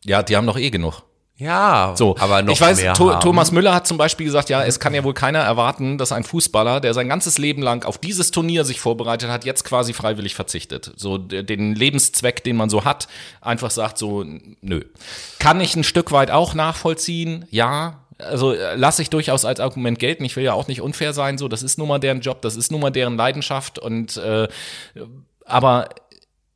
Ja, 0.05 0.21
die 0.21 0.35
haben 0.35 0.45
doch 0.45 0.57
eh 0.57 0.69
genug. 0.69 1.03
Ja, 1.35 1.93
So, 1.97 2.15
aber 2.19 2.43
noch 2.43 2.53
ich 2.53 2.61
weiß, 2.61 2.79
mehr 2.79 2.93
haben. 2.93 3.19
Thomas 3.19 3.51
Müller 3.51 3.73
hat 3.73 3.87
zum 3.87 3.97
Beispiel 3.97 4.25
gesagt, 4.25 4.49
ja, 4.49 4.63
es 4.63 4.79
kann 4.79 4.93
ja 4.93 5.03
wohl 5.03 5.15
keiner 5.15 5.39
erwarten, 5.39 5.97
dass 5.97 6.11
ein 6.11 6.23
Fußballer, 6.23 6.79
der 6.79 6.93
sein 6.93 7.09
ganzes 7.09 7.39
Leben 7.39 7.63
lang 7.63 7.85
auf 7.85 7.97
dieses 7.97 8.29
Turnier 8.29 8.65
sich 8.65 8.79
vorbereitet 8.79 9.29
hat, 9.29 9.43
jetzt 9.43 9.63
quasi 9.63 9.93
freiwillig 9.93 10.35
verzichtet. 10.35 10.91
So 10.95 11.17
den 11.17 11.73
Lebenszweck, 11.73 12.43
den 12.43 12.55
man 12.55 12.69
so 12.69 12.85
hat, 12.85 13.07
einfach 13.41 13.71
sagt 13.71 13.97
so, 13.97 14.23
nö. 14.61 14.81
Kann 15.39 15.59
ich 15.59 15.75
ein 15.75 15.83
Stück 15.83 16.11
weit 16.11 16.29
auch 16.29 16.53
nachvollziehen? 16.53 17.45
Ja. 17.49 18.05
Also 18.19 18.53
äh, 18.53 18.75
lasse 18.75 19.01
ich 19.01 19.09
durchaus 19.09 19.43
als 19.43 19.59
Argument 19.59 19.97
gelten. 19.97 20.23
Ich 20.23 20.35
will 20.35 20.43
ja 20.43 20.53
auch 20.53 20.67
nicht 20.67 20.81
unfair 20.81 21.13
sein. 21.13 21.39
So, 21.39 21.47
das 21.47 21.63
ist 21.63 21.79
nun 21.79 21.87
mal 21.87 21.99
deren 21.99 22.21
Job, 22.21 22.43
das 22.43 22.55
ist 22.55 22.71
nun 22.71 22.79
mal 22.79 22.91
deren 22.91 23.17
Leidenschaft. 23.17 23.79
Und 23.79 24.17
äh, 24.17 24.47
aber 25.45 25.89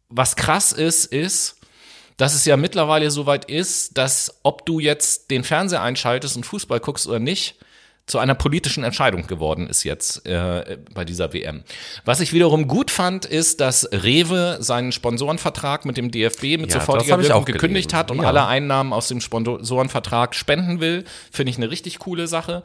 was 0.08 0.36
krass 0.36 0.72
ist, 0.72 1.06
ist, 1.06 1.57
dass 2.18 2.34
es 2.34 2.46
ja 2.46 2.58
mittlerweile 2.58 3.10
so 3.12 3.26
weit 3.26 3.46
ist, 3.46 3.98
dass 3.98 4.40
ob 4.44 4.66
du 4.66 4.80
jetzt 4.80 5.30
den 5.32 5.44
Fernseher 5.44 5.82
einschaltest 5.82 6.36
und 6.36 6.46
Fußball 6.46 6.80
guckst 6.80 7.08
oder 7.08 7.20
nicht, 7.20 7.56
zu 8.08 8.20
einer 8.20 8.36
politischen 8.36 8.86
Entscheidung 8.86 9.28
geworden 9.28 9.68
ist 9.68 9.84
jetzt 9.84 10.26
äh, 10.26 10.78
bei 10.94 11.04
dieser 11.04 11.34
WM. 11.34 11.64
Was 12.06 12.22
ich 12.22 12.32
wiederum 12.32 12.70
gut 12.70 12.90
fand, 12.90 13.26
ist, 13.26 13.60
dass 13.60 13.88
Rewe 13.92 14.60
seinen 14.62 14.94
Sponsorenvertrag 14.94 15.84
mit 15.84 15.98
dem 15.98 16.10
DFB 16.10 16.44
mit 16.58 16.72
Ja, 16.72 16.80
sofortiger 16.80 17.20
Wirkung 17.22 17.42
auch 17.42 17.46
gekündigt 17.46 17.90
gelesen. 17.90 17.98
hat 18.00 18.10
und 18.12 18.22
Ja. 18.22 18.30
alle 18.30 18.48
Einnahmen 18.48 18.94
aus 18.94 19.10
dem 19.10 19.20
Sponsorenvertrag 19.20 20.36
spenden 20.36 20.80
will. 20.80 21.04
Finde 21.34 21.50
ich 21.50 21.58
eine 21.58 21.70
richtig 21.70 22.00
coole 22.00 22.28
Sache. 22.28 22.64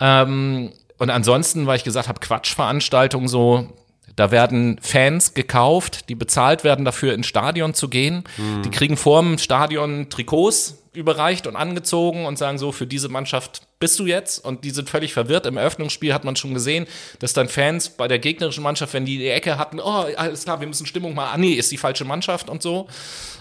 Ähm, 0.00 0.72
und 0.96 1.10
ansonsten, 1.10 1.66
weil 1.66 1.76
ich 1.76 1.84
gesagt 1.84 2.08
habe, 2.08 2.20
Quatschveranstaltungen 2.20 3.28
so, 3.28 3.68
da 4.16 4.30
werden 4.30 4.78
Fans 4.82 5.34
gekauft, 5.34 6.08
die 6.08 6.14
bezahlt 6.14 6.64
werden 6.64 6.84
dafür, 6.84 7.14
ins 7.14 7.26
Stadion 7.26 7.74
zu 7.74 7.88
gehen. 7.88 8.24
Die 8.64 8.70
kriegen 8.70 8.96
vor 8.96 9.22
dem 9.22 9.38
Stadion 9.38 10.10
Trikots 10.10 10.82
überreicht 10.94 11.46
und 11.46 11.56
angezogen 11.56 12.26
und 12.26 12.36
sagen 12.36 12.58
so, 12.58 12.70
für 12.70 12.86
diese 12.86 13.08
Mannschaft 13.08 13.62
bist 13.78 13.98
du 13.98 14.06
jetzt. 14.06 14.44
Und 14.44 14.64
die 14.64 14.70
sind 14.70 14.90
völlig 14.90 15.14
verwirrt. 15.14 15.46
Im 15.46 15.56
Eröffnungsspiel 15.56 16.12
hat 16.12 16.24
man 16.24 16.36
schon 16.36 16.52
gesehen, 16.52 16.86
dass 17.18 17.32
dann 17.32 17.48
Fans 17.48 17.88
bei 17.90 18.08
der 18.08 18.18
gegnerischen 18.18 18.62
Mannschaft, 18.62 18.92
wenn 18.92 19.06
die 19.06 19.18
die 19.18 19.28
Ecke 19.28 19.58
hatten, 19.58 19.80
oh, 19.80 20.04
alles 20.16 20.44
klar, 20.44 20.60
wir 20.60 20.66
müssen 20.66 20.86
Stimmung 20.86 21.14
mal, 21.14 21.32
ah 21.32 21.38
nee, 21.38 21.52
ist 21.52 21.72
die 21.72 21.78
falsche 21.78 22.04
Mannschaft 22.04 22.50
und 22.50 22.62
so. 22.62 22.88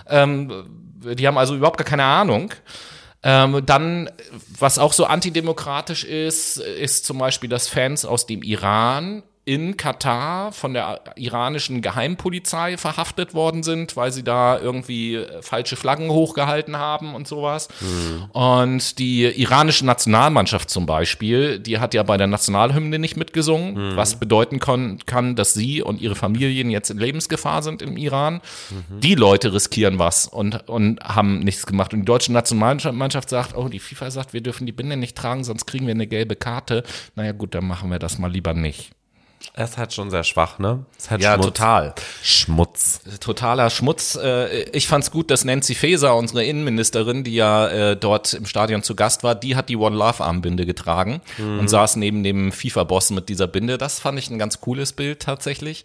Ähm, 0.07 0.93
die 1.03 1.27
haben 1.27 1.37
also 1.37 1.55
überhaupt 1.55 1.77
gar 1.77 1.85
keine 1.85 2.05
Ahnung. 2.05 2.53
Ähm, 3.23 3.61
dann, 3.65 4.09
was 4.57 4.79
auch 4.79 4.93
so 4.93 5.05
antidemokratisch 5.05 6.05
ist, 6.05 6.57
ist 6.57 7.05
zum 7.05 7.17
Beispiel, 7.17 7.49
dass 7.49 7.67
Fans 7.67 8.05
aus 8.05 8.25
dem 8.25 8.41
Iran 8.41 9.23
in 9.43 9.75
Katar 9.75 10.51
von 10.51 10.73
der 10.73 11.01
iranischen 11.15 11.81
Geheimpolizei 11.81 12.77
verhaftet 12.77 13.33
worden 13.33 13.63
sind, 13.63 13.97
weil 13.97 14.11
sie 14.11 14.23
da 14.23 14.59
irgendwie 14.59 15.15
äh, 15.15 15.41
falsche 15.41 15.75
Flaggen 15.75 16.11
hochgehalten 16.11 16.77
haben 16.77 17.15
und 17.15 17.27
sowas. 17.27 17.67
Und 18.33 18.99
die 18.99 19.23
iranische 19.23 19.85
Nationalmannschaft 19.85 20.69
zum 20.69 20.85
Beispiel, 20.85 21.57
die 21.59 21.79
hat 21.79 21.93
ja 21.93 22.03
bei 22.03 22.17
der 22.17 22.27
Nationalhymne 22.27 22.99
nicht 22.99 23.17
mitgesungen, 23.17 23.95
was 23.95 24.19
bedeuten 24.19 24.59
kann, 24.59 25.35
dass 25.35 25.53
sie 25.53 25.81
und 25.81 26.01
ihre 26.01 26.15
Familien 26.15 26.69
jetzt 26.69 26.91
in 26.91 26.97
Lebensgefahr 26.97 27.63
sind 27.63 27.81
im 27.81 27.97
Iran. 27.97 28.41
Die 28.89 29.15
Leute 29.15 29.53
riskieren 29.53 29.97
was 29.97 30.27
und, 30.27 30.69
und 30.69 30.99
haben 31.03 31.39
nichts 31.39 31.65
gemacht. 31.65 31.93
Und 31.93 32.01
die 32.01 32.05
deutsche 32.05 32.31
Nationalmannschaft 32.31 33.29
sagt, 33.29 33.57
oh, 33.57 33.69
die 33.69 33.79
FIFA 33.79 34.11
sagt, 34.11 34.33
wir 34.33 34.41
dürfen 34.41 34.65
die 34.65 34.71
Binde 34.71 34.97
nicht 34.97 35.17
tragen, 35.17 35.43
sonst 35.43 35.65
kriegen 35.65 35.87
wir 35.87 35.93
eine 35.93 36.07
gelbe 36.07 36.35
Karte. 36.35 36.83
Naja 37.15 37.31
gut, 37.31 37.55
dann 37.55 37.65
machen 37.65 37.89
wir 37.89 37.99
das 37.99 38.19
mal 38.19 38.31
lieber 38.31 38.53
nicht. 38.53 38.91
Es 39.53 39.71
ist 39.71 39.77
halt 39.77 39.93
schon 39.93 40.09
sehr 40.09 40.23
schwach, 40.23 40.59
ne? 40.59 40.85
Es 40.97 41.05
ist 41.05 41.11
halt 41.11 41.21
Ja, 41.21 41.33
Schmutz. 41.33 41.45
total. 41.45 41.93
Schmutz. 42.23 43.01
totaler 43.19 43.69
Schmutz. 43.69 44.15
Äh, 44.21 44.69
Ich 44.71 44.87
fand's 44.87 45.11
gut, 45.11 45.29
dass 45.31 45.43
Nancy 45.45 45.75
Faeser, 45.75 46.15
unsere 46.15 46.43
Innenministerin, 46.43 47.23
die 47.23 47.35
ja 47.35 47.67
äh, 47.67 47.95
dort 47.97 48.33
im 48.33 48.45
Stadion 48.45 48.83
zu 48.83 48.95
Gast 48.95 49.23
war, 49.23 49.35
die 49.35 49.55
hat 49.55 49.69
die 49.69 49.77
One 49.77 49.95
Love 49.95 50.23
Armbinde 50.23 50.65
getragen 50.65 51.21
und 51.37 51.67
saß 51.69 51.95
neben 51.97 52.23
dem 52.23 52.51
FIFA-Boss 52.51 53.11
mit 53.11 53.29
dieser 53.29 53.47
Binde. 53.47 53.77
Das 53.77 53.99
fand 53.99 54.17
ich 54.19 54.29
ein 54.29 54.39
ganz 54.39 54.61
cooles 54.61 54.93
Bild 54.93 55.21
tatsächlich. 55.21 55.83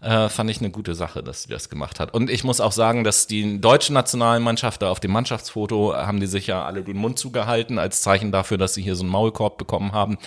Äh, 0.00 0.28
fand 0.28 0.48
ich 0.48 0.58
eine 0.60 0.70
gute 0.70 0.94
Sache, 0.94 1.24
dass 1.24 1.42
sie 1.42 1.48
das 1.48 1.68
gemacht 1.70 1.98
hat. 1.98 2.14
Und 2.14 2.30
ich 2.30 2.44
muss 2.44 2.60
auch 2.60 2.70
sagen, 2.70 3.02
dass 3.02 3.26
die 3.26 3.60
deutsche 3.60 3.92
Nationalmannschaft 3.92 4.80
da 4.82 4.90
auf 4.90 5.00
dem 5.00 5.10
Mannschaftsfoto 5.10 5.92
haben 5.94 6.20
die 6.20 6.26
sich 6.26 6.46
ja 6.46 6.64
alle 6.64 6.82
den 6.82 6.96
Mund 6.96 7.18
zugehalten 7.18 7.78
als 7.80 8.00
Zeichen 8.02 8.30
dafür, 8.30 8.58
dass 8.58 8.74
sie 8.74 8.82
hier 8.82 8.94
so 8.94 9.02
einen 9.02 9.10
Maulkorb 9.10 9.58
bekommen 9.58 9.92
haben. 9.92 10.18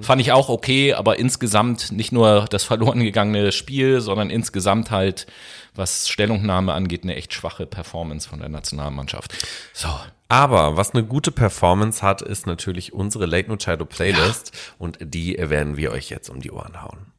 Fand 0.00 0.20
ich 0.20 0.30
auch 0.32 0.48
okay, 0.48 0.94
aber 0.94 1.18
insgesamt 1.18 1.90
nicht 1.90 2.12
nur 2.12 2.25
das 2.48 2.64
verloren 2.64 3.00
gegangene 3.00 3.52
Spiel, 3.52 4.00
sondern 4.00 4.30
insgesamt 4.30 4.90
halt, 4.90 5.26
was 5.74 6.08
Stellungnahme 6.08 6.72
angeht, 6.72 7.02
eine 7.02 7.16
echt 7.16 7.32
schwache 7.32 7.66
Performance 7.66 8.28
von 8.28 8.40
der 8.40 8.48
Nationalmannschaft. 8.48 9.32
So. 9.72 9.88
Aber 10.28 10.76
was 10.76 10.92
eine 10.92 11.04
gute 11.04 11.30
Performance 11.30 12.02
hat, 12.02 12.20
ist 12.20 12.46
natürlich 12.46 12.92
unsere 12.92 13.26
Late 13.26 13.48
Night 13.48 13.62
Shadow 13.62 13.84
Playlist 13.84 14.52
und 14.76 14.98
die 15.00 15.36
werden 15.38 15.76
wir 15.76 15.92
euch 15.92 16.10
jetzt 16.10 16.28
um 16.28 16.40
die 16.40 16.50
Ohren 16.50 16.82
hauen. 16.82 17.12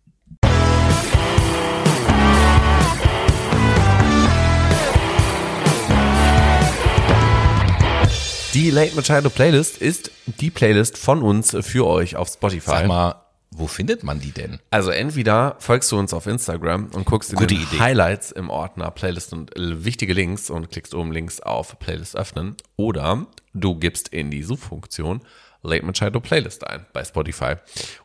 Die 8.58 8.72
Late 8.72 9.04
Shadow 9.06 9.30
Playlist 9.30 9.78
ist 9.78 10.10
die 10.26 10.50
Playlist 10.50 10.98
von 10.98 11.22
uns 11.22 11.56
für 11.62 11.86
euch 11.86 12.16
auf 12.16 12.28
Spotify. 12.28 12.72
Sag 12.72 12.88
mal, 12.88 13.27
wo 13.52 13.68
findet 13.68 14.04
man 14.04 14.20
die 14.20 14.32
denn? 14.32 14.60
Also 14.72 14.92
entweder 14.92 15.56
folgst 15.60 15.92
du 15.92 15.98
uns 15.98 16.14
auf 16.14 16.28
Instagram 16.28 16.90
und 16.94 17.06
guckst 17.06 17.32
in 17.32 17.38
Gute 17.38 17.56
den 17.56 17.64
Idee. 17.64 17.80
Highlights 17.80 18.32
im 18.32 18.50
Ordner 18.50 18.92
Playlist 18.92 19.34
und 19.34 19.56
äh, 19.56 19.86
wichtige 19.86 20.14
Links 20.14 20.50
und 20.50 20.70
klickst 20.70 20.94
oben 20.94 21.12
links 21.12 21.40
auf 21.40 21.80
Playlist 21.80 22.16
öffnen 22.16 22.56
oder 22.76 23.28
du 23.54 23.76
gibst 23.76 24.10
in 24.10 24.32
die 24.32 24.44
Suchfunktion 24.44 25.22
Late 25.68 25.86
Machado 25.86 26.20
Playlist 26.20 26.66
ein 26.66 26.86
bei 26.94 27.04
Spotify. 27.04 27.56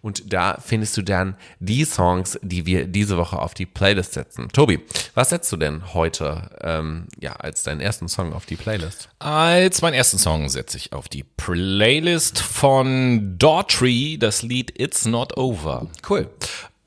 Und 0.00 0.32
da 0.32 0.58
findest 0.64 0.96
du 0.96 1.02
dann 1.02 1.36
die 1.60 1.84
Songs, 1.84 2.38
die 2.42 2.66
wir 2.66 2.86
diese 2.86 3.16
Woche 3.16 3.38
auf 3.38 3.54
die 3.54 3.66
Playlist 3.66 4.12
setzen. 4.12 4.48
Tobi, 4.48 4.80
was 5.14 5.30
setzt 5.30 5.50
du 5.52 5.56
denn 5.56 5.94
heute 5.94 6.50
ähm, 6.60 7.06
ja, 7.20 7.32
als 7.34 7.62
deinen 7.62 7.80
ersten 7.80 8.08
Song 8.08 8.32
auf 8.32 8.46
die 8.46 8.56
Playlist? 8.56 9.08
Als 9.18 9.82
meinen 9.82 9.94
ersten 9.94 10.18
Song 10.18 10.48
setze 10.48 10.76
ich 10.76 10.92
auf 10.92 11.08
die 11.08 11.24
Playlist 11.24 12.40
von 12.40 13.38
Daughtry 13.38 14.18
das 14.18 14.42
Lied 14.42 14.78
It's 14.78 15.06
Not 15.06 15.36
Over. 15.36 15.86
Cool. 16.08 16.28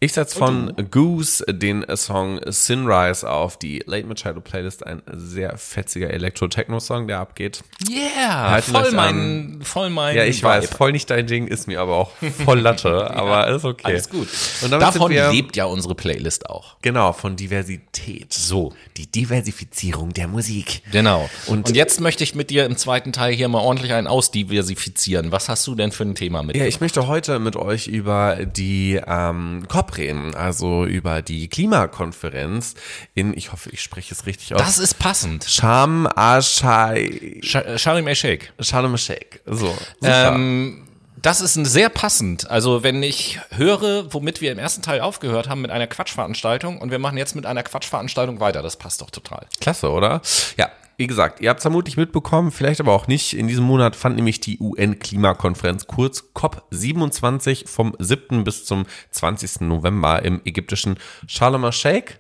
Ich 0.06 0.14
setze 0.14 0.38
von 0.38 0.72
Goose 0.92 1.44
den 1.50 1.84
Song 1.98 2.40
Sunrise 2.48 3.28
auf 3.28 3.58
die 3.58 3.82
Late 3.88 4.06
Machado 4.06 4.40
Playlist. 4.40 4.86
Ein 4.86 5.02
sehr 5.12 5.58
fetziger 5.58 6.12
Elektro-Techno-Song, 6.12 7.08
der 7.08 7.18
abgeht. 7.22 7.64
Yeah, 7.90 8.62
voll 8.62 8.92
mein, 8.92 9.62
voll 9.64 9.90
mein. 9.90 10.16
Ja, 10.16 10.24
ich 10.24 10.38
Vibe. 10.44 10.48
weiß, 10.48 10.70
voll 10.70 10.92
nicht 10.92 11.10
dein 11.10 11.26
Ding, 11.26 11.48
ist 11.48 11.66
mir 11.68 11.82
aber 11.82 11.96
auch 11.96 12.12
voll 12.46 12.60
Latte, 12.60 13.10
aber 13.16 13.48
ist 13.48 13.66
okay. 13.66 13.82
Alles 13.88 14.08
gut. 14.08 14.28
Und 14.62 14.70
Davon 14.70 15.10
wir, 15.12 15.32
lebt 15.32 15.56
ja 15.56 15.66
unsere 15.66 15.96
Playlist 15.96 16.52
auch. 16.52 16.76
genau, 16.84 17.12
von 17.12 17.36
Diversität. 17.36 18.32
So. 18.32 18.74
Die 18.98 19.12
Diversifizierung 19.12 20.14
der 20.14 20.28
Musik. 20.28 20.84
Genau. 20.92 21.28
Und- 21.48 21.70
Und, 21.70 21.76
jetzt 21.76 22.00
möchte 22.00 22.24
ich 22.24 22.36
mit 22.36 22.52
dir 22.52 22.66
im 22.68 22.78
zweiten 22.78 23.12
Teil 23.12 23.34
hier 23.34 23.48
mal 23.48 23.58
ordentlich 23.62 23.92
einen 23.92 24.06
ausdiversifizieren. 24.06 25.32
Was 25.32 25.50
hast 25.50 25.66
du 25.66 25.74
denn 25.74 25.92
für 25.92 26.04
ein 26.04 26.14
Thema 26.14 26.44
mit? 26.44 26.56
Ja, 26.58 26.66
ich 26.66 26.80
möchte 26.80 27.08
heute 27.08 27.40
mit 27.40 27.56
euch 27.56 27.88
über 27.88 28.38
die 28.46 29.02
ähm, 29.08 29.64
COP 29.68 29.95
reden, 29.98 30.36
also 30.36 30.86
über 30.86 31.22
die 31.22 31.48
Klimakonferenz 31.48 32.76
in, 33.14 33.36
ich 33.36 33.52
hoffe, 33.52 33.70
ich 33.72 33.82
spreche 33.82 34.14
es 34.14 34.26
richtig 34.26 34.54
aus. 34.54 34.62
das 34.62 34.78
ist 34.80 35.00
passend. 35.00 35.46
Sham 35.46 36.08
Ashai 36.16 37.40
Sh 37.42 37.58
Sharim 37.78 38.08
El 38.08 38.16
Sheikh. 38.16 38.52
Sharm 38.60 38.92
el 38.92 38.98
Sheikh. 38.98 39.42
So. 39.46 39.76
Ähm, 40.04 40.88
das 41.22 41.42
ist 41.42 41.56
ein 41.56 41.66
sehr 41.66 41.90
passend. 41.90 42.50
Also 42.50 42.84
wenn 42.84 43.02
ich 43.02 43.40
höre, 43.50 44.14
womit 44.14 44.42
wir 44.42 44.52
im 44.52 44.60
ersten 44.60 44.82
Teil 44.82 45.02
aufgehört 45.02 45.50
haben 45.50 45.62
mit 45.62 45.72
einer 45.72 45.88
Quatschveranstaltung 45.88 46.80
und 46.80 46.92
wir 46.92 47.00
machen 47.00 47.18
jetzt 47.18 47.36
mit 47.36 47.46
einer 47.46 47.64
Quatschveranstaltung 47.64 48.40
weiter, 48.40 48.62
das 48.62 48.76
passt 48.76 49.02
doch 49.02 49.10
total. 49.10 49.48
Klasse, 49.60 49.90
oder? 49.90 50.22
Ja, 50.58 50.70
wie 50.98 51.08
gesagt, 51.08 51.42
ihr 51.42 51.50
habt 51.50 51.60
es 51.60 51.64
vermutlich 51.64 51.98
mitbekommen, 51.98 52.52
vielleicht 52.52 52.80
aber 52.80 52.94
auch 52.94 53.08
nicht. 53.08 53.34
In 53.34 53.48
diesem 53.48 53.66
Monat 53.66 53.96
fand 53.96 54.16
nämlich 54.16 54.40
die 54.40 54.60
UN-Klimakonferenz, 54.60 55.88
kurz 55.88 56.24
COP27, 56.34 57.68
vom 57.68 57.96
7. 58.00 58.44
bis 58.44 58.66
zum 58.66 58.86
20. 59.12 59.62
November 59.62 60.24
im 60.24 60.42
ägyptischen 60.46 60.98
Sharm 61.28 61.64
el-Sheikh. 61.64 62.20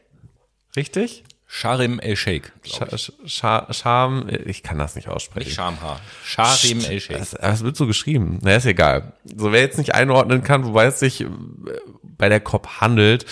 Richtig? 0.76 1.24
Sharim 1.48 2.00
El 2.00 2.16
Sheikh. 2.16 2.52
Scha 2.64 2.98
Scha 3.26 3.68
Scham, 3.72 4.28
ich 4.46 4.64
kann 4.64 4.78
das 4.78 4.96
nicht 4.96 5.08
aussprechen. 5.08 5.48
Nicht 5.48 5.56
Shamha. 5.56 6.00
Sharim 6.24 6.84
El 6.84 7.00
Sheikh. 7.00 7.20
Das, 7.20 7.32
das 7.32 7.64
wird 7.64 7.78
so 7.78 7.88
geschrieben. 7.88 8.40
Na, 8.42 8.56
ist 8.56 8.66
egal. 8.66 9.14
So, 9.24 9.52
wer 9.52 9.62
jetzt 9.62 9.78
nicht 9.78 9.94
einordnen 9.94 10.44
kann, 10.44 10.66
wobei 10.66 10.86
es 10.86 11.00
sich 11.00 11.22
äh, 11.22 11.28
bei 12.18 12.30
der 12.30 12.40
COP 12.40 12.82
handelt, 12.82 13.26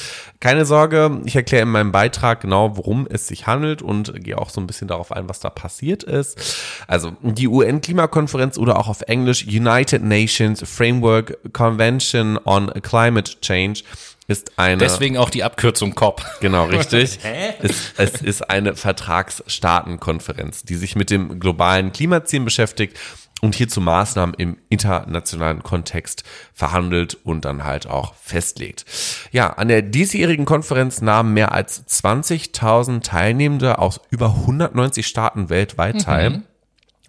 keine 0.44 0.66
Sorge, 0.66 1.22
ich 1.24 1.38
erkläre 1.38 1.64
in 1.64 1.70
meinem 1.70 1.94
Beitrag 1.94 2.42
genau, 2.42 2.76
worum 2.76 3.08
es 3.10 3.28
sich 3.28 3.48
handelt 3.48 3.82
und 3.82 4.14
gehe 4.24 4.38
auch 4.38 4.50
so 4.50 4.60
ein 4.60 4.68
bisschen 4.68 4.90
darauf 4.90 5.14
ein, 5.14 5.30
was 5.30 5.40
da 5.40 5.50
passiert 5.50 6.04
ist. 6.04 6.58
Also, 6.86 7.16
die 7.22 7.48
UN-Klimakonferenz 7.48 8.58
oder 8.58 8.78
auch 8.78 8.90
auf 8.90 9.04
Englisch 9.04 9.46
United 9.46 10.04
Nations 10.04 10.62
Framework 10.68 11.38
Convention 11.54 12.38
on 12.44 12.70
Climate 12.82 13.40
Change 13.40 13.84
ist 14.28 14.58
eine 14.58 14.78
Deswegen 14.78 15.18
auch 15.18 15.30
die 15.30 15.44
Abkürzung 15.44 15.96
COP. 15.96 16.26
Genau, 16.40 16.66
richtig. 16.66 17.20
es, 17.62 17.94
es 17.98 18.22
ist 18.22 18.50
eine 18.50 18.76
Vertragsstaatenkonferenz, 18.76 20.64
die 20.64 20.76
sich 20.76 20.96
mit 20.96 21.10
dem 21.10 21.40
globalen 21.40 21.92
Klimaziel 21.92 22.42
beschäftigt 22.42 22.98
und 23.44 23.56
hierzu 23.56 23.82
Maßnahmen 23.82 24.36
im 24.36 24.58
internationalen 24.70 25.64
Kontext 25.64 26.24
verhandelt 26.54 27.18
und 27.26 27.44
dann 27.44 27.66
halt 27.66 27.88
auch 27.88 28.14
festlegt. 28.16 28.86
Ja, 29.34 29.50
an 29.50 29.68
der 29.68 29.82
diesjährigen 29.82 30.46
Konferenz 30.46 31.02
nahmen 31.02 31.34
mehr 31.34 31.52
als 31.52 31.86
20.000 31.88 33.04
Teilnehmende 33.04 33.80
aus 33.80 34.00
über 34.10 34.28
190 34.28 35.06
Staaten 35.06 35.50
weltweit 35.50 36.02
teil. 36.02 36.30
Mhm 36.30 36.44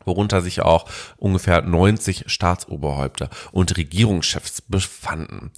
worunter 0.07 0.43
sich 0.43 0.61
auch 0.61 0.85
ungefähr 1.17 1.63
90 1.63 2.25
Staatsoberhäupter 2.27 3.31
und 3.53 3.75
Regierungschefs 3.79 4.61
befanden. 4.61 5.51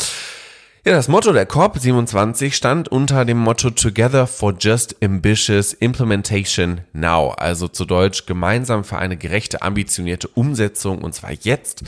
Ja, 0.87 0.93
das 0.93 1.09
Motto 1.09 1.33
der 1.33 1.49
COP27 1.49 2.53
stand 2.53 2.89
unter 2.89 3.25
dem 3.25 3.39
Motto 3.39 3.71
Together 3.71 4.29
for 4.29 4.55
Just 4.57 4.95
Ambitious 5.03 5.73
Implementation 5.73 6.83
Now, 6.93 7.31
also 7.31 7.67
zu 7.67 7.85
Deutsch 7.85 8.25
gemeinsam 8.27 8.85
für 8.85 8.97
eine 8.97 9.17
gerechte, 9.17 9.63
ambitionierte 9.63 10.29
Umsetzung 10.29 11.03
und 11.03 11.13
zwar 11.13 11.33
jetzt. 11.33 11.83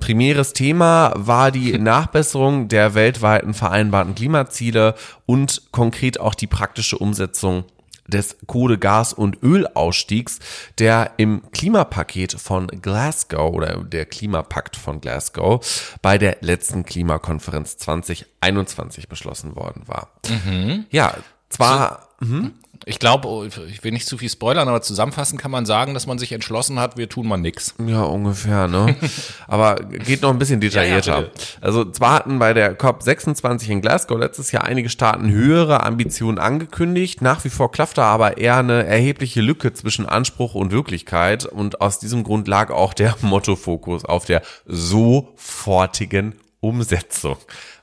Primäres 0.00 0.54
Thema 0.54 1.12
war 1.14 1.52
die 1.52 1.78
Nachbesserung 1.78 2.66
der 2.66 2.96
weltweiten 2.96 3.54
vereinbarten 3.54 4.16
Klimaziele 4.16 4.96
und 5.26 5.62
konkret 5.70 6.18
auch 6.18 6.34
die 6.34 6.48
praktische 6.48 6.98
Umsetzung 6.98 7.62
des 8.08 8.36
Kohle-, 8.46 8.78
Gas- 8.78 9.12
und 9.12 9.42
Ölausstiegs, 9.42 10.38
der 10.78 11.12
im 11.16 11.42
Klimapaket 11.52 12.32
von 12.32 12.66
Glasgow 12.68 13.52
oder 13.52 13.84
der 13.84 14.06
Klimapakt 14.06 14.76
von 14.76 15.00
Glasgow 15.00 15.96
bei 16.02 16.18
der 16.18 16.38
letzten 16.40 16.84
Klimakonferenz 16.84 17.76
2021 17.78 19.08
beschlossen 19.08 19.56
worden 19.56 19.82
war. 19.86 20.10
Mhm. 20.28 20.86
Ja, 20.90 21.14
zwar. 21.48 22.08
So, 22.20 22.26
mhm. 22.26 22.54
Ich 22.88 23.00
glaube, 23.00 23.26
oh, 23.26 23.42
ich 23.42 23.82
will 23.82 23.90
nicht 23.90 24.06
zu 24.06 24.16
viel 24.16 24.30
spoilern, 24.30 24.68
aber 24.68 24.80
zusammenfassend 24.80 25.40
kann 25.40 25.50
man 25.50 25.66
sagen, 25.66 25.92
dass 25.92 26.06
man 26.06 26.18
sich 26.18 26.30
entschlossen 26.30 26.78
hat, 26.78 26.96
wir 26.96 27.08
tun 27.08 27.26
mal 27.26 27.36
nix. 27.36 27.74
Ja, 27.84 28.04
ungefähr, 28.04 28.68
ne? 28.68 28.94
aber 29.48 29.74
geht 29.74 30.22
noch 30.22 30.30
ein 30.30 30.38
bisschen 30.38 30.60
detaillierter. 30.60 31.18
Ja, 31.18 31.22
ja, 31.22 31.30
also 31.60 31.84
zwar 31.90 32.14
hatten 32.14 32.38
bei 32.38 32.54
der 32.54 32.78
COP26 32.78 33.70
in 33.70 33.80
Glasgow 33.80 34.16
letztes 34.16 34.52
Jahr 34.52 34.62
einige 34.62 34.88
Staaten 34.88 35.28
höhere 35.32 35.82
Ambitionen 35.82 36.38
angekündigt. 36.38 37.22
Nach 37.22 37.44
wie 37.44 37.48
vor 37.48 37.72
klaffte 37.72 38.04
aber 38.04 38.38
eher 38.38 38.58
eine 38.58 38.86
erhebliche 38.86 39.40
Lücke 39.40 39.72
zwischen 39.72 40.06
Anspruch 40.06 40.54
und 40.54 40.70
Wirklichkeit. 40.70 41.44
Und 41.44 41.80
aus 41.80 41.98
diesem 41.98 42.22
Grund 42.22 42.46
lag 42.46 42.70
auch 42.70 42.94
der 42.94 43.16
Mottofokus 43.20 44.04
auf 44.04 44.26
der 44.26 44.42
sofortigen 44.64 46.36
Umsetzung. 46.60 47.38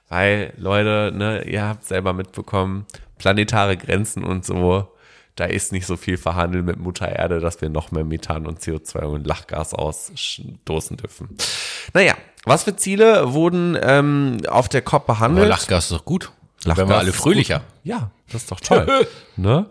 Weil, 0.08 0.54
Leute, 0.56 1.12
ne, 1.14 1.44
ihr 1.44 1.64
habt 1.64 1.84
selber 1.84 2.14
mitbekommen, 2.14 2.86
planetare 3.18 3.76
Grenzen 3.76 4.24
und 4.24 4.46
so 4.46 4.93
da 5.36 5.46
ist 5.46 5.72
nicht 5.72 5.88
so 5.88 5.98
viel 5.98 6.18
verhandelt 6.18 6.66
mit 6.66 6.78
Mutter 6.78 7.10
Erde, 7.10 7.40
dass 7.40 7.62
wir 7.62 7.70
noch 7.70 7.92
mehr 7.92 8.04
Methan 8.04 8.46
und 8.46 8.60
CO2 8.60 9.00
und 9.00 9.26
Lachgas 9.26 9.74
ausstoßen 9.74 10.98
dürfen. 10.98 11.30
Naja, 11.94 12.16
was 12.46 12.64
für 12.64 12.76
Ziele 12.76 13.34
wurden 13.34 13.78
ähm, 13.82 14.42
auf 14.48 14.70
der 14.70 14.82
COP 14.82 15.08
behandelt? 15.08 15.46
Aber 15.46 15.50
Lachgas 15.50 15.86
ist 15.86 15.92
doch 15.92 16.06
gut. 16.06 16.32
Lachgas 16.64 16.78
Werden 16.78 16.90
wir 16.90 16.98
alle 16.98 17.14
fröhlicher. 17.14 17.62
Ja, 17.84 18.12
das 18.32 18.44
ist 18.44 18.52
doch 18.52 18.60
toll. 18.60 19.08
ne? 19.36 19.68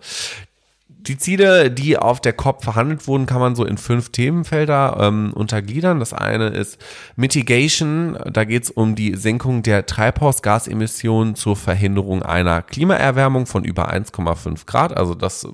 Die 1.07 1.19
Ziele, 1.19 1.69
die 1.69 1.99
auf 1.99 2.21
der 2.21 2.33
COP 2.33 2.63
verhandelt 2.63 3.09
wurden, 3.09 3.27
kann 3.27 3.41
man 3.41 3.57
so 3.57 3.65
in 3.65 3.77
fünf 3.77 4.11
Themenfelder 4.11 4.99
ähm, 5.01 5.33
untergliedern. 5.35 5.99
Das 5.99 6.13
eine 6.13 6.49
ist 6.49 6.79
Mitigation. 7.17 8.17
Da 8.33 8.45
geht 8.45 8.65
es 8.65 8.71
um 8.71 8.95
die 8.95 9.17
Senkung 9.17 9.65
der 9.65 9.87
Treibhausgasemissionen 9.87 11.35
zur 11.35 11.57
Verhinderung 11.57 12.23
einer 12.23 12.63
Klimaerwärmung 12.63 13.47
von 13.47 13.65
über 13.65 13.93
1,5 13.93 14.65
Grad. 14.67 14.97
Also 14.97 15.17
das, 15.17 15.45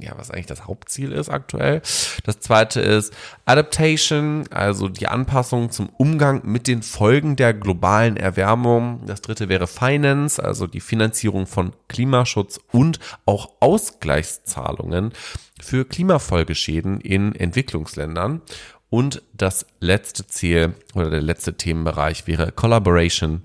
ja, 0.00 0.14
was 0.16 0.32
eigentlich 0.32 0.46
das 0.46 0.66
Hauptziel 0.66 1.12
ist 1.12 1.28
aktuell. 1.28 1.80
Das 2.24 2.40
zweite 2.40 2.80
ist 2.80 3.14
Adaptation, 3.44 4.48
also 4.50 4.88
die 4.88 5.06
Anpassung 5.06 5.70
zum 5.70 5.90
Umgang 5.90 6.40
mit 6.44 6.66
den 6.66 6.82
Folgen 6.82 7.36
der 7.36 7.54
globalen 7.54 8.16
Erwärmung. 8.16 9.02
Das 9.06 9.22
dritte 9.22 9.48
wäre 9.48 9.68
Finance, 9.68 10.42
also 10.42 10.66
die 10.66 10.80
Finanzierung 10.80 11.46
von 11.46 11.72
Klimaschutz 11.86 12.58
und 12.72 12.98
auch 13.26 13.50
Ausgleichszahlungen. 13.60 14.71
Zahlungen 14.72 15.12
für 15.60 15.84
Klimafolgeschäden 15.84 17.00
in 17.00 17.34
Entwicklungsländern. 17.34 18.42
Und 18.90 19.22
das 19.32 19.66
letzte 19.80 20.26
Ziel 20.26 20.74
oder 20.94 21.08
der 21.10 21.22
letzte 21.22 21.56
Themenbereich 21.56 22.26
wäre 22.26 22.52
Collaboration. 22.52 23.42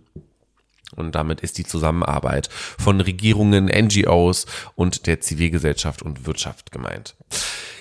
Und 0.95 1.15
damit 1.15 1.41
ist 1.41 1.57
die 1.57 1.65
Zusammenarbeit 1.65 2.49
von 2.51 3.01
Regierungen, 3.01 3.65
NGOs 3.65 4.45
und 4.75 5.05
der 5.05 5.21
Zivilgesellschaft 5.21 6.01
und 6.01 6.25
Wirtschaft 6.25 6.71
gemeint. 6.71 7.15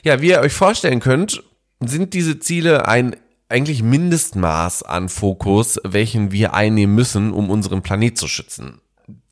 Ja, 0.03 0.21
wie 0.21 0.31
ihr 0.31 0.41
euch 0.41 0.53
vorstellen 0.53 1.01
könnt, 1.01 1.43
sind 1.81 2.15
diese 2.15 2.39
Ziele 2.39 2.87
ein 2.87 3.17
eigentlich 3.49 3.83
Mindestmaß 3.83 4.83
an 4.83 5.09
Fokus, 5.09 5.81
welchen 5.85 6.33
wir 6.33 6.55
einnehmen 6.55 6.95
müssen, 6.95 7.33
um 7.33 7.49
unseren 7.49 7.83
Planet 7.83 8.19
zu 8.19 8.27
schützen. 8.27 8.81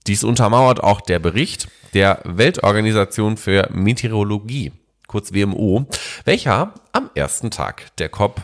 Dies 0.07 0.23
untermauert 0.23 0.83
auch 0.83 1.01
der 1.01 1.19
Bericht 1.19 1.69
der 1.95 2.21
Weltorganisation 2.25 3.37
für 3.37 3.69
Meteorologie, 3.73 4.73
kurz 5.07 5.33
WMO, 5.33 5.87
welcher 6.25 6.75
am 6.93 7.11
ersten 7.15 7.51
Tag 7.51 7.97
der 7.97 8.11
COP 8.11 8.43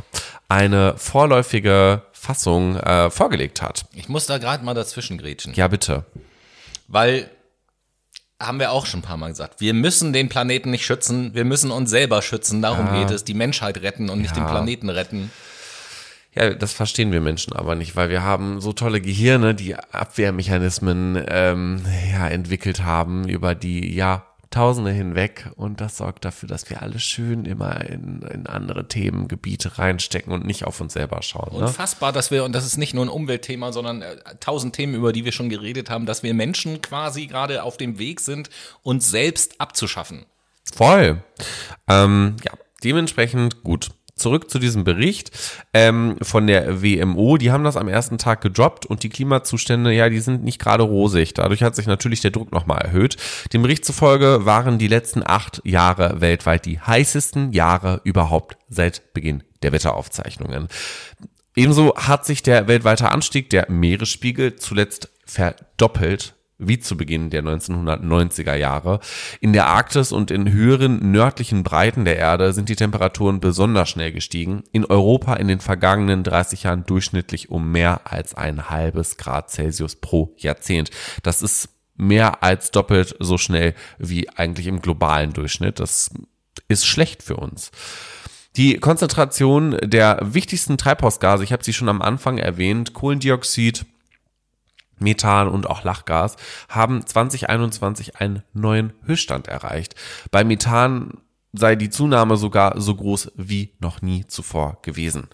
eine 0.49 0.97
vorläufige 0.97 2.03
Fassung 2.13 2.77
äh, 2.77 3.11
vorgelegt 3.11 3.61
hat. 3.61 3.85
Ich 3.93 4.09
muss 4.09 4.27
da 4.27 4.39
gerade 4.39 4.65
mal 4.65 4.75
dazwischen 4.75 5.19
grätschen. 5.19 5.53
Ja, 5.55 5.69
bitte. 5.69 6.05
Weil 6.89 7.31
haben 8.41 8.59
wir 8.59 8.73
auch 8.73 8.87
schon 8.87 9.01
ein 9.01 9.03
paar 9.03 9.19
Mal 9.19 9.29
gesagt. 9.29 9.61
Wir 9.61 9.75
müssen 9.75 10.15
den 10.15 10.31
Planeten 10.31 10.71
nicht 10.71 10.87
schützen, 10.87 11.35
wir 11.35 11.45
müssen 11.45 11.71
uns 11.71 11.91
selber 11.91 12.23
schützen. 12.23 12.63
Darum 12.63 12.87
ja. 12.87 13.01
geht 13.01 13.11
es. 13.11 13.25
Die 13.25 13.35
Menschheit 13.35 13.83
retten 13.83 14.09
und 14.09 14.23
nicht 14.23 14.35
ja. 14.35 14.43
den 14.43 14.51
Planeten 14.51 14.89
retten. 14.89 15.31
Ja, 16.35 16.51
das 16.51 16.73
verstehen 16.73 17.11
wir 17.11 17.21
Menschen 17.21 17.55
aber 17.55 17.75
nicht, 17.75 17.97
weil 17.97 18.09
wir 18.09 18.23
haben 18.23 18.61
so 18.61 18.73
tolle 18.73 19.01
Gehirne, 19.01 19.55
die 19.55 19.75
Abwehrmechanismen 19.75 21.25
ähm, 21.29 21.83
ja, 22.13 22.29
entwickelt 22.29 22.85
haben 22.85 23.29
über 23.29 23.57
die 23.57 23.93
Jahrtausende 23.93 24.93
hinweg 24.93 25.51
und 25.57 25.81
das 25.81 25.97
sorgt 25.97 26.25
dafür, 26.25 26.49
dass 26.49 26.71
wir 26.71 26.83
alle 26.83 27.01
schön 27.01 27.47
immer 27.47 27.85
in, 27.85 28.23
in 28.23 28.47
andere 28.47 28.87
Themengebiete 28.87 29.77
reinstecken 29.79 30.33
und 30.33 30.47
nicht 30.47 30.65
auf 30.65 30.81
uns 30.81 30.93
selber 30.93 31.21
schauen. 31.23 31.53
Ne? 31.53 31.67
Unfassbar, 31.67 32.13
dass 32.13 32.31
wir, 32.31 32.45
und 32.45 32.53
das 32.53 32.65
ist 32.65 32.77
nicht 32.77 32.95
nur 32.95 33.05
ein 33.05 33.09
Umweltthema, 33.11 33.73
sondern 33.73 34.03
äh, 34.03 34.17
tausend 34.39 34.77
Themen, 34.77 34.95
über 34.95 35.13
die 35.13 35.25
wir 35.25 35.33
schon 35.33 35.49
geredet 35.49 35.91
haben, 35.91 36.07
dass 36.07 36.23
wir 36.23 36.33
Menschen 36.33 36.81
quasi 36.81 37.27
gerade 37.27 37.65
auf 37.65 37.77
dem 37.77 37.99
Weg 37.99 38.21
sind, 38.21 38.51
uns 38.85 39.11
selbst 39.11 39.61
abzuschaffen. 39.61 40.27
Voll. 40.73 41.25
Ähm, 41.89 42.37
ja, 42.45 42.53
dementsprechend 42.85 43.65
gut 43.65 43.91
zurück 44.21 44.51
zu 44.51 44.59
diesem 44.59 44.85
Bericht 44.85 45.31
ähm, 45.75 46.17
von 46.23 46.47
der 46.47 46.83
WMO. 46.83 47.37
Die 47.37 47.51
haben 47.51 47.65
das 47.65 47.77
am 47.77 47.89
ersten 47.89 48.19
Tag 48.19 48.41
gedroppt 48.41 48.87
und 48.87 49.03
die 49.03 49.09
Klimazustände, 49.09 49.93
ja, 49.93 50.09
die 50.09 50.21
sind 50.21 50.45
nicht 50.45 50.61
gerade 50.61 50.83
rosig. 50.83 51.35
Dadurch 51.35 51.63
hat 51.63 51.75
sich 51.75 51.87
natürlich 51.87 52.21
der 52.21 52.31
Druck 52.31 52.53
nochmal 52.53 52.83
erhöht. 52.83 53.17
Dem 53.53 53.63
Bericht 53.63 53.85
zufolge 53.85 54.45
waren 54.45 54.79
die 54.79 54.89
letzten 54.89 55.23
acht 55.27 55.61
Jahre 55.65 56.21
weltweit 56.21 56.67
die 56.67 56.81
heißesten 56.81 57.53
Jahre 57.53 58.01
überhaupt 58.05 58.57
seit 58.69 59.13
Beginn 59.15 59.43
der 59.63 59.73
Wetteraufzeichnungen. 59.73 60.69
Ebenso 61.57 61.95
hat 61.97 62.25
sich 62.25 62.43
der 62.43 62.69
weltweite 62.69 63.11
Anstieg 63.11 63.51
der 63.51 63.71
Meeresspiegel 63.71 64.57
zuletzt 64.57 65.11
verdoppelt 65.25 66.35
wie 66.61 66.79
zu 66.79 66.97
Beginn 66.97 67.31
der 67.31 67.43
1990er 67.43 68.55
Jahre. 68.55 69.01
In 69.41 69.53
der 69.53 69.67
Arktis 69.67 70.13
und 70.13 70.31
in 70.31 70.53
höheren 70.53 71.11
nördlichen 71.11 71.63
Breiten 71.63 72.05
der 72.05 72.17
Erde 72.17 72.53
sind 72.53 72.69
die 72.69 72.77
Temperaturen 72.77 73.41
besonders 73.41 73.89
schnell 73.89 74.13
gestiegen. 74.13 74.63
In 74.73 74.85
Europa 74.85 75.35
in 75.35 75.49
den 75.49 75.61
vergangenen 75.61 76.23
30 76.23 76.65
Jahren 76.65 76.87
durchschnittlich 76.87 77.51
um 77.51 77.73
mehr 77.73 78.03
als 78.05 78.35
ein 78.35 78.71
halbes 78.71 79.17
Grad 79.17 79.51
Celsius 79.51 79.97
pro 79.97 80.35
Jahrzehnt. 80.37 80.91
Das 81.23 81.43
ist 81.43 81.71
mehr 81.97 82.43
als 82.43 82.71
doppelt 82.71 83.17
so 83.19 83.39
schnell 83.39 83.75
wie 83.99 84.29
eigentlich 84.31 84.67
im 84.67 84.81
globalen 84.81 85.33
Durchschnitt. 85.33 85.81
Das 85.81 86.11
ist 86.69 86.87
schlecht 86.87 87.23
für 87.23 87.37
uns. 87.37 87.71
Die 88.57 88.79
Konzentration 88.79 89.77
der 89.83 90.19
wichtigsten 90.23 90.77
Treibhausgase, 90.77 91.45
ich 91.45 91.53
habe 91.53 91.63
sie 91.63 91.73
schon 91.73 91.89
am 91.89 92.03
Anfang 92.03 92.39
erwähnt, 92.39 92.95
Kohlendioxid, 92.95 93.87
Methan 95.01 95.49
und 95.49 95.69
auch 95.69 95.85
Lachgas 95.85 96.37
haben 96.69 97.05
2021 97.05 98.17
einen 98.17 98.43
neuen 98.53 98.93
Höchststand 99.05 99.49
erreicht. 99.49 99.95
Bei 100.31 100.45
Methan 100.45 101.19
sei 101.53 101.75
die 101.75 101.91
Zunahme 101.91 102.37
sogar 102.37 102.81
so 102.81 102.95
groß 102.95 103.33
wie 103.37 103.75
noch 103.81 104.03
nie 104.03 104.27
zuvor 104.27 104.79
gewesen. 104.83 105.29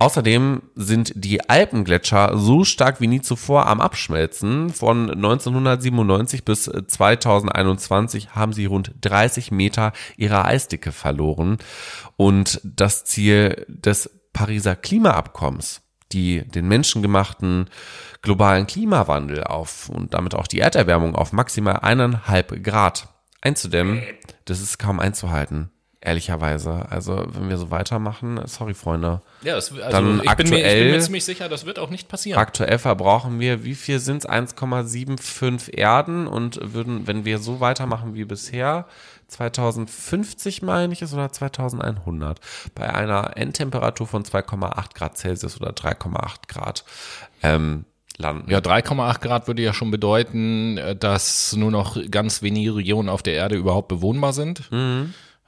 Außerdem 0.00 0.62
sind 0.76 1.12
die 1.16 1.48
Alpengletscher 1.48 2.38
so 2.38 2.62
stark 2.62 3.00
wie 3.00 3.08
nie 3.08 3.20
zuvor 3.20 3.66
am 3.66 3.80
Abschmelzen. 3.80 4.70
Von 4.70 5.10
1997 5.10 6.44
bis 6.44 6.64
2021 6.64 8.36
haben 8.36 8.52
sie 8.52 8.66
rund 8.66 8.94
30 9.00 9.50
Meter 9.50 9.92
ihrer 10.16 10.44
Eisdicke 10.44 10.92
verloren. 10.92 11.58
Und 12.16 12.60
das 12.62 13.04
Ziel 13.04 13.66
des 13.68 14.08
Pariser 14.32 14.76
Klimaabkommens, 14.76 15.82
die 16.12 16.46
den 16.46 16.68
menschengemachten 16.68 17.68
globalen 18.22 18.66
Klimawandel 18.66 19.44
auf 19.44 19.88
und 19.88 20.14
damit 20.14 20.34
auch 20.34 20.46
die 20.46 20.60
Erderwärmung 20.60 21.14
auf 21.14 21.32
maximal 21.32 21.80
eineinhalb 21.82 22.62
Grad 22.64 23.08
einzudämmen, 23.40 24.02
das 24.46 24.60
ist 24.60 24.78
kaum 24.78 25.00
einzuhalten. 25.00 25.70
Ehrlicherweise. 26.00 26.86
Also, 26.90 27.26
wenn 27.30 27.48
wir 27.48 27.58
so 27.58 27.72
weitermachen, 27.72 28.40
sorry, 28.46 28.72
Freunde. 28.72 29.20
Ja, 29.42 29.56
das, 29.56 29.72
also 29.72 29.90
Dann 29.90 30.22
ich, 30.24 30.32
bin 30.36 30.48
mir, 30.48 30.56
ich 30.58 30.62
bin 30.62 30.64
aktuell- 30.64 30.90
mir 30.92 31.00
ziemlich 31.00 31.24
sicher, 31.24 31.48
das 31.48 31.66
wird 31.66 31.80
auch 31.80 31.90
nicht 31.90 32.06
passieren. 32.08 32.38
Aktuell 32.38 32.78
verbrauchen 32.78 33.40
wir, 33.40 33.64
wie 33.64 33.74
viel 33.74 33.98
sind 33.98 34.18
es? 34.24 34.28
1,75 34.30 35.74
Erden 35.74 36.28
und 36.28 36.60
würden, 36.62 37.06
wenn 37.08 37.24
wir 37.24 37.38
so 37.38 37.58
weitermachen 37.58 38.14
wie 38.14 38.24
bisher, 38.24 38.86
2050 39.28 40.62
meine 40.62 40.92
ich 40.92 41.02
es 41.02 41.14
oder 41.14 41.30
2100, 41.30 42.40
bei 42.74 42.92
einer 42.92 43.36
Endtemperatur 43.36 44.06
von 44.06 44.24
2,8 44.24 44.94
Grad 44.94 45.16
Celsius 45.16 45.60
oder 45.60 45.70
3,8 45.70 46.48
Grad 46.48 46.84
ähm, 47.42 47.84
landen. 48.16 48.50
Ja, 48.50 48.58
3,8 48.58 49.20
Grad 49.20 49.46
würde 49.46 49.62
ja 49.62 49.72
schon 49.72 49.90
bedeuten, 49.90 50.78
äh, 50.78 50.96
dass 50.96 51.54
nur 51.54 51.70
noch 51.70 51.96
ganz 52.10 52.42
wenige 52.42 52.74
Regionen 52.74 53.08
auf 53.08 53.22
der 53.22 53.34
Erde 53.34 53.56
überhaupt 53.56 53.88
bewohnbar 53.88 54.32
sind. 54.32 54.68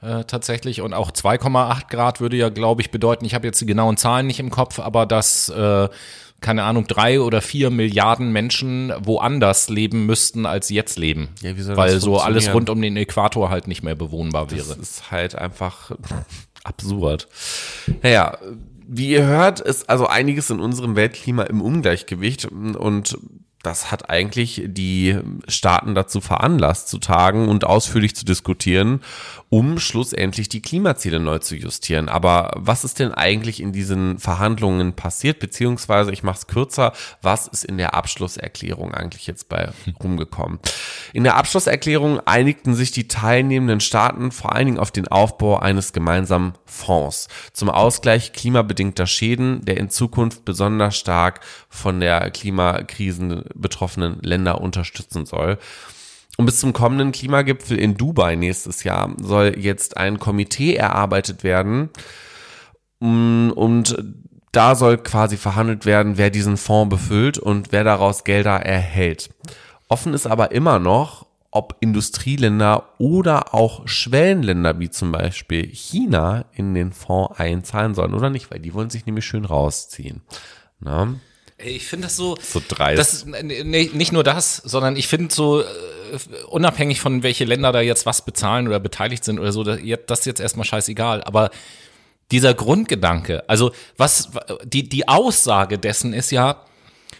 Äh, 0.01 0.23
tatsächlich. 0.23 0.81
Und 0.81 0.93
auch 0.93 1.11
2,8 1.11 1.89
Grad 1.89 2.21
würde 2.21 2.35
ja, 2.35 2.49
glaube 2.49 2.81
ich, 2.81 2.89
bedeuten, 2.89 3.23
ich 3.25 3.35
habe 3.35 3.45
jetzt 3.45 3.61
die 3.61 3.67
genauen 3.67 3.97
Zahlen 3.97 4.25
nicht 4.25 4.39
im 4.39 4.49
Kopf, 4.49 4.79
aber 4.79 5.05
dass, 5.05 5.49
äh, 5.49 5.89
keine 6.41 6.63
Ahnung, 6.63 6.87
drei 6.87 7.21
oder 7.21 7.41
vier 7.41 7.69
Milliarden 7.69 8.31
Menschen 8.31 8.91
woanders 8.99 9.69
leben 9.69 10.07
müssten, 10.07 10.45
als 10.45 10.67
sie 10.67 10.75
jetzt 10.75 10.97
leben. 10.97 11.29
Ja, 11.41 11.55
wie 11.55 11.61
soll 11.61 11.77
Weil 11.77 11.93
das 11.93 12.03
so 12.03 12.19
alles 12.19 12.51
rund 12.53 12.69
um 12.69 12.81
den 12.81 12.97
Äquator 12.97 13.49
halt 13.49 13.67
nicht 13.67 13.83
mehr 13.83 13.95
bewohnbar 13.95 14.49
wäre. 14.51 14.67
Das 14.67 14.77
ist 14.77 15.11
halt 15.11 15.35
einfach 15.35 15.91
absurd. 16.63 17.27
Naja, 18.01 18.37
wie 18.87 19.09
ihr 19.09 19.25
hört, 19.25 19.59
ist 19.59 19.89
also 19.89 20.07
einiges 20.07 20.49
in 20.49 20.59
unserem 20.59 20.95
Weltklima 20.95 21.43
im 21.43 21.61
Ungleichgewicht 21.61 22.45
und 22.45 23.17
das 23.63 23.91
hat 23.91 24.09
eigentlich 24.09 24.63
die 24.65 25.19
Staaten 25.47 25.95
dazu 25.95 26.21
veranlasst, 26.21 26.89
zu 26.89 26.97
tagen 26.97 27.47
und 27.47 27.65
ausführlich 27.65 28.15
zu 28.15 28.25
diskutieren, 28.25 29.01
um 29.49 29.79
schlussendlich 29.79 30.49
die 30.49 30.61
Klimaziele 30.61 31.19
neu 31.19 31.39
zu 31.39 31.55
justieren. 31.55 32.09
Aber 32.09 32.53
was 32.55 32.83
ist 32.83 32.99
denn 32.99 33.13
eigentlich 33.13 33.61
in 33.61 33.71
diesen 33.71 34.17
Verhandlungen 34.17 34.93
passiert? 34.93 35.39
Beziehungsweise, 35.39 36.11
ich 36.11 36.23
mache 36.23 36.37
es 36.39 36.47
kürzer, 36.47 36.93
was 37.21 37.47
ist 37.47 37.65
in 37.65 37.77
der 37.77 37.93
Abschlusserklärung 37.93 38.93
eigentlich 38.93 39.27
jetzt 39.27 39.49
bei 39.49 39.69
rumgekommen? 40.01 40.59
In 41.13 41.23
der 41.23 41.35
Abschlusserklärung 41.35 42.19
einigten 42.25 42.73
sich 42.73 42.91
die 42.91 43.07
teilnehmenden 43.07 43.81
Staaten 43.81 44.31
vor 44.31 44.55
allen 44.55 44.65
Dingen 44.65 44.79
auf 44.79 44.91
den 44.91 45.07
Aufbau 45.07 45.59
eines 45.59 45.93
gemeinsamen 45.93 46.53
Fonds 46.65 47.27
zum 47.53 47.69
Ausgleich 47.69 48.33
klimabedingter 48.33 49.05
Schäden, 49.05 49.65
der 49.65 49.77
in 49.77 49.89
Zukunft 49.89 50.45
besonders 50.45 50.97
stark 50.97 51.41
von 51.69 51.99
der 51.99 52.31
Klimakrisen 52.31 53.43
betroffenen 53.55 54.19
Länder 54.21 54.61
unterstützen 54.61 55.25
soll. 55.25 55.57
Und 56.37 56.45
bis 56.45 56.59
zum 56.59 56.73
kommenden 56.73 57.11
Klimagipfel 57.11 57.77
in 57.77 57.97
Dubai 57.97 58.35
nächstes 58.35 58.83
Jahr 58.83 59.13
soll 59.21 59.55
jetzt 59.57 59.97
ein 59.97 60.17
Komitee 60.19 60.75
erarbeitet 60.75 61.43
werden. 61.43 61.89
Mm, 62.99 63.51
Und 63.51 63.95
da 64.51 64.75
soll 64.75 64.97
quasi 64.97 65.37
verhandelt 65.37 65.85
werden, 65.85 66.17
wer 66.17 66.29
diesen 66.29 66.57
Fonds 66.57 66.89
befüllt 66.89 67.37
und 67.37 67.71
wer 67.71 67.83
daraus 67.83 68.23
Gelder 68.23 68.57
erhält. 68.57 69.29
Offen 69.87 70.13
ist 70.13 70.27
aber 70.27 70.51
immer 70.51 70.79
noch, 70.79 71.25
ob 71.51 71.75
Industrieländer 71.81 72.85
oder 72.97 73.53
auch 73.53 73.87
Schwellenländer 73.87 74.79
wie 74.79 74.89
zum 74.89 75.11
Beispiel 75.11 75.67
China 75.67 76.45
in 76.53 76.73
den 76.73 76.93
Fonds 76.93 77.37
einzahlen 77.39 77.93
sollen 77.93 78.13
oder 78.13 78.29
nicht, 78.29 78.51
weil 78.51 78.59
die 78.59 78.73
wollen 78.73 78.89
sich 78.89 79.05
nämlich 79.05 79.25
schön 79.25 79.45
rausziehen. 79.45 80.21
Na? 80.79 81.15
Ich 81.63 81.85
finde 81.87 82.07
das 82.07 82.15
so. 82.15 82.37
So 82.41 82.61
dreist. 82.65 82.99
Das, 82.99 83.25
nee, 83.25 83.89
nicht 83.93 84.11
nur 84.11 84.23
das, 84.23 84.57
sondern 84.57 84.95
ich 84.95 85.07
finde 85.07 85.33
so, 85.33 85.61
äh, 85.61 85.65
unabhängig 86.47 87.01
von 87.01 87.23
welche 87.23 87.45
Länder 87.45 87.71
da 87.71 87.81
jetzt 87.81 88.05
was 88.05 88.23
bezahlen 88.25 88.67
oder 88.67 88.79
beteiligt 88.79 89.23
sind 89.23 89.39
oder 89.39 89.51
so, 89.51 89.63
das 89.63 89.79
das 90.07 90.19
ist 90.19 90.25
jetzt 90.25 90.41
erstmal 90.41 90.65
scheißegal. 90.65 91.23
Aber 91.23 91.51
dieser 92.31 92.53
Grundgedanke, 92.53 93.47
also 93.49 93.71
was, 93.97 94.31
die, 94.63 94.87
die 94.87 95.07
Aussage 95.07 95.77
dessen 95.77 96.13
ist 96.13 96.31
ja, 96.31 96.65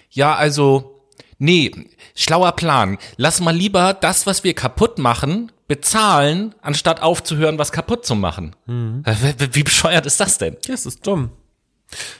ja, 0.09 0.35
also, 0.35 1.01
nee, 1.37 1.71
schlauer 2.15 2.53
Plan. 2.53 2.97
Lass 3.17 3.39
mal 3.39 3.55
lieber 3.55 3.93
das, 3.93 4.25
was 4.25 4.43
wir 4.43 4.53
kaputt 4.53 4.99
machen, 4.99 5.51
bezahlen, 5.67 6.53
anstatt 6.61 7.01
aufzuhören, 7.01 7.57
was 7.57 7.71
kaputt 7.71 8.05
zu 8.05 8.15
machen. 8.15 8.55
Äh, 9.05 9.15
Wie, 9.37 9.55
wie 9.55 9.63
bescheuert 9.63 10.05
ist 10.05 10.19
das 10.19 10.37
denn? 10.37 10.57
Ja, 10.65 10.73
es 10.73 10.85
ist 10.85 11.05
dumm. 11.07 11.31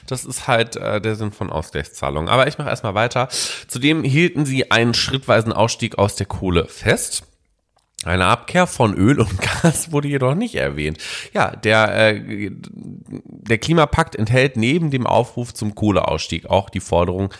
Das 0.06 0.24
ist 0.24 0.46
halt 0.46 0.76
äh, 0.76 1.00
der 1.00 1.16
Sinn 1.16 1.32
von 1.32 1.50
Ausgleichszahlungen. 1.50 2.28
Aber 2.28 2.46
ich 2.46 2.58
mache 2.58 2.68
erstmal 2.68 2.94
weiter. 2.94 3.28
Zudem 3.68 4.04
hielten 4.04 4.44
sie 4.44 4.70
einen 4.70 4.94
schrittweisen 4.94 5.52
Ausstieg 5.52 5.98
aus 5.98 6.16
der 6.16 6.26
Kohle 6.26 6.66
fest. 6.68 7.24
Eine 8.04 8.26
Abkehr 8.26 8.66
von 8.66 8.94
Öl 8.94 9.20
und 9.20 9.40
Gas 9.62 9.92
wurde 9.92 10.08
jedoch 10.08 10.34
nicht 10.34 10.56
erwähnt. 10.56 10.98
Ja, 11.32 11.54
der, 11.54 12.14
äh, 12.14 12.50
der 12.50 13.58
Klimapakt 13.58 14.16
enthält 14.16 14.56
neben 14.56 14.90
dem 14.90 15.06
Aufruf 15.06 15.54
zum 15.54 15.74
Kohleausstieg 15.74 16.46
auch 16.46 16.68
die 16.68 16.80
Forderung, 16.80 17.32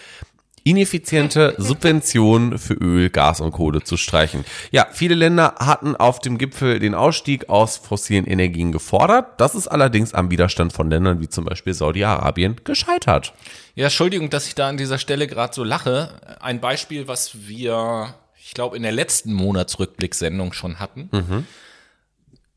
ineffiziente 0.64 1.54
Subventionen 1.58 2.58
für 2.58 2.74
Öl, 2.74 3.10
Gas 3.10 3.40
und 3.40 3.52
Kohle 3.52 3.82
zu 3.82 3.96
streichen. 3.96 4.44
Ja, 4.70 4.86
viele 4.92 5.14
Länder 5.14 5.54
hatten 5.58 5.96
auf 5.96 6.20
dem 6.20 6.38
Gipfel 6.38 6.78
den 6.78 6.94
Ausstieg 6.94 7.48
aus 7.48 7.76
fossilen 7.76 8.26
Energien 8.26 8.72
gefordert. 8.72 9.40
Das 9.40 9.54
ist 9.54 9.68
allerdings 9.68 10.14
am 10.14 10.30
Widerstand 10.30 10.72
von 10.72 10.90
Ländern 10.90 11.20
wie 11.20 11.28
zum 11.28 11.44
Beispiel 11.44 11.74
Saudi-Arabien 11.74 12.56
gescheitert. 12.64 13.32
Ja, 13.74 13.84
Entschuldigung, 13.84 14.30
dass 14.30 14.46
ich 14.46 14.54
da 14.54 14.68
an 14.68 14.76
dieser 14.76 14.98
Stelle 14.98 15.26
gerade 15.26 15.54
so 15.54 15.64
lache. 15.64 16.20
Ein 16.40 16.60
Beispiel, 16.60 17.08
was 17.08 17.48
wir, 17.48 18.14
ich 18.40 18.54
glaube, 18.54 18.76
in 18.76 18.82
der 18.82 18.92
letzten 18.92 19.32
Monatsrückblickssendung 19.32 20.52
schon 20.52 20.78
hatten. 20.78 21.46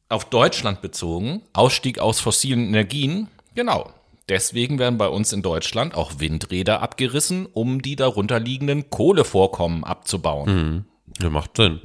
Auf 0.10 0.26
Deutschland 0.26 0.82
bezogen, 0.82 1.42
Ausstieg 1.54 2.00
aus 2.00 2.20
fossilen 2.20 2.68
Energien. 2.68 3.28
Genau. 3.56 3.92
Deswegen 4.28 4.80
werden 4.80 4.98
bei 4.98 5.08
uns 5.08 5.34
in 5.34 5.42
Deutschland 5.42 5.94
auch 5.94 6.14
Windräder 6.20 6.82
abgerissen, 6.82 7.46
um 7.46 7.82
die 7.82 7.96
darunter 7.96 8.40
liegenden 8.40 8.90
Kohlevorkommen 8.90 9.84
abzubauen. 9.84 10.86
Ja, 11.22 11.30
macht 11.30 11.58
Sinn. 11.58 11.82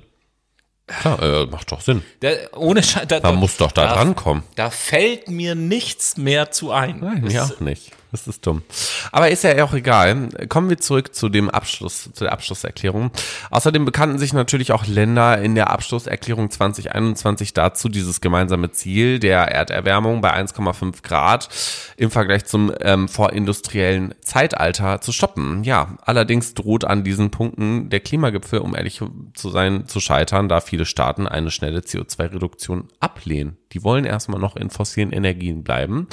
Klar, 0.86 1.22
äh, 1.22 1.47
macht 1.47 1.70
doch 1.70 1.80
Sinn. 1.80 2.03
Der, 2.22 2.57
ohne 2.57 2.82
Sche 2.82 3.07
da, 3.07 3.20
Man 3.20 3.36
muss 3.36 3.57
doch 3.57 3.72
da 3.72 3.95
drankommen. 3.95 4.43
Da 4.57 4.70
fällt 4.70 5.28
mir 5.28 5.55
nichts 5.55 6.16
mehr 6.16 6.51
zu 6.51 6.72
ein. 6.72 7.01
Nein, 7.01 7.22
mir 7.22 7.45
auch 7.45 7.61
nicht. 7.61 7.93
Das 8.11 8.27
ist 8.27 8.45
dumm. 8.45 8.63
Aber 9.13 9.31
ist 9.31 9.45
ja 9.45 9.63
auch 9.63 9.73
egal. 9.73 10.29
Kommen 10.49 10.69
wir 10.69 10.79
zurück 10.79 11.15
zu 11.15 11.29
dem 11.29 11.49
Abschluss, 11.49 12.11
zu 12.13 12.25
der 12.25 12.33
Abschlusserklärung. 12.33 13.13
Außerdem 13.51 13.85
bekannten 13.85 14.19
sich 14.19 14.33
natürlich 14.33 14.73
auch 14.73 14.87
Länder 14.87 15.41
in 15.41 15.55
der 15.55 15.71
Abschlusserklärung 15.71 16.51
2021 16.51 17.55
dazu, 17.55 17.89
dieses 17.89 18.21
gemeinsame 18.21 18.73
Ziel 18.73 19.21
der 19.21 19.43
Erderwärmung 19.43 20.21
bei 20.21 20.35
1,5 20.35 21.03
Grad 21.03 21.49
im 21.97 22.11
Vergleich 22.11 22.47
zum 22.47 22.73
ähm, 22.81 23.09
vorindustriellen 23.09 24.15
Zeitalter 24.21 25.01
zu 25.01 25.13
stoppen. 25.13 25.63
Ja, 25.63 25.97
allerdings 26.03 26.55
droht 26.55 26.85
an 26.85 27.05
diesen 27.05 27.31
Punkten 27.31 27.91
der 27.91 28.01
Klimagipfel, 28.01 28.59
um 28.59 28.75
ehrlich 28.75 29.01
zu 29.35 29.51
sein, 29.51 29.87
zu 29.87 30.01
scheitern, 30.01 30.49
da 30.49 30.61
viele 30.61 30.85
Staaten 30.85 31.29
eine 31.29 31.53
schnelle 31.53 31.81
CO2-Reduktion 31.81 32.89
ablehnen. 32.99 33.60
Die 33.73 33.85
wollen 33.85 34.05
erstmal 34.05 34.41
noch 34.41 34.57
in 34.57 34.71
fossilen 34.71 35.12
Energien 35.12 35.62
bleiben, 35.62 36.09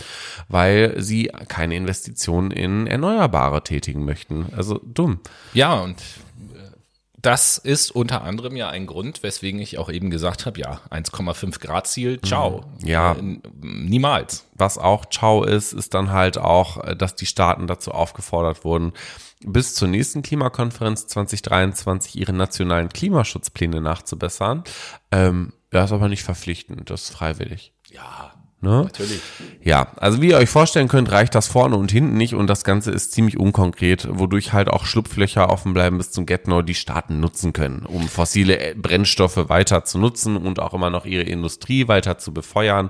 weil 0.47 1.01
sie 1.01 1.31
keine 1.47 1.75
Investitionen 1.75 2.51
in 2.51 2.87
Erneuerbare 2.87 3.63
tätigen 3.63 4.05
möchten. 4.05 4.47
Also 4.55 4.79
dumm. 4.83 5.19
Ja, 5.53 5.79
und 5.79 5.99
äh, 5.99 6.71
das 7.17 7.57
ist 7.57 7.91
unter 7.91 8.21
anderem 8.21 8.55
ja 8.55 8.69
ein 8.69 8.85
Grund, 8.85 9.23
weswegen 9.23 9.59
ich 9.59 9.77
auch 9.77 9.89
eben 9.89 10.09
gesagt 10.09 10.45
habe, 10.45 10.59
ja, 10.59 10.81
1,5 10.91 11.59
Grad 11.59 11.87
Ziel, 11.87 12.21
ciao. 12.21 12.63
Ja. 12.83 13.13
Äh, 13.13 13.39
niemals. 13.61 14.45
Was 14.53 14.77
auch 14.77 15.05
Ciao 15.09 15.43
ist, 15.43 15.73
ist 15.73 15.93
dann 15.93 16.11
halt 16.11 16.37
auch, 16.37 16.83
äh, 16.83 16.95
dass 16.95 17.15
die 17.15 17.25
Staaten 17.25 17.67
dazu 17.67 17.91
aufgefordert 17.91 18.63
wurden, 18.63 18.93
bis 19.41 19.75
zur 19.75 19.87
nächsten 19.87 20.21
Klimakonferenz 20.21 21.07
2023 21.07 22.15
ihre 22.15 22.33
nationalen 22.33 22.89
Klimaschutzpläne 22.89 23.81
nachzubessern. 23.81 24.63
Ähm, 25.11 25.53
das 25.77 25.91
ist 25.91 25.95
aber 25.95 26.09
nicht 26.09 26.23
verpflichtend, 26.23 26.89
das 26.89 27.03
ist 27.03 27.09
freiwillig. 27.11 27.73
Ja, 27.89 28.33
Ne? 28.59 28.81
natürlich. 28.85 29.21
Ja, 29.61 29.91
also 29.97 30.19
wie 30.19 30.29
ihr 30.29 30.37
euch 30.37 30.49
vorstellen 30.49 30.87
könnt, 30.87 31.11
reicht 31.11 31.35
das 31.35 31.47
vorne 31.47 31.75
und 31.75 31.91
hinten 31.91 32.17
nicht 32.17 32.33
und 32.33 32.47
das 32.47 32.63
Ganze 32.63 32.89
ist 32.89 33.11
ziemlich 33.11 33.37
unkonkret, 33.37 34.07
wodurch 34.09 34.51
halt 34.51 34.67
auch 34.67 34.85
Schlupflöcher 34.85 35.51
offen 35.51 35.75
bleiben 35.75 35.99
bis 35.99 36.11
zum 36.11 36.25
Get-No, 36.25 36.63
die 36.63 36.73
Staaten 36.73 37.19
nutzen 37.19 37.53
können, 37.53 37.85
um 37.85 38.07
fossile 38.07 38.73
Brennstoffe 38.75 39.47
weiter 39.49 39.85
zu 39.85 39.99
nutzen 39.99 40.37
und 40.37 40.59
auch 40.59 40.73
immer 40.73 40.89
noch 40.89 41.05
ihre 41.05 41.21
Industrie 41.23 41.87
weiter 41.87 42.17
zu 42.17 42.33
befeuern. 42.33 42.89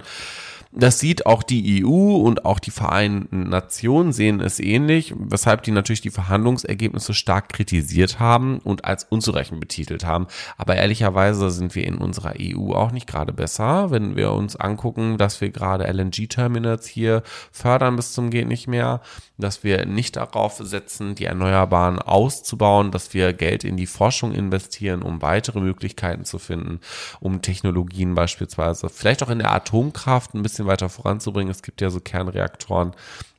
Das 0.71 0.99
sieht 0.99 1.25
auch 1.25 1.43
die 1.43 1.85
EU 1.85 2.17
und 2.17 2.45
auch 2.45 2.59
die 2.59 2.71
Vereinten 2.71 3.49
Nationen 3.49 4.11
sehen 4.11 4.41
es 4.41 4.59
ähnlich, 4.59 5.13
weshalb 5.17 5.63
die 5.63 5.71
natürlich 5.71 6.01
die 6.01 6.09
Verhandlungsergebnisse 6.09 7.13
stark 7.13 7.49
kritisiert 7.49 8.19
haben 8.19 8.59
und 8.59 8.85
als 8.85 9.05
unzureichend 9.05 9.59
betitelt 9.59 10.05
haben. 10.05 10.27
Aber 10.57 10.75
ehrlicherweise 10.75 11.49
sind 11.51 11.75
wir 11.75 11.85
in 11.85 11.97
unserer 11.97 12.33
EU 12.39 12.73
auch 12.73 12.91
nicht 12.91 13.07
gerade 13.07 13.33
besser, 13.33 13.91
wenn 13.91 14.15
wir 14.15 14.31
uns 14.31 14.55
angucken, 14.55 15.17
dass 15.17 15.41
wir 15.41 15.49
gerade 15.51 15.85
LNG-Terminals 15.85 16.85
hier 16.87 17.23
fördern 17.51 17.95
bis 17.95 18.13
zum 18.13 18.29
geht 18.29 18.47
nicht 18.47 18.67
mehr, 18.67 19.01
dass 19.37 19.63
wir 19.63 19.85
nicht 19.85 20.15
darauf 20.15 20.57
setzen, 20.57 21.15
die 21.15 21.25
Erneuerbaren 21.25 21.99
auszubauen, 21.99 22.91
dass 22.91 23.13
wir 23.13 23.33
Geld 23.33 23.63
in 23.63 23.77
die 23.77 23.85
Forschung 23.85 24.33
investieren, 24.33 25.01
um 25.01 25.21
weitere 25.21 25.59
Möglichkeiten 25.59 26.25
zu 26.25 26.39
finden, 26.39 26.79
um 27.19 27.41
Technologien 27.41 28.15
beispielsweise, 28.15 28.89
vielleicht 28.89 29.23
auch 29.23 29.29
in 29.29 29.39
der 29.39 29.53
Atomkraft 29.53 30.33
ein 30.33 30.41
bisschen 30.41 30.56
weiter 30.65 30.89
voranzubringen. 30.89 31.51
Es 31.51 31.61
gibt 31.61 31.81
ja 31.81 31.89
so 31.89 31.99
Kernreaktoren, 31.99 32.93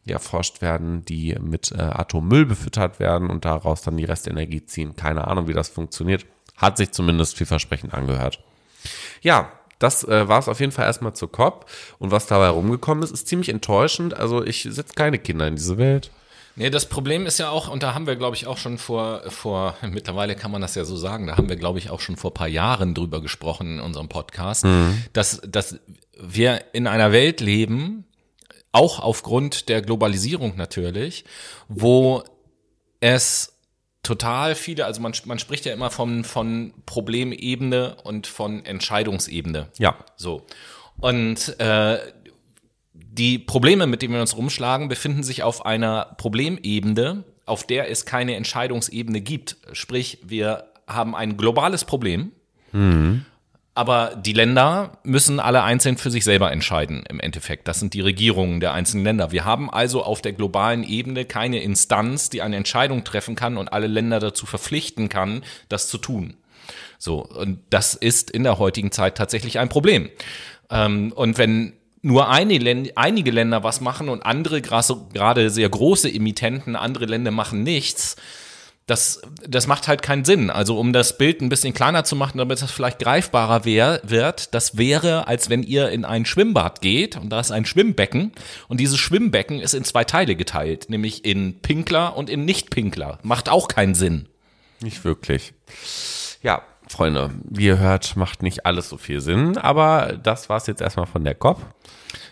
die 0.07 0.13
erforscht 0.13 0.63
werden, 0.63 1.05
die 1.05 1.37
mit 1.41 1.73
äh, 1.73 1.81
Atommüll 1.81 2.47
befüttert 2.47 3.01
werden 3.01 3.31
und 3.31 3.45
daraus 3.45 3.83
dann 3.83 3.97
die 3.97 4.05
Restenergie 4.05 4.65
ziehen. 4.65 4.97
Keine 4.97 5.27
Ahnung, 5.27 5.49
wie 5.49 5.55
das 5.55 5.69
funktioniert. 5.69 6.27
Hat 6.57 6.77
sich 6.77 6.93
zumindest 6.93 7.37
vielversprechend 7.37 7.95
angehört. 7.95 8.43
Ja, 9.23 9.53
das 9.79 10.05
äh, 10.05 10.29
war 10.29 10.39
es 10.39 10.49
auf 10.49 10.61
jeden 10.61 10.73
Fall 10.73 10.87
erstmal 10.87 11.15
zur 11.15 11.31
COP. 11.31 11.67
Und 11.99 12.11
was 12.11 12.27
dabei 12.27 12.49
rumgekommen 12.49 13.05
ist, 13.05 13.11
ist 13.11 13.29
ziemlich 13.29 13.49
enttäuschend. 13.49 14.15
Also 14.15 14.45
ich 14.45 14.67
setze 14.71 14.95
keine 14.95 15.19
Kinder 15.19 15.47
in 15.47 15.57
diese 15.57 15.79
Welt. 15.79 16.11
Nee, 16.59 16.71
das 16.71 16.87
Problem 16.87 17.25
ist 17.25 17.39
ja 17.39 17.51
auch, 17.51 17.69
und 17.69 17.85
da 17.85 17.95
haben 17.95 18.09
wir, 18.09 18.17
glaube 18.17 18.35
ich, 18.35 18.49
auch 18.49 18.59
schon 18.59 18.79
vor, 18.79 19.23
vor, 19.31 19.77
mittlerweile 19.83 20.35
kann 20.35 20.51
man 20.51 20.61
das 20.61 20.75
ja 20.75 20.85
so 20.85 20.97
sagen, 20.97 21.29
da 21.29 21.37
haben 21.37 21.49
wir, 21.49 21.57
glaube 21.57 21.79
ich, 21.79 21.89
auch 21.91 22.01
schon 22.01 22.17
vor 22.17 22.35
paar 22.35 22.49
Jahren 22.49 22.95
drüber 22.95 23.23
gesprochen 23.23 23.75
in 23.75 23.81
unserem 23.81 24.09
Podcast, 24.09 24.65
mhm. 24.65 25.05
dass, 25.13 25.41
dass 25.47 25.79
wir 26.21 26.65
in 26.73 26.89
einer 26.89 27.13
Welt 27.13 27.41
leben, 27.41 28.05
auch 28.73 28.99
aufgrund 28.99 29.69
der 29.69 29.83
Globalisierung 29.83 30.57
natürlich, 30.57 31.25
wo 31.69 32.25
es 33.01 33.55
total 34.03 34.57
viele, 34.57 34.85
also 34.85 35.01
man, 35.01 35.13
man 35.27 35.39
spricht 35.39 35.65
ja 35.65 35.73
immer 35.73 35.91
von, 35.91 36.25
von 36.25 36.75
Problemebene 36.87 37.97
und 38.03 38.27
von 38.27 38.65
Entscheidungsebene. 38.65 39.69
Ja. 39.79 39.97
So. 40.17 40.45
Und 41.01 41.61
äh, 41.61 41.99
die 43.19 43.39
Probleme, 43.39 43.87
mit 43.87 44.03
denen 44.03 44.15
wir 44.15 44.21
uns 44.21 44.37
rumschlagen, 44.37 44.89
befinden 44.89 45.23
sich 45.23 45.43
auf 45.43 45.67
einer 45.67 46.15
Problemebene, 46.19 47.25
auf 47.47 47.67
der 47.67 47.91
es 47.91 48.05
keine 48.05 48.37
Entscheidungsebene 48.37 49.21
gibt. 49.21 49.57
Sprich, 49.73 50.19
wir 50.25 50.65
haben 50.87 51.15
ein 51.15 51.37
globales 51.37 51.85
Problem. 51.85 52.33
Mhm. 52.73 53.25
Aber 53.75 54.17
die 54.17 54.33
Länder 54.33 54.99
müssen 55.05 55.39
alle 55.39 55.63
einzeln 55.63 55.99
für 55.99 56.11
sich 56.11 56.25
selber 56.25 56.51
entscheiden 56.51 57.05
im 57.09 57.21
Endeffekt. 57.21 57.69
Das 57.69 57.79
sind 57.79 57.95
die 57.95 58.01
Regierungen 58.01 58.59
der 58.59 58.73
einzelnen 58.73 59.05
Länder. 59.05 59.31
Wir 59.31 59.45
haben 59.45 59.71
also 59.71 60.03
auf 60.03 60.21
der 60.21 60.33
globalen 60.33 60.83
Ebene 60.83 61.25
keine 61.25 61.63
Instanz, 61.63 62.29
die 62.29 62.43
eine 62.43 62.57
Entscheidung 62.57 63.05
treffen 63.05 63.37
kann 63.37 63.57
und 63.57 63.73
alle 63.73 63.87
Länder 63.87 64.19
dazu 64.19 64.47
verpflichten 64.47 65.09
kann, 65.09 65.45
das 65.69 65.87
zu 65.87 65.99
tun. 65.99 66.35
So, 66.99 67.25
und 67.25 67.61
das 67.71 67.95
ist 67.95 68.33
in 68.33 68.43
der 68.43 68.59
heutigen 68.59 68.91
Zeit 68.91 69.17
tatsächlich 69.17 69.61
ein 69.61 69.69
Problem. 69.69 70.11
Ähm, 70.71 71.13
und 71.15 71.39
wenn 71.39 71.75
nur 72.03 72.29
einige 72.29 73.31
Länder 73.31 73.65
was 73.65 73.81
machen 73.81 74.09
und 74.09 74.25
andere, 74.25 74.63
gerade 74.63 75.51
sehr 75.51 75.69
große 75.69 76.13
Emittenten, 76.13 76.77
andere 76.77 77.07
Länder 77.07 77.31
machen 77.31 77.63
nichts, 77.63 78.17
das, 78.89 79.21
das 79.47 79.67
macht 79.67 79.87
halt 79.87 80.03
keinen 80.03 80.25
Sinn. 80.25 80.51
Also 80.51 80.79
um 80.79 80.93
das 80.93 81.19
Bild 81.19 81.43
ein 81.43 81.51
bisschen 81.51 81.75
kleiner 81.75 82.05
zu 82.05 82.17
machen, 82.17 82.39
damit 82.39 82.63
das 82.63 82.71
vielleicht 82.71 82.99
greifbarer 82.99 83.65
wär, 83.65 84.01
wird, 84.03 84.55
das 84.55 84.79
wäre, 84.79 85.29
als 85.29 85.51
wenn 85.51 85.63
ihr 85.63 85.91
in 85.91 86.05
ein 86.05 86.25
Schwimmbad 86.25 86.81
geht 86.81 87.17
und 87.17 87.29
da 87.29 87.39
ist 87.39 87.53
ein 87.53 87.67
Schwimmbecken 87.67 88.33
und 88.67 88.81
dieses 88.81 88.99
Schwimmbecken 88.99 89.61
ist 89.61 89.75
in 89.75 89.85
zwei 89.85 90.05
Teile 90.05 90.37
geteilt, 90.37 90.89
nämlich 90.89 91.25
in 91.25 91.61
Pinkler 91.61 92.17
und 92.17 92.31
in 92.31 92.47
Nicht-Pinkler. 92.47 93.19
Macht 93.23 93.51
auch 93.51 93.69
keinen 93.69 93.95
Sinn. 93.95 94.27
Nicht 94.81 95.05
wirklich. 95.05 95.53
Ja, 96.43 96.63
Freunde, 96.99 97.31
wie 97.45 97.67
ihr 97.67 97.79
hört, 97.79 98.17
macht 98.17 98.43
nicht 98.43 98.67
alles 98.67 98.89
so 98.89 98.97
viel 98.97 99.21
Sinn, 99.21 99.57
aber 99.57 100.19
das 100.21 100.49
war's 100.49 100.67
jetzt 100.67 100.81
erstmal 100.81 101.07
von 101.07 101.23
der 101.23 101.37
COP. 101.37 101.65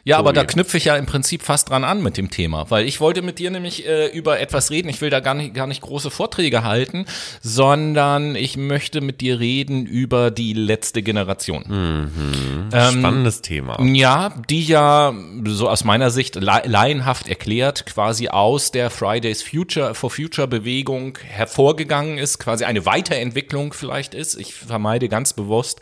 Ja, 0.06 0.18
aber 0.18 0.32
da 0.32 0.44
knüpfe 0.44 0.76
ich 0.76 0.84
ja 0.84 0.96
im 0.96 1.04
Prinzip 1.04 1.42
fast 1.42 1.70
dran 1.70 1.82
an 1.82 2.00
mit 2.00 2.16
dem 2.16 2.30
Thema, 2.30 2.70
weil 2.70 2.86
ich 2.86 3.00
wollte 3.00 3.22
mit 3.22 3.40
dir 3.40 3.50
nämlich 3.50 3.88
äh, 3.88 4.06
über 4.06 4.38
etwas 4.38 4.70
reden. 4.70 4.88
Ich 4.88 5.00
will 5.00 5.10
da 5.10 5.18
gar 5.18 5.34
nicht, 5.34 5.52
gar 5.52 5.66
nicht 5.66 5.80
große 5.80 6.12
Vorträge 6.12 6.62
halten, 6.62 7.06
sondern 7.42 8.36
ich 8.36 8.56
möchte 8.56 9.00
mit 9.00 9.20
dir 9.20 9.40
reden 9.40 9.84
über 9.84 10.30
die 10.30 10.52
letzte 10.52 11.02
Generation. 11.02 11.64
Mhm. 11.66 12.68
Ähm, 12.72 13.00
Spannendes 13.00 13.42
Thema. 13.42 13.82
Ja, 13.82 14.32
die 14.48 14.64
ja 14.64 15.12
so 15.44 15.68
aus 15.68 15.82
meiner 15.82 16.10
Sicht 16.12 16.36
laienhaft 16.36 17.26
erklärt 17.26 17.84
quasi 17.86 18.28
aus 18.28 18.70
der 18.70 18.90
Fridays 18.90 19.42
Future 19.42 19.96
for 19.96 20.12
Future 20.12 20.46
Bewegung 20.46 21.18
hervorgegangen 21.20 22.18
ist, 22.18 22.38
quasi 22.38 22.64
eine 22.64 22.86
Weiterentwicklung 22.86 23.72
vielleicht 23.72 24.14
ist. 24.14 24.38
Ich 24.38 24.54
vermeide 24.54 25.08
ganz 25.08 25.32
bewusst 25.32 25.80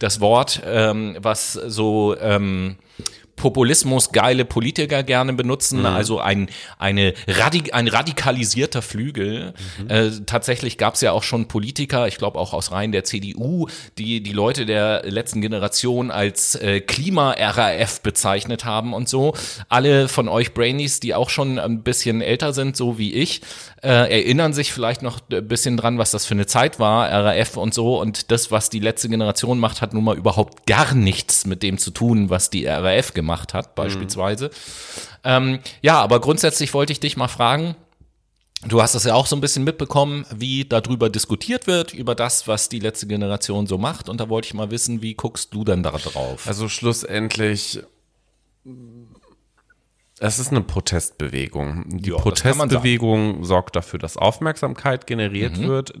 das 0.00 0.20
Wort, 0.20 0.60
ähm, 0.66 1.16
was 1.20 1.52
so 1.52 2.16
ähm, 2.20 2.76
Populismus 3.40 4.12
geile 4.12 4.44
Politiker 4.44 5.02
gerne 5.02 5.32
benutzen, 5.32 5.80
mhm. 5.80 5.86
also 5.86 6.20
ein, 6.20 6.48
eine 6.78 7.14
Radik 7.26 7.74
ein 7.74 7.88
radikalisierter 7.88 8.82
Flügel. 8.82 9.54
Mhm. 9.82 9.90
Äh, 9.90 10.10
tatsächlich 10.26 10.78
gab 10.78 10.94
es 10.94 11.00
ja 11.00 11.12
auch 11.12 11.22
schon 11.22 11.48
Politiker, 11.48 12.06
ich 12.06 12.18
glaube 12.18 12.38
auch 12.38 12.52
aus 12.52 12.70
Reihen 12.70 12.92
der 12.92 13.04
CDU, 13.04 13.66
die 13.98 14.22
die 14.22 14.32
Leute 14.32 14.66
der 14.66 15.02
letzten 15.04 15.40
Generation 15.40 16.10
als 16.10 16.54
äh, 16.54 16.80
Klima-RAF 16.80 18.02
bezeichnet 18.02 18.64
haben 18.64 18.92
und 18.92 19.08
so. 19.08 19.34
Alle 19.68 20.08
von 20.08 20.28
euch 20.28 20.52
Brainies, 20.52 21.00
die 21.00 21.14
auch 21.14 21.30
schon 21.30 21.58
ein 21.58 21.82
bisschen 21.82 22.20
älter 22.20 22.52
sind, 22.52 22.76
so 22.76 22.98
wie 22.98 23.14
ich, 23.14 23.40
äh, 23.82 23.88
erinnern 23.88 24.52
sich 24.52 24.72
vielleicht 24.72 25.02
noch 25.02 25.20
ein 25.32 25.48
bisschen 25.48 25.78
dran, 25.78 25.96
was 25.96 26.10
das 26.10 26.26
für 26.26 26.34
eine 26.34 26.46
Zeit 26.46 26.78
war, 26.78 27.10
RAF 27.10 27.56
und 27.56 27.72
so. 27.72 27.98
Und 27.98 28.30
das, 28.30 28.50
was 28.50 28.68
die 28.68 28.80
letzte 28.80 29.08
Generation 29.08 29.58
macht, 29.58 29.80
hat 29.80 29.94
nun 29.94 30.04
mal 30.04 30.16
überhaupt 30.16 30.66
gar 30.66 30.94
nichts 30.94 31.46
mit 31.46 31.62
dem 31.62 31.78
zu 31.78 31.90
tun, 31.90 32.28
was 32.28 32.50
die 32.50 32.66
RAF 32.66 33.14
gemacht 33.14 33.29
gemacht 33.30 33.54
hat, 33.54 33.74
beispielsweise. 33.74 34.46
Mhm. 34.46 34.50
Ähm, 35.22 35.58
ja, 35.82 36.00
aber 36.00 36.20
grundsätzlich 36.20 36.74
wollte 36.74 36.92
ich 36.92 37.00
dich 37.00 37.16
mal 37.16 37.28
fragen, 37.28 37.76
Du 38.68 38.82
hast 38.82 38.94
das 38.94 39.04
ja 39.04 39.14
auch 39.14 39.24
so 39.24 39.34
ein 39.34 39.40
bisschen 39.40 39.64
mitbekommen, 39.64 40.26
wie 40.30 40.66
darüber 40.66 41.08
diskutiert 41.08 41.66
wird, 41.66 41.94
über 41.94 42.14
das, 42.14 42.46
was 42.46 42.68
die 42.68 42.78
letzte 42.78 43.06
Generation 43.06 43.66
so 43.66 43.78
macht. 43.78 44.10
Und 44.10 44.20
da 44.20 44.28
wollte 44.28 44.48
ich 44.48 44.52
mal 44.52 44.70
wissen, 44.70 45.00
wie 45.00 45.14
guckst 45.14 45.54
du 45.54 45.64
denn 45.64 45.82
da 45.82 45.92
drauf? 45.92 46.46
Also 46.46 46.68
schlussendlich, 46.68 47.80
es 50.18 50.38
ist 50.38 50.50
eine 50.50 50.60
Protestbewegung. 50.60 51.84
Die 51.88 52.10
ja, 52.10 52.16
Protestbewegung 52.16 53.44
sorgt 53.44 53.76
dafür, 53.76 53.98
dass 53.98 54.18
Aufmerksamkeit 54.18 55.06
generiert 55.06 55.56
mhm. 55.56 55.66
wird. 55.66 55.94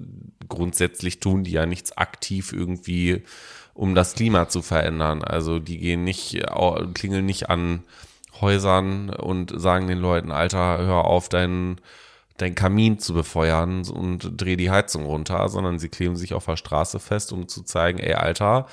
Grundsätzlich 0.46 1.18
tun 1.18 1.44
die 1.44 1.52
ja 1.52 1.64
nichts 1.64 1.96
aktiv 1.96 2.52
irgendwie 2.52 3.24
um 3.80 3.94
das 3.94 4.12
Klima 4.12 4.46
zu 4.50 4.60
verändern. 4.60 5.24
Also 5.24 5.58
die 5.58 5.78
gehen 5.78 6.04
nicht, 6.04 6.38
klingeln 6.92 7.24
nicht 7.24 7.48
an 7.48 7.82
Häusern 8.42 9.08
und 9.08 9.58
sagen 9.58 9.86
den 9.86 9.98
Leuten, 9.98 10.32
Alter, 10.32 10.78
hör 10.84 11.06
auf, 11.06 11.30
deinen 11.30 11.80
dein 12.36 12.54
Kamin 12.54 12.98
zu 12.98 13.14
befeuern 13.14 13.86
und 13.88 14.32
dreh 14.36 14.56
die 14.56 14.70
Heizung 14.70 15.06
runter, 15.06 15.48
sondern 15.48 15.78
sie 15.78 15.88
kleben 15.88 16.16
sich 16.16 16.34
auf 16.34 16.44
der 16.44 16.58
Straße 16.58 17.00
fest, 17.00 17.32
um 17.32 17.48
zu 17.48 17.62
zeigen, 17.62 17.98
ey, 17.98 18.12
Alter, 18.12 18.66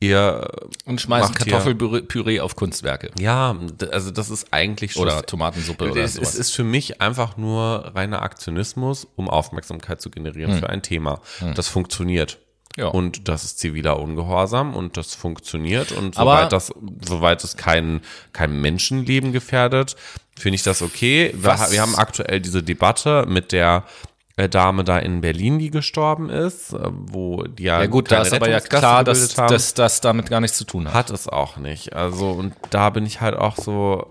ihr 0.00 0.48
und 0.86 0.98
schmeißen 0.98 1.34
Kartoffelpüree 1.34 2.40
auf 2.40 2.56
Kunstwerke. 2.56 3.10
Ja, 3.18 3.54
also 3.92 4.10
das 4.10 4.30
ist 4.30 4.48
eigentlich 4.50 4.92
schon 4.92 5.02
oder 5.02 5.26
Tomatensuppe 5.26 5.90
oder 5.90 6.02
es, 6.02 6.14
sowas. 6.14 6.30
Es 6.30 6.34
ist 6.36 6.54
für 6.54 6.64
mich 6.64 7.02
einfach 7.02 7.36
nur 7.36 7.92
reiner 7.94 8.22
Aktionismus, 8.22 9.06
um 9.14 9.28
Aufmerksamkeit 9.28 10.00
zu 10.00 10.10
generieren 10.10 10.52
hm. 10.52 10.58
für 10.58 10.70
ein 10.70 10.80
Thema. 10.80 11.20
Hm. 11.40 11.52
Das 11.52 11.68
funktioniert. 11.68 12.38
Ja. 12.76 12.86
Und 12.86 13.28
das 13.28 13.44
ist 13.44 13.58
ziviler 13.58 13.98
Ungehorsam 13.98 14.74
und 14.74 14.96
das 14.96 15.14
funktioniert. 15.14 15.90
Und 15.92 16.14
soweit 16.14 16.52
das, 16.52 16.72
soweit 17.04 17.42
es 17.42 17.56
kein, 17.56 18.00
kein 18.32 18.60
Menschenleben 18.60 19.32
gefährdet, 19.32 19.96
finde 20.38 20.56
ich 20.56 20.62
das 20.62 20.82
okay. 20.82 21.34
Wir, 21.34 21.58
wir, 21.70 21.80
haben 21.80 21.96
aktuell 21.96 22.40
diese 22.40 22.62
Debatte 22.62 23.26
mit 23.26 23.50
der 23.50 23.84
äh, 24.36 24.48
Dame 24.48 24.84
da 24.84 24.98
in 24.98 25.20
Berlin, 25.20 25.58
die 25.58 25.70
gestorben 25.70 26.30
ist, 26.30 26.72
äh, 26.72 26.78
wo 26.92 27.42
die 27.42 27.64
ja. 27.64 27.80
Ja 27.80 27.86
gut, 27.86 28.12
da 28.12 28.22
ist 28.22 28.32
aber 28.32 28.48
ja 28.48 28.60
klar, 28.60 29.02
dass, 29.02 29.34
dass 29.34 29.74
das 29.74 30.00
damit 30.00 30.30
gar 30.30 30.40
nichts 30.40 30.56
zu 30.56 30.64
tun 30.64 30.86
hat. 30.86 30.94
Hat 30.94 31.10
es 31.10 31.26
auch 31.26 31.56
nicht. 31.56 31.94
Also, 31.94 32.30
und 32.30 32.54
da 32.70 32.90
bin 32.90 33.04
ich 33.04 33.20
halt 33.20 33.34
auch 33.34 33.56
so, 33.56 34.06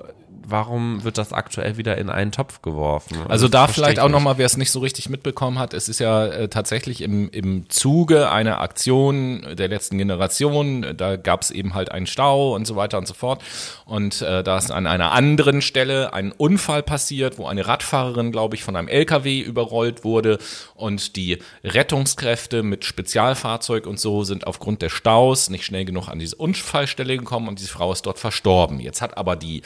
warum 0.50 1.04
wird 1.04 1.18
das 1.18 1.34
aktuell 1.34 1.78
wieder 1.78 1.98
in 1.98 2.10
einen 2.10 2.32
Topf 2.32 2.62
geworfen? 2.62 3.18
Also 3.28 3.48
da 3.48 3.62
das 3.62 3.66
verstehe 3.66 3.84
vielleicht 3.84 3.98
ich 3.98 4.04
auch 4.04 4.10
nochmal, 4.10 4.38
wer 4.38 4.46
es 4.46 4.58
nicht 4.58 4.72
so 4.72 4.80
richtig 4.80 5.10
mitbekommen 5.10 5.60
hat, 5.60 5.74
es 5.74 5.90
ist 5.90 6.00
ja 6.00 6.26
äh, 6.26 6.48
tatsächlich 6.48 7.02
im, 7.02 7.30
im 7.30 7.70
Zuge 7.70 8.32
einer 8.32 8.62
Aktion 8.62 9.46
der 9.56 9.68
letzten 9.68 9.98
Generation, 9.98 10.96
da 10.96 11.18
gab 11.18 11.42
es 11.42 11.52
eben 11.52 11.74
halt 11.74 11.92
einen 11.92 12.08
Stau 12.08 12.56
und 12.56 12.66
so 12.66 12.76
weiter 12.76 12.98
und 12.98 13.08
so 13.08 13.14
fort. 13.14 13.44
Und 13.86 14.22
äh, 14.22 14.44
da 14.44 14.58
ist 14.58 14.72
an 14.72 14.88
einer 14.88 15.12
anderen 15.12 15.62
Stelle 15.62 16.14
ein 16.14 16.32
Unfall 16.32 16.84
passiert, 16.84 17.38
wo 17.38 17.48
eine 17.48 17.68
Radfahrerin, 17.68 18.32
glaube 18.32 18.56
ich, 18.56 18.64
von 18.64 18.76
einem 18.76 18.88
LKW 18.88 19.42
überrollt 19.42 20.04
wurde 20.04 20.40
und 20.76 21.16
die 21.16 21.40
Rettungskräfte 21.64 22.64
mit 22.64 22.86
Spezialfahrzeug 22.86 23.86
und 23.86 24.00
so 24.00 24.24
sind 24.24 24.48
aufgrund 24.48 24.82
der 24.82 24.90
Staus 24.90 25.50
nicht 25.50 25.66
schnell 25.66 25.86
genug 25.86 26.08
an 26.08 26.20
diese 26.20 26.36
Unfallstelle 26.38 27.18
gekommen 27.18 27.50
und 27.50 27.60
diese 27.60 27.70
Frau 27.70 27.92
ist 27.92 28.06
dort 28.06 28.20
verstorben. 28.20 28.80
Jetzt 28.80 29.02
hat 29.02 29.18
aber 29.18 29.36
die 29.36 29.62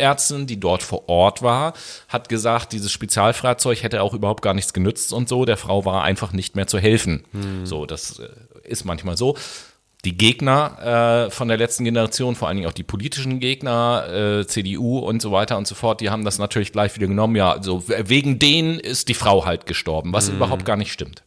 Notärztin, 0.00 0.46
die 0.46 0.58
dort 0.58 0.82
vor 0.82 1.08
Ort 1.08 1.42
war, 1.42 1.74
hat 2.08 2.28
gesagt, 2.28 2.72
dieses 2.72 2.90
Spezialfahrzeug 2.90 3.82
hätte 3.82 4.02
auch 4.02 4.14
überhaupt 4.14 4.42
gar 4.42 4.54
nichts 4.54 4.72
genützt 4.72 5.12
und 5.12 5.28
so. 5.28 5.44
Der 5.44 5.56
Frau 5.56 5.84
war 5.84 6.02
einfach 6.02 6.32
nicht 6.32 6.56
mehr 6.56 6.66
zu 6.66 6.78
helfen. 6.78 7.24
So, 7.64 7.86
das 7.86 8.18
äh, 8.18 8.28
ist 8.64 8.84
manchmal 8.84 9.16
so. 9.16 9.36
Die 10.06 10.16
Gegner 10.16 11.26
äh, 11.26 11.30
von 11.30 11.48
der 11.48 11.58
letzten 11.58 11.84
Generation, 11.84 12.34
vor 12.34 12.48
allen 12.48 12.56
Dingen 12.56 12.68
auch 12.68 12.74
die 12.74 12.82
politischen 12.82 13.38
Gegner, 13.38 14.40
äh, 14.40 14.46
CDU 14.46 14.98
und 14.98 15.20
so 15.20 15.30
weiter 15.30 15.58
und 15.58 15.66
so 15.66 15.74
fort, 15.74 16.00
die 16.00 16.08
haben 16.08 16.24
das 16.24 16.38
natürlich 16.38 16.72
gleich 16.72 16.96
wieder 16.96 17.06
genommen. 17.06 17.36
Ja, 17.36 17.52
also 17.52 17.84
wegen 17.86 18.38
denen 18.38 18.80
ist 18.80 19.08
die 19.08 19.14
Frau 19.14 19.44
halt 19.44 19.66
gestorben, 19.66 20.14
was 20.14 20.30
überhaupt 20.30 20.64
gar 20.64 20.76
nicht 20.76 20.92
stimmt. 20.92 21.22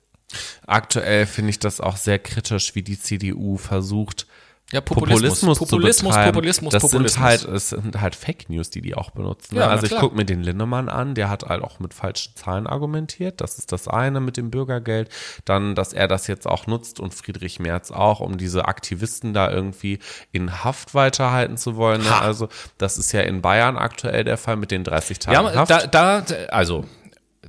Aktuell 0.66 1.28
finde 1.28 1.52
ich 1.52 1.60
das 1.60 1.80
auch 1.80 1.98
sehr 1.98 2.18
kritisch, 2.18 2.74
wie 2.74 2.82
die 2.82 3.00
CDU 3.00 3.58
versucht, 3.58 4.26
Ja, 4.74 4.82
Populismus, 4.82 5.40
Populismus, 5.60 5.70
zu 5.70 6.06
betreiben. 6.08 6.34
Populismus, 6.34 6.72
das 6.72 6.82
Populismus. 6.82 7.14
sind 7.14 7.24
halt, 7.24 7.44
es 7.46 7.70
sind 7.70 8.02
halt 8.02 8.16
Fake 8.16 8.50
News, 8.50 8.72
die 8.72 8.82
die 8.82 8.96
auch 8.96 9.12
benutzen. 9.12 9.54
ne? 9.54 9.62
Ja, 9.62 9.68
also 9.68 9.86
ich 9.86 9.96
gucke 9.96 10.16
mir 10.16 10.26
den 10.26 10.42
Lindemann 10.42 10.90
an, 10.90 11.14
der 11.14 11.30
hat 11.30 11.44
halt 11.44 11.64
auch 11.64 11.80
mit 11.80 11.94
falschen 11.94 12.36
Zahlen 12.36 12.66
argumentiert. 12.66 13.40
Das 13.40 13.60
ist 13.60 13.72
das 13.72 13.88
eine 13.88 14.20
mit 14.20 14.36
dem 14.36 14.50
Bürgergeld. 14.50 15.10
Dann, 15.46 15.76
dass 15.76 15.94
er 15.94 16.08
das 16.08 16.26
jetzt 16.26 16.48
auch 16.48 16.66
nutzt 16.66 17.00
und 17.00 17.14
Friedrich 17.14 17.60
Merz 17.60 17.92
auch, 17.92 18.20
um 18.20 18.40
diese 18.40 18.66
Aktivisten 18.66 19.34
da 19.34 19.52
irgendwie 19.52 20.00
in 20.32 20.64
Haft 20.64 20.96
weiterhalten 20.96 21.58
zu 21.58 21.76
wollen. 21.76 22.02
Ne? 22.02 22.20
Also 22.20 22.50
das 22.80 22.98
ist 22.98 23.12
ja 23.12 23.22
in 23.22 23.44
Bayern 23.44 23.78
aktuell 23.78 24.24
der 24.24 24.38
Fall 24.38 24.56
mit 24.56 24.72
den 24.72 24.84
30 24.84 25.20
Tagen 25.20 25.46
Ja, 25.48 25.54
Haft. 25.54 25.70
da, 25.70 25.86
da, 25.86 26.24
also, 26.50 26.86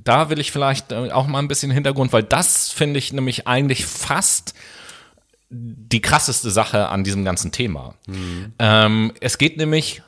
da 0.03 0.29
will 0.29 0.39
ich 0.39 0.51
vielleicht 0.51 0.91
äh, 0.91 1.11
auch 1.11 1.25
mal 1.25 1.39
ein 1.39 1.47
bisschen 1.47 1.71
Hintergrund, 1.71 2.13
weil 2.13 2.21
das 2.23 2.69
finde 2.69 2.99
ich 2.99 3.13
nämlich 3.13 3.47
eigentlich 3.47 3.85
fast 3.87 4.53
die 5.55 6.01
krasseste 6.01 6.51
Sache 6.51 6.89
an 6.89 7.03
diesem 7.03 7.23
ganzen 7.23 7.51
Thema. 7.51 7.95
Ähm, 8.59 9.13
es 9.21 9.37
geht 9.37 9.57
nämlich, 9.57 10.01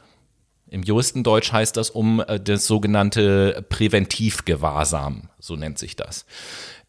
im 0.70 0.84
Juristendeutsch 0.84 1.52
heißt 1.52 1.78
das 1.78 1.89
um 1.89 2.20
äh, 2.20 2.39
das 2.39 2.68
sogenannte 2.68 3.66
Präventivgewahrsam, 3.70 5.30
so 5.39 5.56
nennt 5.56 5.78
sich 5.80 5.95
das. 5.95 6.26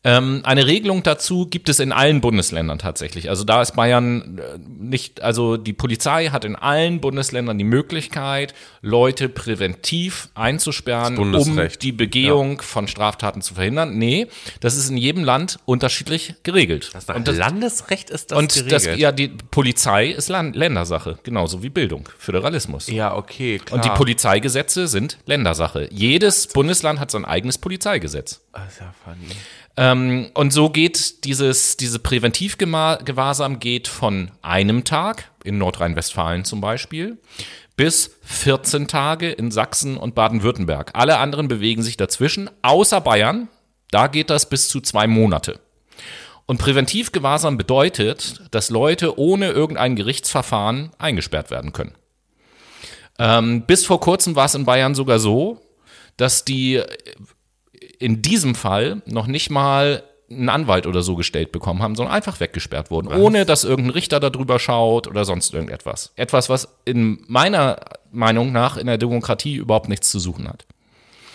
Ähm, 0.04 0.42
eine 0.44 0.66
Regelung 0.66 1.02
dazu 1.02 1.46
gibt 1.46 1.68
es 1.68 1.80
in 1.80 1.90
allen 1.90 2.20
Bundesländern 2.20 2.78
tatsächlich. 2.78 3.30
Also 3.30 3.42
da 3.42 3.60
ist 3.60 3.74
Bayern 3.74 4.38
äh, 4.38 4.58
nicht, 4.64 5.22
also 5.22 5.56
die 5.56 5.72
Polizei 5.72 6.28
hat 6.28 6.44
in 6.44 6.54
allen 6.54 7.00
Bundesländern 7.00 7.58
die 7.58 7.64
Möglichkeit, 7.64 8.54
Leute 8.80 9.28
präventiv 9.28 10.28
einzusperren, 10.34 11.18
um 11.18 11.60
die 11.82 11.90
Begehung 11.90 12.62
von 12.62 12.86
Straftaten 12.86 13.42
zu 13.42 13.54
verhindern. 13.54 13.98
Nee, 13.98 14.28
das 14.60 14.76
ist 14.76 14.88
in 14.88 14.96
jedem 14.96 15.24
Land 15.24 15.58
unterschiedlich 15.64 16.34
geregelt. 16.44 16.90
das 16.92 17.08
und 17.08 17.26
das, 17.26 17.36
Landesrecht 17.36 18.08
ist 18.08 18.30
das 18.30 18.38
und 18.38 18.52
geregelt. 18.54 18.72
das, 18.72 18.96
ja, 18.96 19.10
die 19.10 19.28
Polizei 19.50 20.06
ist 20.06 20.28
Land 20.28 20.54
Ländersache, 20.54 21.18
genauso 21.24 21.64
wie 21.64 21.70
Bildung, 21.70 22.08
Föderalismus. 22.18 22.86
ja, 22.86 23.16
okay, 23.16 23.58
klar. 23.58 23.74
Und 23.74 23.84
die 23.84 23.90
Polizeigesetze 23.90 24.86
sind 24.86 25.18
Ländersache. 25.26 25.88
Jedes 25.90 26.46
Bundesland 26.46 27.00
hat 27.00 27.10
sein 27.10 27.24
eigenes 27.24 27.58
Polizeigesetz. 27.58 28.42
Das 28.52 28.72
ist 28.74 28.80
ja 28.80 28.94
funny. 29.04 29.34
Ähm, 29.78 30.30
und 30.34 30.52
so 30.52 30.70
geht 30.70 31.24
dieses, 31.24 31.76
diese 31.76 32.00
Präventivgewahrsam 32.00 33.60
geht 33.60 33.86
von 33.86 34.32
einem 34.42 34.82
Tag, 34.82 35.30
in 35.44 35.56
Nordrhein-Westfalen 35.58 36.44
zum 36.44 36.60
Beispiel, 36.60 37.18
bis 37.76 38.10
14 38.22 38.88
Tage 38.88 39.30
in 39.30 39.52
Sachsen 39.52 39.96
und 39.96 40.16
Baden-Württemberg. 40.16 40.90
Alle 40.94 41.18
anderen 41.18 41.46
bewegen 41.46 41.84
sich 41.84 41.96
dazwischen, 41.96 42.50
außer 42.62 43.00
Bayern. 43.00 43.46
Da 43.92 44.08
geht 44.08 44.30
das 44.30 44.48
bis 44.48 44.68
zu 44.68 44.80
zwei 44.80 45.06
Monate. 45.06 45.60
Und 46.46 46.58
Präventivgewahrsam 46.58 47.56
bedeutet, 47.56 48.42
dass 48.50 48.70
Leute 48.70 49.16
ohne 49.16 49.50
irgendein 49.50 49.94
Gerichtsverfahren 49.94 50.90
eingesperrt 50.98 51.52
werden 51.52 51.72
können. 51.72 51.94
Ähm, 53.20 53.62
bis 53.62 53.86
vor 53.86 54.00
kurzem 54.00 54.34
war 54.34 54.46
es 54.46 54.56
in 54.56 54.64
Bayern 54.64 54.96
sogar 54.96 55.20
so, 55.20 55.60
dass 56.16 56.44
die 56.44 56.82
in 57.98 58.22
diesem 58.22 58.54
Fall 58.54 59.02
noch 59.06 59.26
nicht 59.26 59.50
mal 59.50 60.04
einen 60.30 60.48
Anwalt 60.50 60.86
oder 60.86 61.02
so 61.02 61.16
gestellt 61.16 61.52
bekommen 61.52 61.82
haben, 61.82 61.94
sondern 61.94 62.14
einfach 62.14 62.38
weggesperrt 62.38 62.90
wurden, 62.90 63.08
ohne 63.08 63.46
dass 63.46 63.64
irgendein 63.64 63.92
Richter 63.92 64.20
darüber 64.20 64.58
schaut 64.58 65.06
oder 65.06 65.24
sonst 65.24 65.54
irgendetwas. 65.54 66.12
Etwas, 66.16 66.50
was 66.50 66.68
in 66.84 67.24
meiner 67.28 67.80
Meinung 68.12 68.52
nach 68.52 68.76
in 68.76 68.86
der 68.86 68.98
Demokratie 68.98 69.56
überhaupt 69.56 69.88
nichts 69.88 70.10
zu 70.10 70.18
suchen 70.18 70.48
hat. 70.48 70.66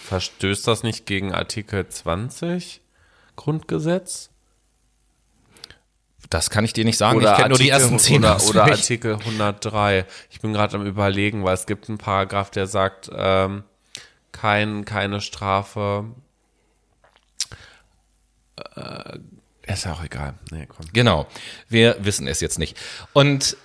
Verstößt 0.04 0.68
das 0.68 0.84
nicht 0.84 1.06
gegen 1.06 1.34
Artikel 1.34 1.88
20 1.88 2.82
Grundgesetz? 3.36 4.30
Das 6.30 6.50
kann 6.50 6.66
ich 6.66 6.74
dir 6.74 6.86
nicht 6.86 6.98
sagen. 6.98 7.20
ich 7.20 7.34
kenne 7.34 7.50
nur 7.50 7.58
die 7.58 7.70
ersten 7.70 8.00
zehn 8.00 8.20
oder, 8.20 8.44
oder. 8.48 8.64
Artikel 8.66 9.16
103. 9.16 10.06
Ich 10.30 10.42
bin 10.42 10.54
gerade 10.54 10.78
am 10.78 10.86
überlegen, 10.86 11.44
weil 11.44 11.54
es 11.54 11.66
gibt 11.66 11.90
einen 11.90 11.98
Paragraph, 11.98 12.50
der 12.52 12.68
sagt, 12.68 13.10
ähm, 13.16 13.64
kein, 14.32 14.86
keine 14.86 15.22
Strafe. 15.22 16.06
Äh, 18.76 19.20
ist 19.66 19.86
ja 19.86 19.94
auch 19.94 20.04
egal. 20.04 20.36
Nee, 20.52 20.68
komm. 20.68 20.86
Genau. 20.92 21.28
Wir 21.70 21.98
wissen 22.00 22.28
es 22.28 22.42
jetzt 22.42 22.60
nicht. 22.60 22.78
Und 23.14 23.56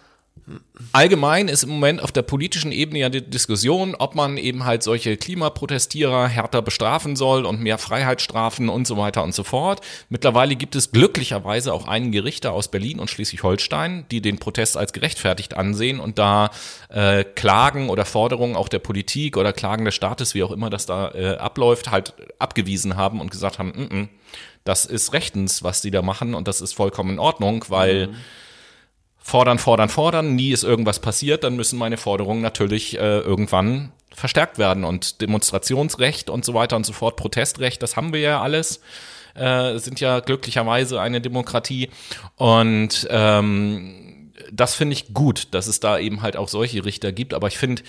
allgemein 0.93 1.49
ist 1.49 1.65
im 1.65 1.71
Moment 1.71 2.03
auf 2.03 2.13
der 2.13 2.23
politischen 2.23 2.73
Ebene 2.73 3.01
ja 3.01 3.09
die 3.09 3.23
Diskussion, 3.23 3.95
ob 3.95 4.15
man 4.15 4.37
eben 4.37 4.65
halt 4.65 4.83
solche 4.83 5.17
Klimaprotestierer 5.17 6.29
härter 6.29 6.63
bestrafen 6.63 7.17
soll 7.17 7.45
und 7.45 7.61
mehr 7.61 7.79
Freiheitsstrafen 7.79 8.69
und 8.69 8.87
so 8.87 8.97
weiter 8.97 9.25
und 9.25 9.35
so 9.35 9.45
fort. 9.45 9.81
Mittlerweile 10.09 10.57
gibt 10.57 10.77
es 10.77 10.93
glücklicherweise 10.93 11.73
auch 11.73 11.89
einige 11.89 12.25
Richter 12.25 12.53
aus 12.53 12.69
Berlin 12.69 13.01
und 13.01 13.11
Schleswig-Holstein, 13.11 14.07
die 14.11 14.21
den 14.21 14.39
Protest 14.39 14.77
als 14.77 14.93
gerechtfertigt 14.93 15.57
ansehen 15.57 16.01
und 16.01 16.19
da 16.19 16.51
äh, 16.89 17.25
Klagen 17.25 17.91
oder 17.91 18.05
Forderungen 18.05 18.57
auch 18.57 18.69
der 18.69 18.79
Politik 18.79 19.37
oder 19.37 19.53
Klagen 19.53 19.85
des 19.85 19.95
Staates, 19.95 20.35
wie 20.35 20.43
auch 20.43 20.53
immer 20.53 20.71
das 20.71 20.87
da 20.87 21.11
äh, 21.11 21.37
abläuft, 21.37 21.91
halt 21.91 22.15
abgewiesen 22.39 22.97
haben 22.97 23.21
und 23.21 23.31
gesagt 23.31 23.59
haben, 23.59 23.71
mm 23.71 23.95
-mm, 23.95 24.09
das 24.65 24.85
ist 24.85 25.13
rechtens, 25.13 25.63
was 25.63 25.81
die 25.81 25.91
da 25.91 26.03
machen 26.03 26.35
und 26.35 26.47
das 26.47 26.61
ist 26.61 26.75
vollkommen 26.75 27.13
in 27.13 27.19
Ordnung, 27.19 27.65
weil 27.69 28.11
fordern, 29.29 29.59
fordern, 29.59 29.91
fordern, 29.91 30.35
nie 30.35 30.53
ist 30.53 30.65
irgendwas 30.65 31.01
passiert, 31.01 31.45
dann 31.45 31.55
müssen 31.55 31.79
meine 31.79 31.99
Forderungen 31.99 32.41
natürlich 32.41 32.97
äh, 32.97 33.19
irgendwann 33.19 33.93
verstärkt 34.15 34.57
werden. 34.57 34.85
Und 34.85 35.21
Demonstrationsrecht 35.21 36.31
und 36.31 36.47
so 36.47 36.55
weiter 36.55 36.77
und 36.77 36.87
so 36.87 36.95
fort, 36.95 37.17
Protestrecht, 37.17 37.83
das 37.83 37.97
haben 37.97 38.15
wir 38.15 38.21
ja 38.21 38.41
alles. 38.41 38.81
Äh, 39.35 39.79
sind 39.79 40.01
ja 40.01 40.21
glücklicherweise 40.21 40.99
eine 41.01 41.21
Demokratie. 41.21 41.91
Und 42.37 43.07
ähm, 43.11 44.33
das 44.51 44.75
finde 44.75 44.95
ich 44.95 45.13
gut, 45.13 45.49
dass 45.51 45.67
es 45.67 45.79
da 45.79 45.99
eben 45.99 46.23
halt 46.23 46.39
auch 46.39 46.49
solche 46.49 46.87
Richter 46.87 47.13
gibt. 47.13 47.35
Aber 47.35 47.49
ich 47.49 47.59
finde, 47.59 47.83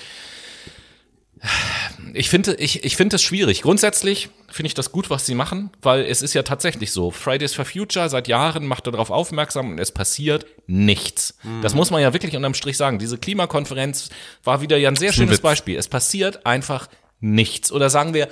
ich 2.14 2.30
finde, 2.30 2.56
ich, 2.56 2.84
ich 2.84 2.96
finde 2.96 3.16
es 3.16 3.22
schwierig. 3.22 3.62
Grundsätzlich 3.62 4.30
finde 4.50 4.68
ich 4.68 4.74
das 4.74 4.92
gut, 4.92 5.10
was 5.10 5.26
sie 5.26 5.36
machen, 5.36 5.70
weil 5.82 6.06
es 6.06 6.22
ist 6.22 6.34
ja 6.34 6.44
tatsächlich 6.44 6.92
so. 6.92 7.12
Fridays 7.12 7.54
for 7.54 7.66
Future 7.66 8.10
seit 8.10 8.28
Jahren 8.28 8.66
macht 8.66 8.88
darauf 8.88 9.10
aufmerksam 9.10 9.72
und 9.72 9.80
es 9.80 9.92
passiert 9.92 10.46
nichts. 10.68 11.38
Das 11.62 11.74
muss 11.76 11.92
man 11.92 12.02
ja 12.02 12.14
wirklich 12.14 12.36
unterm 12.36 12.54
Strich 12.54 12.78
sagen. 12.78 13.00
Diese 13.00 13.18
Klimakonferenz 13.18 14.10
war 14.44 14.62
wieder 14.62 14.78
ja 14.78 14.90
ein 14.90 14.96
sehr 14.96 15.14
schönes 15.14 15.38
Witz. 15.38 15.42
Beispiel. 15.42 15.78
Es 15.78 15.88
passiert 15.88 16.46
einfach 16.46 16.88
nichts. 17.20 17.72
Oder 17.72 17.90
sagen 17.90 18.14
wir, 18.14 18.30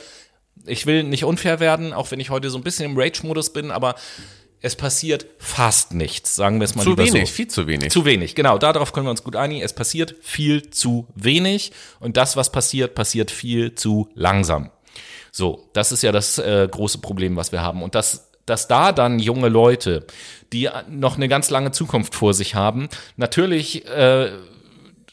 ich 0.65 0.85
will 0.85 1.03
nicht 1.03 1.23
unfair 1.23 1.59
werden, 1.59 1.93
auch 1.93 2.11
wenn 2.11 2.19
ich 2.19 2.29
heute 2.29 2.49
so 2.49 2.57
ein 2.57 2.63
bisschen 2.63 2.91
im 2.91 2.97
Rage-Modus 2.97 3.53
bin, 3.53 3.71
aber 3.71 3.95
es 4.61 4.75
passiert 4.75 5.27
fast 5.37 5.93
nichts, 5.93 6.35
sagen 6.35 6.59
wir 6.59 6.65
es 6.65 6.75
mal 6.75 6.83
Zu 6.83 6.91
lieber 6.91 7.03
wenig, 7.03 7.29
so. 7.29 7.35
viel 7.35 7.47
zu 7.47 7.67
wenig. 7.67 7.91
Zu 7.91 8.05
wenig, 8.05 8.35
genau. 8.35 8.57
Darauf 8.57 8.91
können 8.91 9.05
wir 9.05 9.11
uns 9.11 9.23
gut 9.23 9.35
einigen. 9.35 9.61
Es 9.61 9.73
passiert 9.73 10.15
viel 10.21 10.69
zu 10.71 11.07
wenig 11.15 11.71
und 11.99 12.17
das, 12.17 12.35
was 12.35 12.51
passiert, 12.51 12.95
passiert 12.95 13.29
viel 13.29 13.75
zu 13.75 14.09
langsam. 14.15 14.71
So, 15.31 15.69
das 15.73 15.91
ist 15.91 16.01
ja 16.01 16.11
das 16.11 16.39
äh, 16.39 16.67
große 16.69 16.97
Problem, 16.97 17.35
was 17.35 17.51
wir 17.51 17.61
haben. 17.61 17.83
Und 17.83 17.93
dass, 17.93 18.31
dass 18.47 18.67
da 18.67 18.91
dann 18.91 19.19
junge 19.19 19.49
Leute, 19.49 20.07
die 20.51 20.69
noch 20.89 21.17
eine 21.17 21.27
ganz 21.27 21.51
lange 21.51 21.71
Zukunft 21.71 22.15
vor 22.15 22.33
sich 22.33 22.55
haben, 22.55 22.89
natürlich 23.15 23.85
äh, 23.85 24.31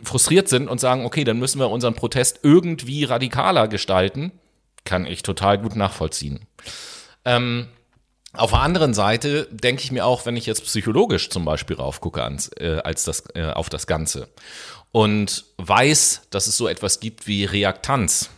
frustriert 0.03 0.49
sind 0.49 0.69
und 0.69 0.81
sagen, 0.81 1.05
okay, 1.05 1.25
dann 1.25 1.39
müssen 1.39 1.59
wir 1.59 1.71
unseren 1.71 1.95
Protest 1.95 2.41
irgendwie 2.43 3.05
radikaler 3.05 3.69
gestalten, 3.69 4.33
kann 4.85 5.05
ich 5.07 5.23
total 5.23 5.59
gut 5.59 5.77
nachvollziehen. 5.77 6.47
Ähm, 7.27 7.69
Auf 8.37 8.51
der 8.51 8.61
anderen 8.61 8.95
Seite 8.95 9.49
denke 9.51 9.83
ich 9.83 9.93
mir 9.93 10.05
auch, 10.05 10.27
wenn 10.27 10.37
ich 10.37 10.47
jetzt 10.47 10.65
psychologisch 10.65 11.31
zum 11.31 11.45
Beispiel 11.45 11.77
raufgucke 11.77 12.23
ans, 12.23 12.51
äh, 12.59 12.81
als 12.83 13.05
das, 13.05 13.25
äh, 13.35 13.45
auf 13.45 13.69
das 13.69 13.87
Ganze 13.87 14.29
und 14.93 15.45
weiß, 15.59 16.23
dass 16.31 16.47
es 16.47 16.57
so 16.57 16.69
etwas 16.69 17.01
gibt 17.01 17.27
wie 17.27 17.45
Reaktanz, 17.45 18.31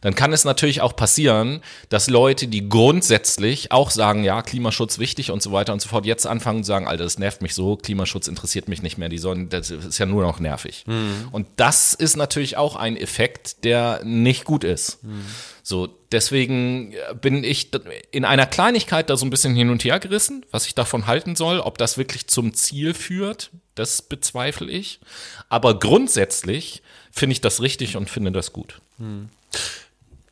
dann 0.00 0.14
kann 0.14 0.32
es 0.32 0.44
natürlich 0.44 0.80
auch 0.80 0.96
passieren, 0.96 1.62
dass 1.88 2.08
Leute, 2.08 2.48
die 2.48 2.68
grundsätzlich 2.68 3.72
auch 3.72 3.90
sagen, 3.90 4.24
ja, 4.24 4.42
Klimaschutz 4.42 4.98
wichtig 4.98 5.30
und 5.30 5.42
so 5.42 5.52
weiter 5.52 5.72
und 5.72 5.80
so 5.80 5.88
fort, 5.88 6.06
jetzt 6.06 6.26
anfangen 6.26 6.64
zu 6.64 6.68
sagen, 6.68 6.88
Alter, 6.88 7.04
das 7.04 7.18
nervt 7.18 7.42
mich 7.42 7.54
so, 7.54 7.76
Klimaschutz 7.76 8.28
interessiert 8.28 8.68
mich 8.68 8.82
nicht 8.82 8.98
mehr, 8.98 9.08
die 9.08 9.18
sollen, 9.18 9.48
das 9.48 9.70
ist 9.70 9.98
ja 9.98 10.06
nur 10.06 10.22
noch 10.22 10.40
nervig. 10.40 10.84
Mhm. 10.86 11.28
Und 11.30 11.46
das 11.56 11.94
ist 11.94 12.16
natürlich 12.16 12.56
auch 12.56 12.76
ein 12.76 12.96
Effekt, 12.96 13.64
der 13.64 14.00
nicht 14.04 14.44
gut 14.44 14.64
ist. 14.64 15.02
Mhm. 15.04 15.24
So, 15.62 15.86
deswegen 16.10 16.94
bin 17.20 17.44
ich 17.44 17.70
in 18.10 18.24
einer 18.24 18.46
Kleinigkeit 18.46 19.10
da 19.10 19.16
so 19.16 19.26
ein 19.26 19.30
bisschen 19.30 19.54
hin 19.54 19.70
und 19.70 19.84
her 19.84 20.00
gerissen, 20.00 20.44
was 20.50 20.66
ich 20.66 20.74
davon 20.74 21.06
halten 21.06 21.36
soll, 21.36 21.60
ob 21.60 21.78
das 21.78 21.98
wirklich 21.98 22.26
zum 22.28 22.54
Ziel 22.54 22.94
führt, 22.94 23.50
das 23.74 24.02
bezweifle 24.02 24.70
ich. 24.70 25.00
Aber 25.48 25.78
grundsätzlich 25.78 26.82
finde 27.10 27.32
ich 27.32 27.40
das 27.40 27.60
richtig 27.60 27.96
und 27.96 28.08
finde 28.08 28.32
das 28.32 28.52
gut. 28.52 28.80
Mhm. 28.98 29.28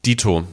Dito. 0.05 0.47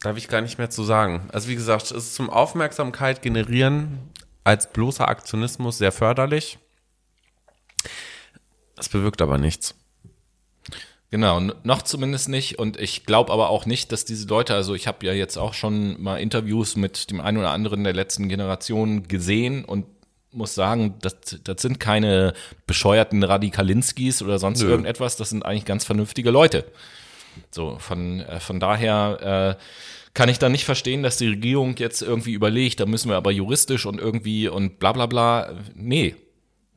Da 0.00 0.10
habe 0.10 0.18
ich 0.18 0.28
gar 0.28 0.40
nicht 0.40 0.58
mehr 0.58 0.70
zu 0.70 0.84
sagen. 0.84 1.28
Also 1.32 1.48
wie 1.48 1.56
gesagt, 1.56 1.84
es 1.84 1.90
ist 1.90 2.14
zum 2.14 2.30
Aufmerksamkeit 2.30 3.20
generieren 3.20 3.98
als 4.44 4.72
bloßer 4.72 5.08
Aktionismus 5.08 5.78
sehr 5.78 5.92
förderlich. 5.92 6.58
Das 8.76 8.88
bewirkt 8.88 9.20
aber 9.20 9.38
nichts. 9.38 9.74
Genau, 11.10 11.40
noch 11.40 11.82
zumindest 11.82 12.28
nicht. 12.28 12.58
Und 12.58 12.78
ich 12.78 13.06
glaube 13.06 13.32
aber 13.32 13.48
auch 13.48 13.64
nicht, 13.64 13.92
dass 13.92 14.04
diese 14.04 14.28
Leute, 14.28 14.54
also 14.54 14.74
ich 14.74 14.86
habe 14.86 15.06
ja 15.06 15.12
jetzt 15.12 15.38
auch 15.38 15.54
schon 15.54 16.00
mal 16.02 16.18
Interviews 16.18 16.76
mit 16.76 17.10
dem 17.10 17.20
einen 17.20 17.38
oder 17.38 17.50
anderen 17.50 17.84
der 17.84 17.94
letzten 17.94 18.28
Generation 18.28 19.08
gesehen 19.08 19.64
und 19.64 19.86
muss 20.32 20.54
sagen, 20.54 20.96
das, 21.00 21.16
das 21.42 21.62
sind 21.62 21.80
keine 21.80 22.34
bescheuerten 22.66 23.22
Radikalinskis 23.22 24.22
oder 24.22 24.38
sonst 24.38 24.62
Nö. 24.62 24.68
irgendetwas, 24.68 25.16
das 25.16 25.30
sind 25.30 25.44
eigentlich 25.44 25.64
ganz 25.64 25.84
vernünftige 25.84 26.30
Leute. 26.30 26.66
So, 27.50 27.78
von, 27.78 28.20
äh, 28.20 28.40
von 28.40 28.60
daher 28.60 29.56
äh, 29.58 29.62
kann 30.12 30.28
ich 30.28 30.38
da 30.38 30.48
nicht 30.48 30.64
verstehen, 30.64 31.02
dass 31.02 31.16
die 31.16 31.28
Regierung 31.28 31.76
jetzt 31.76 32.02
irgendwie 32.02 32.32
überlegt, 32.32 32.80
da 32.80 32.86
müssen 32.86 33.08
wir 33.08 33.16
aber 33.16 33.30
juristisch 33.30 33.86
und 33.86 33.98
irgendwie 33.98 34.48
und 34.48 34.78
bla 34.78 34.92
bla 34.92 35.06
bla. 35.06 35.54
Nee. 35.74 36.16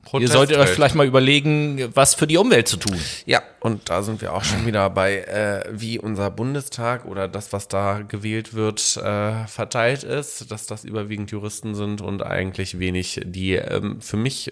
Protest 0.03 0.31
Ihr 0.31 0.33
solltet 0.33 0.57
euch 0.57 0.69
vielleicht 0.69 0.95
mal 0.95 1.05
überlegen, 1.05 1.89
was 1.93 2.15
für 2.15 2.27
die 2.27 2.37
Umwelt 2.37 2.67
zu 2.67 2.77
tun. 2.77 2.99
Ja, 3.25 3.41
und 3.59 3.89
da 3.89 4.01
sind 4.01 4.21
wir 4.21 4.33
auch 4.33 4.43
schon 4.43 4.65
wieder 4.65 4.89
bei, 4.89 5.17
äh, 5.17 5.63
wie 5.71 5.99
unser 5.99 6.31
Bundestag 6.31 7.05
oder 7.05 7.27
das, 7.27 7.53
was 7.53 7.67
da 7.67 8.01
gewählt 8.01 8.53
wird, 8.53 8.97
äh, 8.97 9.45
verteilt 9.47 10.03
ist, 10.03 10.51
dass 10.51 10.65
das 10.65 10.83
überwiegend 10.83 11.31
Juristen 11.31 11.75
sind 11.75 12.01
und 12.01 12.23
eigentlich 12.23 12.79
wenig, 12.79 13.21
die 13.23 13.53
ähm, 13.53 14.01
für 14.01 14.17
mich 14.17 14.51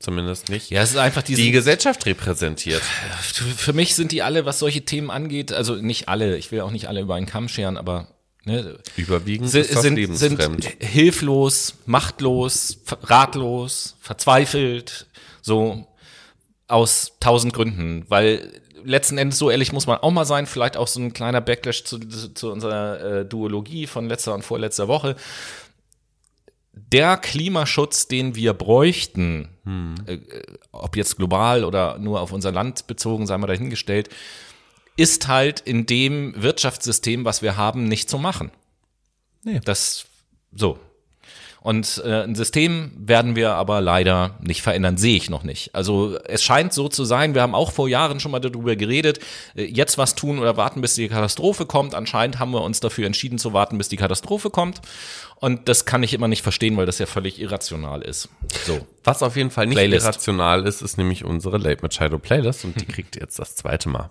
zumindest 0.00 0.48
nicht. 0.48 0.70
Ja, 0.70 0.82
es 0.82 0.90
ist 0.90 0.96
einfach 0.96 1.22
diese, 1.22 1.42
die 1.42 1.50
Gesellschaft 1.50 2.06
repräsentiert. 2.06 2.82
Für 2.82 3.72
mich 3.72 3.94
sind 3.94 4.12
die 4.12 4.22
alle, 4.22 4.44
was 4.44 4.58
solche 4.58 4.84
Themen 4.84 5.10
angeht, 5.10 5.52
also 5.52 5.74
nicht 5.76 6.08
alle, 6.08 6.36
ich 6.36 6.50
will 6.52 6.60
auch 6.60 6.70
nicht 6.70 6.88
alle 6.88 7.00
über 7.00 7.14
einen 7.14 7.26
Kamm 7.26 7.48
scheren, 7.48 7.76
aber 7.76 8.08
ne, 8.48 8.78
überwiegend 8.96 9.50
sind, 9.50 9.66
sind, 9.66 10.16
sind 10.16 10.64
hilflos, 10.80 11.74
machtlos, 11.86 12.78
ratlos, 13.02 13.96
verzweifelt, 14.00 15.06
so 15.42 15.86
aus 16.66 17.12
tausend 17.20 17.52
Gründen, 17.52 18.04
weil 18.08 18.60
letzten 18.84 19.18
Endes 19.18 19.38
so 19.38 19.50
ehrlich 19.50 19.72
muss 19.72 19.86
man 19.86 19.98
auch 19.98 20.10
mal 20.10 20.24
sein, 20.24 20.46
vielleicht 20.46 20.76
auch 20.76 20.86
so 20.86 21.00
ein 21.00 21.12
kleiner 21.12 21.40
Backlash 21.40 21.84
zu, 21.84 21.98
zu 21.98 22.50
unserer 22.50 23.20
äh, 23.20 23.24
Duologie 23.24 23.86
von 23.86 24.08
letzter 24.08 24.34
und 24.34 24.44
vorletzter 24.44 24.88
Woche. 24.88 25.16
Der 26.72 27.16
Klimaschutz, 27.16 28.08
den 28.08 28.34
wir 28.34 28.54
bräuchten, 28.54 29.48
hm. 29.64 29.94
äh, 30.06 30.18
ob 30.72 30.96
jetzt 30.96 31.16
global 31.16 31.64
oder 31.64 31.98
nur 31.98 32.20
auf 32.20 32.32
unser 32.32 32.52
Land 32.52 32.86
bezogen, 32.86 33.26
sei 33.26 33.36
mal 33.36 33.46
dahingestellt, 33.46 34.08
ist 34.98 35.28
halt 35.28 35.60
in 35.60 35.86
dem 35.86 36.34
Wirtschaftssystem, 36.36 37.24
was 37.24 37.40
wir 37.40 37.56
haben, 37.56 37.84
nicht 37.84 38.10
zu 38.10 38.18
machen. 38.18 38.50
Nee. 39.44 39.60
Das 39.64 40.06
so. 40.52 40.78
Und 41.60 42.02
äh, 42.04 42.22
ein 42.22 42.34
System 42.34 42.92
werden 42.96 43.36
wir 43.36 43.54
aber 43.54 43.80
leider 43.80 44.36
nicht 44.40 44.62
verändern, 44.62 44.96
sehe 44.96 45.16
ich 45.16 45.28
noch 45.28 45.42
nicht. 45.42 45.74
Also 45.74 46.18
es 46.24 46.42
scheint 46.42 46.72
so 46.72 46.88
zu 46.88 47.04
sein, 47.04 47.34
wir 47.34 47.42
haben 47.42 47.54
auch 47.54 47.72
vor 47.72 47.88
Jahren 47.88 48.20
schon 48.20 48.30
mal 48.32 48.40
darüber 48.40 48.74
geredet, 48.74 49.20
äh, 49.54 49.64
jetzt 49.64 49.98
was 49.98 50.14
tun 50.14 50.38
oder 50.38 50.56
warten, 50.56 50.80
bis 50.80 50.94
die 50.94 51.08
Katastrophe 51.08 51.66
kommt. 51.66 51.94
Anscheinend 51.94 52.38
haben 52.38 52.52
wir 52.52 52.62
uns 52.62 52.80
dafür 52.80 53.06
entschieden 53.06 53.38
zu 53.38 53.52
warten, 53.52 53.78
bis 53.78 53.88
die 53.88 53.96
Katastrophe 53.96 54.50
kommt. 54.50 54.80
Und 55.36 55.68
das 55.68 55.84
kann 55.84 56.02
ich 56.02 56.14
immer 56.14 56.28
nicht 56.28 56.42
verstehen, 56.42 56.76
weil 56.76 56.86
das 56.86 56.98
ja 56.98 57.06
völlig 57.06 57.40
irrational 57.40 58.02
ist. 58.02 58.28
So. 58.66 58.86
Was 59.04 59.22
auf 59.22 59.36
jeden 59.36 59.50
Fall 59.50 59.66
nicht 59.66 59.76
Playlist. 59.76 60.04
irrational 60.04 60.66
ist, 60.66 60.80
ist 60.80 60.96
nämlich 60.96 61.24
unsere 61.24 61.58
Late 61.58 61.82
Machado 61.82 62.18
Playlist 62.18 62.64
und 62.64 62.80
die 62.80 62.86
kriegt 62.86 63.16
ihr 63.16 63.22
jetzt 63.22 63.38
das 63.38 63.54
zweite 63.54 63.88
Mal. 63.88 64.10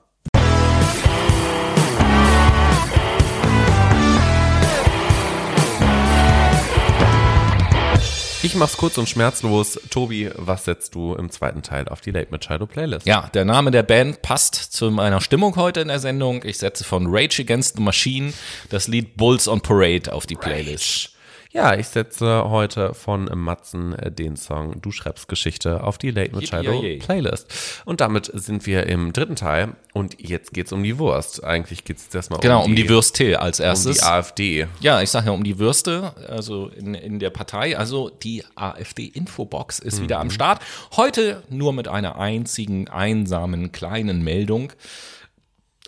Mach's 8.58 8.78
kurz 8.78 8.98
und 8.98 9.08
schmerzlos. 9.08 9.80
Tobi, 9.90 10.30
was 10.36 10.66
setzt 10.66 10.96
du 10.96 11.14
im 11.16 11.30
zweiten 11.32 11.62
Teil 11.62 11.88
auf 11.88 12.02
die 12.02 12.12
Late 12.12 12.32
Machado 12.32 12.66
Playlist? 12.66 13.06
Ja, 13.06 13.30
der 13.34 13.46
Name 13.46 13.72
der 13.72 13.84
Band 13.84 14.22
passt 14.22 14.56
zu 14.56 14.92
meiner 14.92 15.22
Stimmung 15.22 15.56
heute 15.56 15.82
in 15.82 15.88
der 15.88 16.00
Sendung. 16.00 16.44
Ich 16.44 16.58
setze 16.58 16.84
von 16.84 17.08
Rage 17.08 17.42
Against 17.42 17.78
the 17.78 17.82
Machine 17.82 18.34
das 18.70 18.88
Lied 18.88 19.16
Bulls 19.18 19.48
on 19.48 19.62
Parade 19.62 20.12
auf 20.12 20.26
die 20.26 20.36
Playlist. 20.36 21.12
Rage. 21.12 21.17
Ja, 21.52 21.76
ich 21.76 21.88
setze 21.88 22.50
heute 22.50 22.94
von 22.94 23.26
Matzen 23.34 23.94
äh, 23.94 24.12
den 24.12 24.36
Song 24.36 24.82
Du 24.82 24.92
schreibst 24.92 25.28
Geschichte 25.28 25.84
auf 25.84 25.98
die 25.98 26.12
Late 26.12 26.36
Machado 26.36 26.84
Playlist. 27.00 27.82
Und 27.86 28.02
damit 28.02 28.30
sind 28.34 28.66
wir 28.66 28.88
im 28.88 29.14
dritten 29.14 29.36
Teil 29.36 29.76
und 29.94 30.20
jetzt 30.20 30.54
geht's 30.54 30.72
um 30.72 30.84
die 30.84 31.00
Wurst. 31.00 31.44
Eigentlich 31.44 31.84
geht's 31.84 32.04
jetzt 32.04 32.16
erstmal 32.16 32.40
genau, 32.40 32.64
um 32.64 32.76
die, 32.76 32.82
um 32.82 32.88
die 32.88 32.90
Würste 32.90 33.40
als 33.40 33.60
erstes. 33.60 34.00
Um 34.00 34.04
die 34.04 34.04
AfD. 34.04 34.68
Ja, 34.82 35.02
ich 35.02 35.10
sage 35.10 35.28
ja 35.28 35.32
um 35.32 35.44
die 35.44 35.58
Würste, 35.60 36.14
also 36.28 36.68
in, 36.68 36.94
in 36.94 37.20
der 37.20 37.30
Partei. 37.30 37.78
Also 37.78 38.10
die 38.10 38.44
AfD-Infobox 38.56 39.80
ist 39.80 40.00
mhm. 40.00 40.04
wieder 40.04 40.20
am 40.20 40.30
Start. 40.30 40.62
Heute 40.96 41.44
nur 41.50 41.74
mit 41.74 41.88
einer 41.88 42.20
einzigen, 42.20 42.90
einsamen, 42.90 43.72
kleinen 43.72 44.24
Meldung 44.24 44.74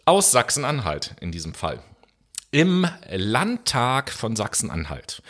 aus 0.05 0.31
Sachsen-Anhalt 0.31 1.15
in 1.19 1.31
diesem 1.31 1.53
Fall. 1.53 1.79
Im 2.51 2.87
Landtag 3.11 4.09
von 4.09 4.35
Sachsen-Anhalt 4.35 5.21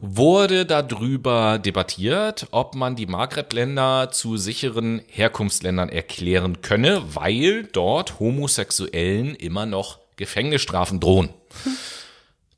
wurde 0.00 0.66
darüber 0.66 1.58
debattiert, 1.58 2.48
ob 2.50 2.74
man 2.74 2.96
die 2.96 3.06
Maghreb-Länder 3.06 4.10
zu 4.12 4.36
sicheren 4.36 5.00
Herkunftsländern 5.08 5.88
erklären 5.88 6.60
könne, 6.60 7.02
weil 7.14 7.64
dort 7.64 8.20
Homosexuellen 8.20 9.34
immer 9.34 9.64
noch 9.64 10.00
Gefängnisstrafen 10.16 11.00
drohen. 11.00 11.30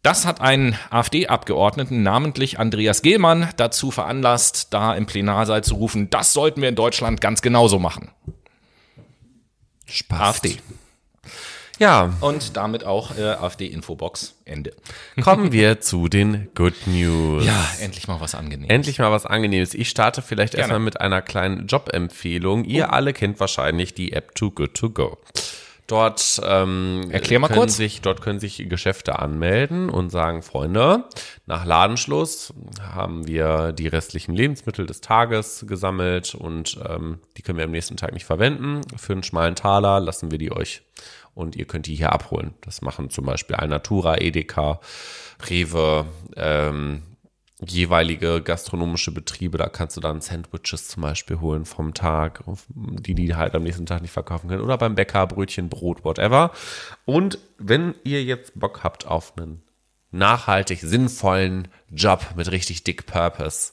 Das 0.02 0.26
hat 0.26 0.40
einen 0.40 0.76
AfD-Abgeordneten, 0.90 2.02
namentlich 2.02 2.58
Andreas 2.58 3.02
Gehlmann, 3.02 3.50
dazu 3.56 3.92
veranlasst, 3.92 4.74
da 4.74 4.94
im 4.94 5.06
Plenarsaal 5.06 5.62
zu 5.62 5.76
rufen, 5.76 6.10
das 6.10 6.32
sollten 6.32 6.60
wir 6.60 6.68
in 6.68 6.74
Deutschland 6.74 7.20
ganz 7.20 7.40
genauso 7.40 7.78
machen. 7.78 8.10
Spaß. 9.86 10.20
AfD. 10.20 10.56
Ja. 11.78 12.12
Und 12.20 12.56
damit 12.56 12.84
auch 12.84 13.16
äh, 13.16 13.22
AfD-Infobox. 13.22 14.34
Ende. 14.44 14.72
Kommen 15.20 15.52
wir 15.52 15.80
zu 15.80 16.08
den 16.08 16.48
Good 16.54 16.86
News. 16.86 17.44
Ja, 17.44 17.68
endlich 17.80 18.08
mal 18.08 18.20
was 18.20 18.34
Angenehmes. 18.34 18.70
Endlich 18.70 18.98
mal 18.98 19.12
was 19.12 19.26
Angenehmes. 19.26 19.74
Ich 19.74 19.88
starte 19.88 20.22
vielleicht 20.22 20.52
Gerne. 20.52 20.62
erstmal 20.62 20.80
mit 20.80 21.00
einer 21.00 21.22
kleinen 21.22 21.66
Jobempfehlung. 21.66 22.64
Ihr 22.64 22.86
oh. 22.88 22.92
alle 22.92 23.12
kennt 23.12 23.40
wahrscheinlich 23.40 23.94
die 23.94 24.12
App 24.12 24.34
Too 24.34 24.50
Good 24.50 24.74
To 24.74 24.90
Go. 24.90 25.18
Dort, 25.88 26.42
ähm, 26.44 27.08
Erklär 27.10 27.38
mal 27.38 27.48
können 27.48 27.60
kurz. 27.60 27.76
Sich, 27.78 28.02
dort 28.02 28.20
können 28.20 28.38
sich 28.38 28.68
Geschäfte 28.68 29.18
anmelden 29.18 29.88
und 29.88 30.10
sagen, 30.10 30.42
Freunde, 30.42 31.04
nach 31.46 31.64
Ladenschluss 31.64 32.52
haben 32.82 33.26
wir 33.26 33.72
die 33.72 33.88
restlichen 33.88 34.34
Lebensmittel 34.34 34.84
des 34.84 35.00
Tages 35.00 35.64
gesammelt 35.66 36.34
und 36.34 36.78
ähm, 36.86 37.20
die 37.38 37.42
können 37.42 37.56
wir 37.56 37.64
am 37.64 37.70
nächsten 37.70 37.96
Tag 37.96 38.12
nicht 38.12 38.26
verwenden. 38.26 38.82
Für 38.98 39.14
einen 39.14 39.22
schmalen 39.22 39.54
Taler 39.54 39.98
lassen 39.98 40.30
wir 40.30 40.36
die 40.36 40.52
euch 40.52 40.82
und 41.38 41.54
ihr 41.54 41.66
könnt 41.66 41.86
die 41.86 41.94
hier 41.94 42.12
abholen. 42.12 42.54
Das 42.62 42.82
machen 42.82 43.10
zum 43.10 43.24
Beispiel 43.24 43.54
Alnatura, 43.54 44.20
Edeka, 44.20 44.80
Rewe, 45.48 46.04
ähm, 46.36 47.02
jeweilige 47.64 48.42
gastronomische 48.42 49.12
Betriebe, 49.12 49.56
da 49.56 49.68
kannst 49.68 49.96
du 49.96 50.00
dann 50.00 50.20
Sandwiches 50.20 50.88
zum 50.88 51.02
Beispiel 51.02 51.40
holen 51.40 51.64
vom 51.64 51.94
Tag, 51.94 52.42
die 52.74 53.14
die 53.14 53.34
halt 53.36 53.54
am 53.54 53.62
nächsten 53.62 53.86
Tag 53.86 54.02
nicht 54.02 54.10
verkaufen 54.10 54.48
können. 54.48 54.62
Oder 54.62 54.78
beim 54.78 54.96
Bäcker, 54.96 55.26
Brötchen, 55.26 55.68
Brot, 55.68 56.04
whatever. 56.04 56.50
Und 57.04 57.38
wenn 57.56 57.94
ihr 58.02 58.22
jetzt 58.24 58.58
Bock 58.58 58.82
habt 58.82 59.06
auf 59.06 59.36
einen 59.36 59.62
nachhaltig 60.10 60.80
sinnvollen 60.80 61.68
Job 61.90 62.24
mit 62.36 62.50
richtig 62.50 62.82
dick 62.82 63.06
Purpose, 63.06 63.72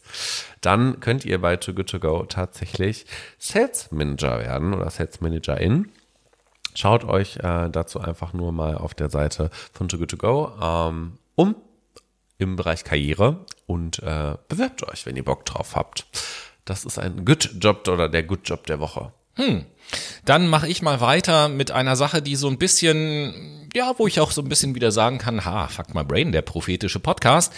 dann 0.62 1.00
könnt 1.00 1.26
ihr 1.26 1.42
bei 1.42 1.56
Too 1.56 1.74
Good 1.74 1.90
To 1.90 2.00
Go 2.00 2.26
tatsächlich 2.26 3.06
Sales 3.40 3.92
Manager 3.92 4.40
werden 4.40 4.74
oder 4.74 4.90
Sales 4.90 5.22
Managerin. 5.22 5.92
Schaut 6.76 7.04
euch 7.06 7.38
äh, 7.38 7.70
dazu 7.70 8.00
einfach 8.00 8.34
nur 8.34 8.52
mal 8.52 8.78
auf 8.78 8.94
der 8.94 9.10
Seite 9.10 9.50
von 9.74 9.88
Too 9.88 9.98
Good 9.98 10.12
To 10.12 10.18
Go 10.18 10.52
ähm, 10.62 11.18
um. 11.36 11.56
im 12.38 12.56
Bereich 12.56 12.84
Karriere 12.84 13.46
und 13.66 14.00
äh, 14.00 14.36
bewerbt 14.50 14.84
euch, 14.84 15.06
wenn 15.06 15.16
ihr 15.16 15.26
Bock 15.26 15.46
drauf 15.46 15.76
habt. 15.76 16.06
Das 16.66 16.84
ist 16.84 17.00
ein 17.00 17.26
Good 17.26 17.56
Job 17.62 17.88
oder 17.88 18.10
der 18.10 18.24
Good 18.24 18.42
Job 18.44 18.68
der 18.68 18.80
Woche. 18.80 19.14
Dann 20.26 20.48
mache 20.48 20.68
ich 20.68 20.82
mal 20.82 21.02
weiter 21.02 21.50
mit 21.50 21.72
einer 21.72 21.96
Sache, 21.96 22.22
die 22.22 22.36
so 22.36 22.48
ein 22.48 22.58
bisschen, 22.58 23.70
ja, 23.76 23.94
wo 23.98 24.08
ich 24.08 24.20
auch 24.20 24.32
so 24.32 24.42
ein 24.42 24.50
bisschen 24.50 24.74
wieder 24.74 24.92
sagen 24.92 25.20
kann, 25.20 25.46
ha, 25.46 25.68
fuck 25.68 25.94
my 25.94 26.04
brain, 26.04 26.32
der 26.32 26.42
prophetische 26.42 27.00
Podcast. 27.00 27.54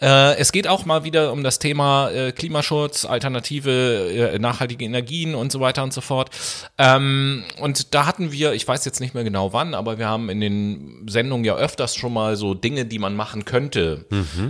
Äh, 0.00 0.36
es 0.36 0.50
geht 0.50 0.66
auch 0.66 0.84
mal 0.84 1.04
wieder 1.04 1.32
um 1.32 1.44
das 1.44 1.60
Thema 1.60 2.10
äh, 2.10 2.32
Klimaschutz, 2.32 3.04
alternative, 3.04 4.32
äh, 4.32 4.38
nachhaltige 4.38 4.84
Energien 4.84 5.34
und 5.36 5.52
so 5.52 5.60
weiter 5.60 5.84
und 5.84 5.92
so 5.92 6.00
fort. 6.00 6.30
Ähm, 6.76 7.44
und 7.60 7.94
da 7.94 8.06
hatten 8.06 8.32
wir, 8.32 8.52
ich 8.52 8.66
weiß 8.66 8.84
jetzt 8.84 9.00
nicht 9.00 9.14
mehr 9.14 9.24
genau 9.24 9.52
wann, 9.52 9.74
aber 9.74 9.98
wir 9.98 10.08
haben 10.08 10.28
in 10.28 10.40
den 10.40 11.06
Sendungen 11.08 11.44
ja 11.44 11.54
öfters 11.54 11.94
schon 11.94 12.12
mal 12.12 12.34
so 12.36 12.54
Dinge, 12.54 12.84
die 12.84 12.98
man 12.98 13.14
machen 13.14 13.44
könnte. 13.44 14.06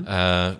Äh, 0.06 0.52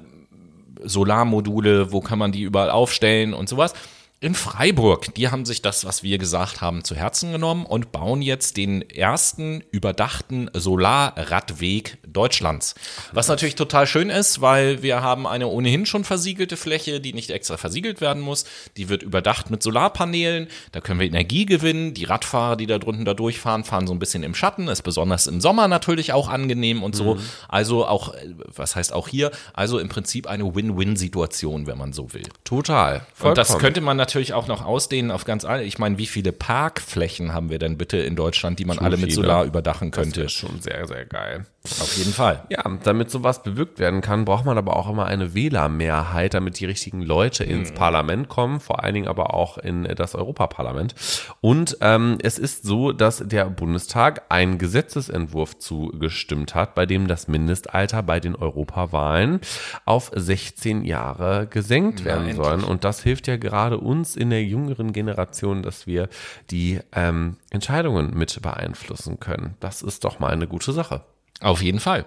Solarmodule, 0.85 1.91
wo 1.93 2.01
kann 2.01 2.19
man 2.19 2.33
die 2.33 2.43
überall 2.43 2.71
aufstellen 2.71 3.35
und 3.35 3.49
sowas. 3.49 3.73
In 4.21 4.35
Freiburg, 4.35 5.15
die 5.15 5.29
haben 5.29 5.45
sich 5.45 5.63
das, 5.63 5.85
was 5.85 6.03
wir 6.03 6.19
gesagt 6.19 6.61
haben, 6.61 6.83
zu 6.83 6.97
Herzen 6.97 7.31
genommen 7.31 7.65
und 7.65 7.93
bauen 7.93 8.21
jetzt 8.21 8.57
den 8.57 8.83
ersten 8.91 9.63
überdachten 9.71 10.51
Solarradweg 10.55 11.99
Deutschlands. 12.05 12.75
Was 13.13 13.29
natürlich 13.29 13.55
total 13.55 13.87
schön 13.87 14.11
ist, 14.11 14.41
weil 14.41 14.83
wir 14.83 15.03
haben 15.03 15.29
eine 15.29 15.47
ohnehin 15.47 15.87
schon 15.87 16.03
versiegelte 16.03 16.57
Fläche, 16.57 17.01
die 17.01 17.13
nicht 17.13 17.31
extra 17.31 17.59
versiegelt 17.59 18.01
werden 18.01 18.21
muss. 18.21 18.45
Die 18.77 18.89
wird 18.89 19.05
überdacht 19.05 19.53
mit 19.53 19.63
Solarpanelen. 19.63 20.49
Da 20.73 20.81
können 20.81 20.99
wir 20.99 21.07
Energie 21.07 21.47
gewinnen. 21.47 21.95
Die 21.95 22.03
Radfahrer, 22.03 22.57
die 22.57 22.67
da 22.67 22.79
drunten 22.81 23.05
da 23.05 23.15
durchfahren, 23.15 23.63
fahren 23.63 23.87
so 23.87 23.93
ein 23.93 24.01
bisschen 24.01 24.25
im 24.25 24.35
Schatten. 24.35 24.67
Ist 24.67 24.83
besonders 24.83 25.29
im 25.29 25.41
Sommer 25.41 25.69
natürlich 25.69 26.13
auch 26.13 26.29
angenehm 26.29 26.83
und 26.83 26.97
so. 26.97 27.19
Also 27.47 27.87
auch, 27.87 28.15
was 28.47 28.75
heißt 28.75 28.93
auch 28.93 29.07
hier? 29.07 29.31
Also 29.53 29.79
im 29.79 29.89
Prinzip 29.89 30.27
eine 30.27 30.57
Win-Win-Situation, 30.57 31.69
wenn 31.69 31.79
man 31.79 31.93
so 31.93 32.13
will. 32.15 32.27
Total. 32.43 33.07
Und 33.21 33.39
das 33.39 33.47
Vollkommen. 33.47 33.63
könnte 33.63 33.81
man 33.81 33.97
natürlich 33.97 34.08
auch 34.33 34.47
noch 34.49 34.65
ausdehnen 34.65 35.11
auf 35.11 35.25
ganz 35.25 35.45
alle. 35.45 35.65
Ich 35.65 35.79
meine, 35.79 35.99
wie 35.99 36.07
viele 36.07 36.33
Parkflächen 36.33 37.33
haben 37.33 37.51
wir 37.51 37.59
denn 37.59 37.79
bitte 37.79 37.99
in 37.99 38.17
Deutschland, 38.17 38.59
die 38.59 38.65
man 38.65 38.79
alle 38.79 38.97
mit 38.97 39.11
viele. 39.11 39.23
Solar 39.23 39.45
überdachen 39.45 39.91
Das 39.91 40.01
könnte? 40.03 40.23
ist 40.23 40.33
schon 40.33 40.61
sehr, 40.61 40.87
sehr 40.87 41.05
geil. 41.07 41.47
Auf 41.81 41.97
jeden 41.99 42.13
Fall. 42.13 42.45
Ja, 42.49 42.63
damit 42.83 43.11
sowas 43.11 43.43
bewirkt 43.43 43.79
werden 43.79 44.01
kann, 44.01 44.25
braucht 44.25 44.47
man 44.47 44.57
aber 44.57 44.77
auch 44.77 44.89
immer 44.89 45.05
eine 45.07 45.35
Wählermehrheit, 45.35 46.33
damit 46.33 46.59
die 46.61 46.65
richtigen 46.65 47.03
Leute 47.03 47.45
ins 47.45 47.73
Parlament 47.73 48.29
kommen, 48.31 48.61
vor 48.61 48.83
allen 48.83 48.95
Dingen 48.95 49.09
aber 49.09 49.35
auch 49.35 49.59
in 49.59 49.85
das 49.85 50.15
Europaparlament. 50.15 50.95
Und 51.43 51.77
ähm, 51.83 52.17
es 52.23 52.39
ist 52.39 52.63
so, 52.65 52.93
dass 52.93 53.23
der 53.27 53.47
Bundestag 53.51 54.23
einen 54.31 54.57
Gesetzesentwurf 54.57 55.59
zugestimmt 55.59 56.55
hat, 56.55 56.75
bei 56.75 56.87
dem 56.87 57.07
das 57.07 57.29
Mindestalter 57.29 58.03
bei 58.03 58.19
den 58.19 58.35
Europawahlen 58.35 59.41
auf 59.85 60.11
16 60.15 60.85
Jahre 60.85 61.49
gesenkt 61.49 62.05
werden 62.05 62.29
endlich. 62.29 62.37
sollen. 62.37 62.65
Und 62.65 62.85
das 62.85 63.03
hilft 63.03 63.27
ja 63.27 63.37
gerade 63.37 63.77
uns 63.79 63.98
in 64.17 64.31
der 64.31 64.45
jüngeren 64.45 64.93
Generation, 64.93 65.63
dass 65.63 65.87
wir 65.87 66.09
die 66.51 66.81
ähm, 66.93 67.37
Entscheidungen 67.51 68.17
mit 68.17 68.41
beeinflussen 68.43 69.21
können. 69.21 69.55
Das 69.61 69.83
ist 69.83 70.05
doch 70.05 70.19
mal 70.19 70.33
eine 70.33 70.49
gute 70.49 70.73
Sache. 70.73 71.05
Auf 71.41 71.63
jeden 71.63 71.79
Fall. 71.79 72.05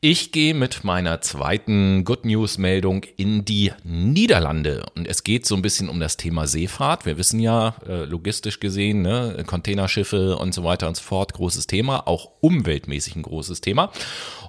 Ich 0.00 0.32
gehe 0.32 0.54
mit 0.54 0.82
meiner 0.82 1.20
zweiten 1.20 2.04
Good 2.04 2.24
News 2.24 2.56
Meldung 2.56 3.04
in 3.18 3.44
die 3.44 3.70
Niederlande 3.84 4.86
und 4.94 5.06
es 5.06 5.24
geht 5.24 5.44
so 5.44 5.54
ein 5.54 5.60
bisschen 5.60 5.90
um 5.90 6.00
das 6.00 6.16
Thema 6.16 6.46
Seefahrt. 6.46 7.04
Wir 7.04 7.18
wissen 7.18 7.38
ja, 7.38 7.76
äh, 7.86 8.04
logistisch 8.06 8.60
gesehen, 8.60 9.02
ne, 9.02 9.44
Containerschiffe 9.46 10.38
und 10.38 10.54
so 10.54 10.64
weiter 10.64 10.88
und 10.88 10.96
so 10.96 11.02
fort, 11.02 11.34
großes 11.34 11.66
Thema, 11.66 12.08
auch 12.08 12.30
umweltmäßig 12.40 13.14
ein 13.14 13.22
großes 13.22 13.60
Thema. 13.60 13.92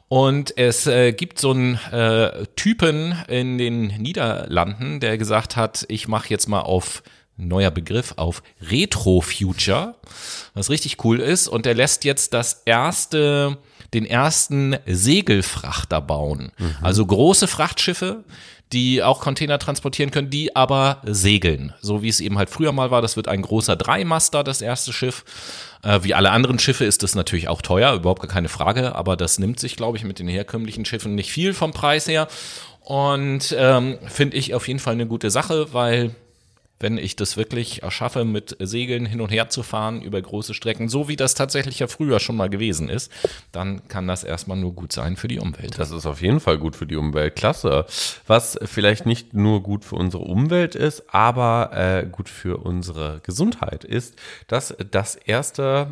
Und 0.08 0.58
es 0.58 0.88
äh, 0.88 1.12
gibt 1.12 1.38
so 1.38 1.52
einen 1.52 1.76
äh, 1.92 2.46
Typen 2.56 3.16
in 3.28 3.58
den 3.58 3.88
Niederlanden, 3.88 5.02
der 5.02 5.18
gesagt 5.18 5.58
hat, 5.58 5.86
ich 5.90 6.08
mache 6.08 6.30
jetzt 6.30 6.48
mal 6.48 6.62
auf 6.62 7.04
neuer 7.38 7.72
Begriff 7.72 8.14
auf 8.18 8.44
Retro 8.62 9.22
Future, 9.22 9.96
was 10.54 10.70
richtig 10.70 11.04
cool 11.04 11.20
ist. 11.20 11.48
Und 11.48 11.66
er 11.66 11.74
lässt 11.74 12.06
jetzt 12.06 12.34
das 12.34 12.64
erste, 12.66 13.58
den 13.94 14.06
ersten 14.06 14.78
Segelfrachter 14.86 16.02
bauen. 16.02 16.52
Also 16.82 17.06
große 17.06 17.48
Frachtschiffe, 17.48 18.24
die 18.72 19.04
auch 19.04 19.22
Container 19.22 19.60
transportieren 19.60 20.12
können, 20.12 20.30
die 20.30 20.56
aber 20.56 21.02
segeln. 21.04 21.74
So 21.82 22.02
wie 22.02 22.10
es 22.10 22.20
eben 22.20 22.38
halt 22.38 22.50
früher 22.50 22.72
mal 22.72 22.92
war. 22.92 23.02
Das 23.02 23.16
wird 23.16 23.28
ein 23.28 23.44
großer 23.44 23.76
Dreimaster, 23.76 24.44
das 24.44 24.62
erste 24.62 24.92
Schiff. 24.92 25.24
Äh, 25.84 26.00
wie 26.04 26.16
alle 26.16 26.32
anderen 26.32 26.60
Schiffe 26.60 26.86
ist 26.86 27.04
das 27.04 27.14
natürlich 27.14 27.48
auch 27.48 27.62
teuer, 27.62 27.94
überhaupt 27.94 28.22
gar 28.22 28.32
keine 28.32 28.50
Frage. 28.50 28.96
Aber 28.96 29.16
das 29.16 29.38
nimmt 29.38 29.60
sich, 29.60 29.76
glaube 29.76 29.98
ich, 29.98 30.04
mit 30.04 30.20
den 30.20 30.28
herkömmlichen 30.28 30.86
Schiffen 30.86 31.14
nicht 31.14 31.32
viel 31.32 31.54
vom 31.54 31.72
Preis 31.72 32.08
her. 32.08 32.28
Und 32.82 33.56
ähm, 33.58 33.98
finde 34.08 34.38
ich 34.38 34.54
auf 34.56 34.68
jeden 34.68 34.80
Fall 34.80 34.94
eine 34.94 35.08
gute 35.08 35.30
Sache, 35.30 35.72
weil 35.74 36.16
wenn 36.80 36.98
ich 36.98 37.16
das 37.16 37.38
wirklich 37.38 37.84
erschaffe, 37.84 38.26
mit 38.26 38.58
Segeln 38.60 39.06
hin 39.06 39.22
und 39.22 39.30
her 39.30 39.50
zu 39.50 39.64
fahren 39.64 40.02
über 40.02 40.22
große 40.22 40.54
Strecken, 40.54 40.90
so 40.90 41.08
wie 41.08 41.16
das 41.16 41.34
tatsächlich 41.34 41.80
ja 41.80 41.88
früher 41.88 42.20
schon 42.20 42.36
mal 42.36 42.50
gewesen 42.50 42.90
ist, 42.90 43.12
dann 43.52 43.88
kann 43.88 44.08
das 44.08 44.24
erstmal 44.24 44.58
nur 44.58 44.74
gut 44.74 44.92
sein 44.92 45.16
für 45.16 45.28
die 45.28 45.40
Umwelt. 45.40 45.80
Das 45.80 45.92
ist 45.92 46.06
auf 46.06 46.22
jeden 46.22 46.40
Fall 46.40 46.58
gut 46.58 46.76
für 46.76 46.86
die 46.86 46.96
Umwelt. 46.96 47.36
Klasse. 47.36 47.86
Was 48.28 48.60
vielleicht 48.64 49.06
nicht 49.06 49.34
nur 49.34 49.64
gut 49.64 49.86
für 49.86 49.96
unsere 49.96 50.24
Umwelt 50.24 50.76
ist, 50.76 51.14
aber 51.14 51.72
äh, 51.74 52.06
gut 52.06 52.30
für 52.30 52.58
unsere 52.58 53.22
Gesundheit 53.24 53.84
ist, 53.84 54.16
dass 54.48 54.76
das 54.92 55.16
erste 55.16 55.88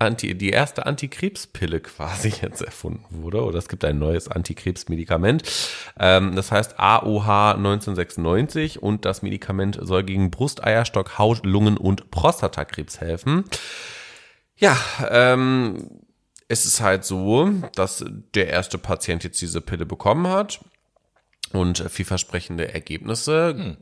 Anti, 0.00 0.34
die 0.36 0.50
erste 0.50 0.86
Antikrebspille 0.86 1.80
quasi 1.80 2.28
jetzt 2.42 2.62
erfunden 2.62 3.22
wurde. 3.22 3.44
Oder 3.44 3.58
es 3.58 3.68
gibt 3.68 3.84
ein 3.84 3.98
neues 3.98 4.28
Antikrebsmedikament. 4.28 5.42
Ähm, 5.98 6.34
das 6.34 6.50
heißt 6.50 6.78
AOH 6.78 7.54
1996 7.56 8.82
und 8.82 9.04
das 9.04 9.22
Medikament 9.22 9.78
soll 9.80 10.02
gegen 10.04 10.30
Brust, 10.30 10.64
Eierstock, 10.64 11.18
Haut, 11.18 11.44
Lungen 11.44 11.76
und 11.76 12.10
Prostatakrebs 12.10 13.00
helfen. 13.00 13.44
Ja, 14.56 14.76
ähm, 15.08 15.90
es 16.48 16.66
ist 16.66 16.80
halt 16.80 17.04
so, 17.04 17.50
dass 17.74 18.04
der 18.34 18.48
erste 18.48 18.78
Patient 18.78 19.22
jetzt 19.22 19.40
diese 19.40 19.60
Pille 19.60 19.86
bekommen 19.86 20.26
hat 20.26 20.60
und 21.52 21.78
vielversprechende 21.78 22.72
Ergebnisse 22.72 23.76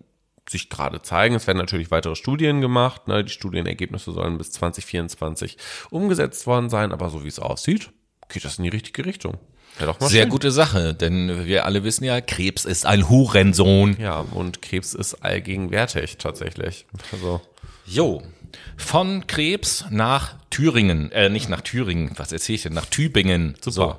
sich 0.51 0.71
gerade 0.71 1.03
zeigen. 1.03 1.35
Es 1.35 1.47
werden 1.47 1.59
natürlich 1.59 1.91
weitere 1.91 2.17
Studien 2.17 2.61
gemacht. 2.61 3.09
Ne? 3.09 3.25
Die 3.25 3.33
Studienergebnisse 3.33 4.13
sollen 4.13 4.39
bis 4.39 4.53
2024 4.53 5.57
umgesetzt 5.91 6.47
worden 6.47 6.71
sein, 6.71 6.93
aber 6.93 7.11
so 7.11 7.25
wie 7.25 7.29
es 7.29 7.39
aussieht, 7.39 7.91
geht 8.29 8.45
das 8.45 8.59
in 8.59 8.65
die 8.65 8.71
richtige 8.71 9.05
Richtung. 9.05 9.39
Ja, 9.81 9.95
Sehr 10.01 10.23
schön. 10.23 10.31
gute 10.31 10.51
Sache, 10.51 10.93
denn 10.95 11.47
wir 11.47 11.65
alle 11.65 11.85
wissen 11.85 12.03
ja, 12.05 12.21
Krebs 12.21 12.65
ist 12.65 12.85
ein 12.85 13.09
Hurensohn. 13.09 13.97
Ja, 14.01 14.25
und 14.33 14.61
Krebs 14.61 14.93
ist 14.95 15.23
allgegenwärtig 15.23 16.17
tatsächlich. 16.19 16.87
Also 17.13 17.41
Jo. 17.87 18.23
Von 18.77 19.27
Krebs 19.27 19.85
nach 19.91 20.35
Thüringen, 20.51 21.13
äh, 21.13 21.29
nicht 21.29 21.49
nach 21.49 21.61
Thüringen, 21.61 22.13
was 22.17 22.33
erzähle 22.33 22.57
ich 22.57 22.63
denn? 22.63 22.73
Nach 22.73 22.87
Tübingen. 22.87 23.55
Super. 23.61 23.71
So. 23.73 23.97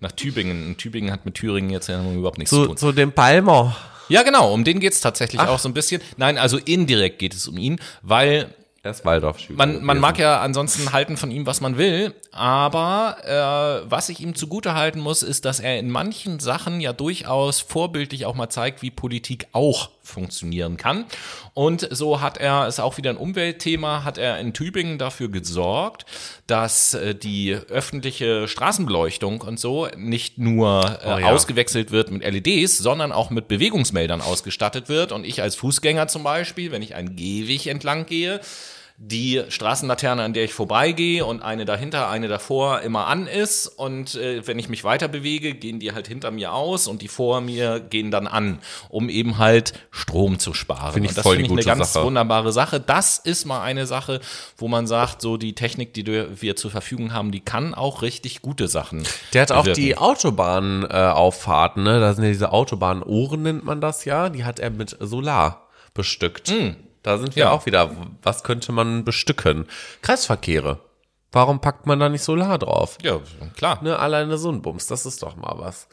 Nach 0.00 0.12
Tübingen. 0.12 0.68
Und 0.68 0.78
Tübingen 0.78 1.10
hat 1.10 1.24
mit 1.24 1.34
Thüringen 1.34 1.70
jetzt 1.70 1.88
ja 1.88 2.00
überhaupt 2.12 2.38
nichts 2.38 2.50
zu 2.50 2.60
zu, 2.62 2.66
tun. 2.66 2.76
zu 2.76 2.92
dem 2.92 3.12
Palmer. 3.12 3.76
Ja, 4.08 4.22
genau, 4.22 4.52
um 4.52 4.64
den 4.64 4.80
geht's 4.80 5.00
tatsächlich 5.00 5.40
auch 5.40 5.58
so 5.58 5.68
ein 5.68 5.74
bisschen. 5.74 6.00
Nein, 6.16 6.38
also 6.38 6.58
indirekt 6.58 7.18
geht 7.18 7.34
es 7.34 7.46
um 7.48 7.56
ihn, 7.58 7.78
weil 8.02 8.54
Er 8.82 8.92
ist 8.92 9.04
Waldorf. 9.04 9.38
man, 9.50 9.82
man 9.84 9.98
mag 9.98 10.18
ja 10.18 10.40
ansonsten 10.40 10.92
halten 10.92 11.16
von 11.16 11.30
ihm, 11.30 11.46
was 11.46 11.60
man 11.60 11.76
will, 11.76 12.14
aber 12.32 13.82
äh, 13.84 13.90
was 13.90 14.08
ich 14.08 14.20
ihm 14.20 14.34
zugute 14.34 14.74
halten 14.74 15.00
muss, 15.00 15.22
ist, 15.22 15.44
dass 15.44 15.60
er 15.60 15.78
in 15.78 15.90
manchen 15.90 16.38
Sachen 16.40 16.80
ja 16.80 16.92
durchaus 16.92 17.60
vorbildlich 17.60 18.24
auch 18.24 18.34
mal 18.34 18.48
zeigt, 18.48 18.80
wie 18.82 18.90
Politik 18.90 19.48
auch 19.52 19.90
funktionieren 20.08 20.76
kann. 20.76 21.04
Und 21.54 21.88
so 21.90 22.20
hat 22.20 22.38
er, 22.38 22.66
ist 22.66 22.80
auch 22.80 22.96
wieder 22.96 23.10
ein 23.10 23.16
Umweltthema, 23.16 24.04
hat 24.04 24.18
er 24.18 24.38
in 24.38 24.52
Tübingen 24.52 24.98
dafür 24.98 25.28
gesorgt, 25.28 26.06
dass 26.46 26.94
äh, 26.94 27.14
die 27.14 27.54
öffentliche 27.54 28.48
Straßenbeleuchtung 28.48 29.40
und 29.42 29.60
so 29.60 29.88
nicht 29.96 30.38
nur 30.38 30.98
äh, 31.02 31.08
Oh 31.08 31.18
ja. 31.18 31.30
ausgewechselt 31.32 31.90
wird 31.90 32.10
mit 32.10 32.22
LEDs, 32.22 32.78
sondern 32.78 33.12
auch 33.12 33.30
mit 33.30 33.48
Bewegungsmeldern 33.48 34.20
ausgestattet 34.20 34.88
wird. 34.88 35.12
Und 35.12 35.24
ich 35.24 35.42
als 35.42 35.56
Fußgänger 35.56 36.08
zum 36.08 36.22
Beispiel, 36.22 36.70
wenn 36.70 36.82
ich 36.82 36.94
einen 36.94 37.16
Gehweg 37.16 37.66
entlang 37.66 38.06
gehe, 38.06 38.40
die 39.00 39.44
Straßenlaterne, 39.48 40.24
an 40.24 40.32
der 40.32 40.42
ich 40.42 40.52
vorbeigehe 40.52 41.24
und 41.24 41.40
eine 41.40 41.64
dahinter, 41.64 42.10
eine 42.10 42.26
davor 42.26 42.80
immer 42.80 43.06
an 43.06 43.28
ist 43.28 43.68
und 43.68 44.16
äh, 44.16 44.44
wenn 44.44 44.58
ich 44.58 44.68
mich 44.68 44.82
weiter 44.82 45.06
bewege, 45.06 45.54
gehen 45.54 45.78
die 45.78 45.92
halt 45.92 46.08
hinter 46.08 46.32
mir 46.32 46.52
aus 46.52 46.88
und 46.88 47.00
die 47.00 47.06
vor 47.06 47.40
mir 47.40 47.78
gehen 47.78 48.10
dann 48.10 48.26
an, 48.26 48.58
um 48.88 49.08
eben 49.08 49.38
halt 49.38 49.74
Strom 49.92 50.40
zu 50.40 50.52
sparen. 50.52 50.94
Finde 50.94 51.06
ich 51.06 51.16
und 51.16 51.24
das 51.24 51.32
finde 51.32 51.44
ich 51.44 51.52
eine 51.52 51.62
ganz 51.62 51.92
Sache. 51.92 52.06
wunderbare 52.06 52.50
Sache. 52.50 52.80
Das 52.80 53.18
ist 53.18 53.44
mal 53.44 53.62
eine 53.62 53.86
Sache, 53.86 54.18
wo 54.56 54.66
man 54.66 54.88
sagt, 54.88 55.22
so 55.22 55.36
die 55.36 55.54
Technik, 55.54 55.94
die 55.94 56.04
wir 56.04 56.56
zur 56.56 56.72
Verfügung 56.72 57.12
haben, 57.12 57.30
die 57.30 57.40
kann 57.40 57.74
auch 57.74 58.02
richtig 58.02 58.42
gute 58.42 58.66
Sachen. 58.66 59.06
Der 59.32 59.42
hat 59.42 59.52
auch 59.52 59.62
bewirken. 59.62 59.84
die 59.84 59.96
Autobahnauffahrten, 59.96 61.84
ne? 61.84 62.00
Da 62.00 62.14
sind 62.14 62.24
ja 62.24 62.30
diese 62.30 62.50
Autobahnohren, 62.50 63.42
nennt 63.42 63.64
man 63.64 63.80
das 63.80 64.04
ja. 64.06 64.28
Die 64.28 64.44
hat 64.44 64.58
er 64.58 64.70
mit 64.70 64.96
Solar 64.98 65.68
bestückt. 65.94 66.52
Da 67.08 67.16
sind 67.16 67.34
wir 67.36 67.44
Ja. 67.44 67.50
auch 67.52 67.64
wieder. 67.64 67.90
Was 68.22 68.42
könnte 68.44 68.70
man 68.70 69.02
bestücken? 69.02 69.66
Kreisverkehre. 70.02 70.78
Warum 71.32 71.58
packt 71.62 71.86
man 71.86 71.98
da 71.98 72.10
nicht 72.10 72.22
Solar 72.22 72.58
drauf? 72.58 72.98
Ja, 73.00 73.18
klar. 73.56 73.82
Ne, 73.82 73.98
alleine 73.98 74.36
so 74.36 74.50
ein 74.52 74.60
Bums, 74.60 74.88
das 74.88 75.06
ist 75.06 75.22
doch 75.22 75.34
mal 75.36 75.54
was. 75.56 75.88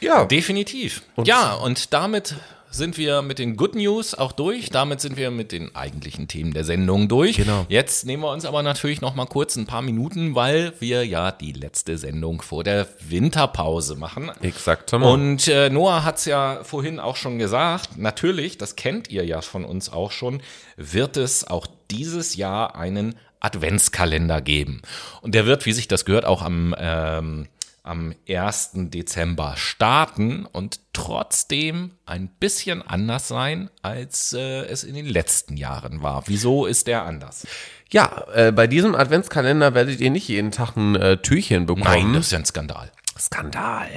Ja. 0.00 0.24
Definitiv. 0.24 1.02
ja, 1.22 1.52
und 1.52 1.92
damit 1.92 2.34
sind 2.76 2.98
wir 2.98 3.22
mit 3.22 3.38
den 3.38 3.56
Good 3.56 3.74
News 3.74 4.14
auch 4.14 4.32
durch. 4.32 4.70
Damit 4.70 5.00
sind 5.00 5.16
wir 5.16 5.30
mit 5.30 5.52
den 5.52 5.74
eigentlichen 5.74 6.28
Themen 6.28 6.52
der 6.52 6.64
Sendung 6.64 7.08
durch. 7.08 7.36
Genau. 7.36 7.66
Jetzt 7.68 8.06
nehmen 8.06 8.22
wir 8.22 8.30
uns 8.30 8.44
aber 8.44 8.62
natürlich 8.62 9.00
noch 9.00 9.14
mal 9.14 9.26
kurz 9.26 9.56
ein 9.56 9.66
paar 9.66 9.82
Minuten, 9.82 10.34
weil 10.34 10.72
wir 10.78 11.06
ja 11.06 11.32
die 11.32 11.52
letzte 11.52 11.98
Sendung 11.98 12.42
vor 12.42 12.64
der 12.64 12.86
Winterpause 13.08 13.96
machen. 13.96 14.30
Exaktement. 14.42 15.04
Und 15.06 15.48
äh, 15.48 15.70
Noah 15.70 16.04
hat 16.04 16.18
es 16.18 16.26
ja 16.26 16.60
vorhin 16.62 17.00
auch 17.00 17.16
schon 17.16 17.38
gesagt, 17.38 17.96
natürlich, 17.96 18.58
das 18.58 18.76
kennt 18.76 19.10
ihr 19.10 19.24
ja 19.24 19.40
von 19.40 19.64
uns 19.64 19.92
auch 19.92 20.10
schon, 20.10 20.42
wird 20.76 21.16
es 21.16 21.46
auch 21.46 21.66
dieses 21.90 22.36
Jahr 22.36 22.76
einen 22.76 23.14
Adventskalender 23.40 24.40
geben. 24.40 24.82
Und 25.20 25.34
der 25.34 25.46
wird, 25.46 25.66
wie 25.66 25.72
sich 25.72 25.88
das 25.88 26.04
gehört, 26.04 26.24
auch 26.24 26.42
am, 26.42 26.74
ähm, 26.78 27.48
am 27.86 28.14
1. 28.28 28.70
Dezember 28.74 29.54
starten 29.56 30.46
und 30.46 30.80
trotzdem 30.92 31.92
ein 32.04 32.28
bisschen 32.28 32.82
anders 32.82 33.28
sein, 33.28 33.70
als 33.82 34.32
äh, 34.32 34.64
es 34.66 34.84
in 34.84 34.94
den 34.94 35.06
letzten 35.06 35.56
Jahren 35.56 36.02
war. 36.02 36.24
Wieso 36.26 36.66
ist 36.66 36.86
der 36.86 37.04
anders? 37.04 37.46
ja, 37.90 38.24
äh, 38.34 38.52
bei 38.52 38.66
diesem 38.66 38.94
Adventskalender 38.94 39.74
werdet 39.74 40.00
ihr 40.00 40.10
nicht 40.10 40.28
jeden 40.28 40.50
Tag 40.50 40.76
ein 40.76 40.96
äh, 40.96 41.16
Türchen 41.18 41.66
bekommen. 41.66 41.84
Nein, 41.84 42.12
das 42.14 42.26
ist 42.26 42.32
ja 42.32 42.38
ein 42.38 42.44
Skandal. 42.44 42.90
Skandal. 43.18 43.88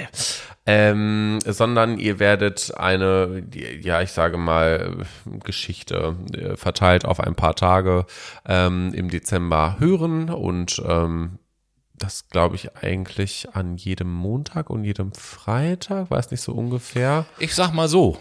Ähm, 0.65 1.39
sondern 1.45 1.97
ihr 1.97 2.19
werdet 2.19 2.73
eine, 2.77 3.43
ja, 3.81 4.01
ich 4.01 4.11
sage 4.11 4.37
mal, 4.37 5.05
Geschichte 5.43 6.15
äh, 6.33 6.55
verteilt 6.55 7.05
auf 7.05 7.19
ein 7.19 7.35
paar 7.35 7.55
Tage 7.55 8.05
ähm, 8.47 8.93
im 8.93 9.09
Dezember 9.09 9.77
hören 9.79 10.29
und 10.29 10.81
ähm, 10.87 11.39
das 11.99 12.27
glaube 12.29 12.55
ich 12.55 12.75
eigentlich 12.77 13.47
an 13.53 13.77
jedem 13.77 14.11
Montag 14.13 14.69
und 14.69 14.83
jedem 14.83 15.13
Freitag, 15.13 16.09
weiß 16.09 16.31
nicht 16.31 16.41
so 16.41 16.53
ungefähr. 16.53 17.25
Ich 17.39 17.53
sag 17.55 17.73
mal 17.73 17.87
so. 17.87 18.17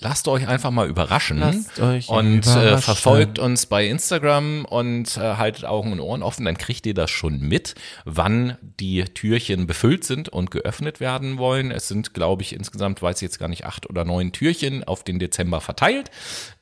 Lasst 0.00 0.28
euch 0.28 0.46
einfach 0.46 0.70
mal 0.70 0.86
überraschen 0.88 1.40
Lasst 1.40 1.80
euch 1.80 2.08
und 2.08 2.46
Äh, 2.46 2.50
überraschen. 2.50 2.80
verfolgt 2.82 3.40
uns 3.40 3.66
bei 3.66 3.84
Instagram 3.88 4.64
und 4.64 5.16
äh, 5.16 5.20
haltet 5.34 5.64
Augen 5.64 5.90
und 5.90 5.98
Ohren 5.98 6.22
offen, 6.22 6.44
dann 6.44 6.56
kriegt 6.56 6.86
ihr 6.86 6.94
das 6.94 7.10
schon 7.10 7.40
mit, 7.40 7.74
wann 8.04 8.56
die 8.78 9.02
Türchen 9.06 9.66
befüllt 9.66 10.04
sind 10.04 10.28
und 10.28 10.52
geöffnet 10.52 11.00
werden 11.00 11.38
wollen. 11.38 11.72
Es 11.72 11.88
sind, 11.88 12.14
glaube 12.14 12.42
ich, 12.44 12.52
insgesamt, 12.52 13.02
weiß 13.02 13.16
ich 13.16 13.22
jetzt 13.22 13.40
gar 13.40 13.48
nicht, 13.48 13.66
acht 13.66 13.90
oder 13.90 14.04
neun 14.04 14.30
Türchen 14.30 14.84
auf 14.84 15.02
den 15.02 15.18
Dezember 15.18 15.60
verteilt, 15.60 16.12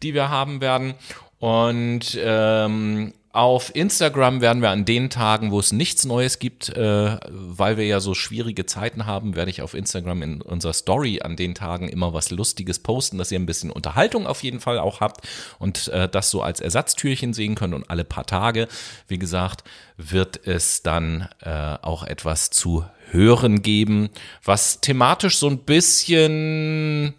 die 0.03 0.15
wir 0.15 0.31
haben 0.31 0.63
werden. 0.63 0.95
Und 1.39 2.19
ähm, 2.19 3.13
auf 3.37 3.75
Instagram 3.77 4.41
werden 4.41 4.63
wir 4.63 4.71
an 4.71 4.87
den 4.87 5.11
Tagen, 5.11 5.51
wo 5.51 5.61
es 5.61 5.71
nichts 5.71 6.07
Neues 6.07 6.39
gibt, 6.39 6.71
äh, 6.71 7.19
weil 7.29 7.77
wir 7.77 7.85
ja 7.85 8.01
so 8.01 8.15
schwierige 8.15 8.65
Zeiten 8.65 9.05
haben, 9.05 9.37
werde 9.37 9.51
ich 9.51 9.61
auf 9.61 9.75
Instagram 9.75 10.23
in 10.23 10.41
unserer 10.41 10.73
Story 10.73 11.21
an 11.21 11.37
den 11.37 11.55
Tagen 11.55 11.87
immer 11.87 12.15
was 12.15 12.31
Lustiges 12.31 12.79
posten, 12.79 13.19
dass 13.19 13.31
ihr 13.31 13.39
ein 13.39 13.45
bisschen 13.45 13.71
Unterhaltung 13.71 14.27
auf 14.27 14.43
jeden 14.43 14.59
Fall 14.59 14.79
auch 14.79 15.01
habt 15.01 15.29
und 15.59 15.89
äh, 15.89 16.09
das 16.09 16.31
so 16.31 16.41
als 16.41 16.63
Ersatztürchen 16.63 17.35
sehen 17.35 17.57
könnt. 17.57 17.75
Und 17.75 17.91
alle 17.91 18.05
paar 18.05 18.25
Tage, 18.25 18.69
wie 19.07 19.19
gesagt, 19.19 19.65
wird 19.99 20.47
es 20.47 20.83
dann 20.83 21.29
äh, 21.43 21.77
auch 21.83 22.05
etwas 22.05 22.49
zu 22.49 22.87
hören 23.11 23.61
geben, 23.61 24.09
was 24.45 24.81
thematisch 24.81 25.37
so 25.37 25.51
ein 25.51 25.59
bisschen 25.59 27.13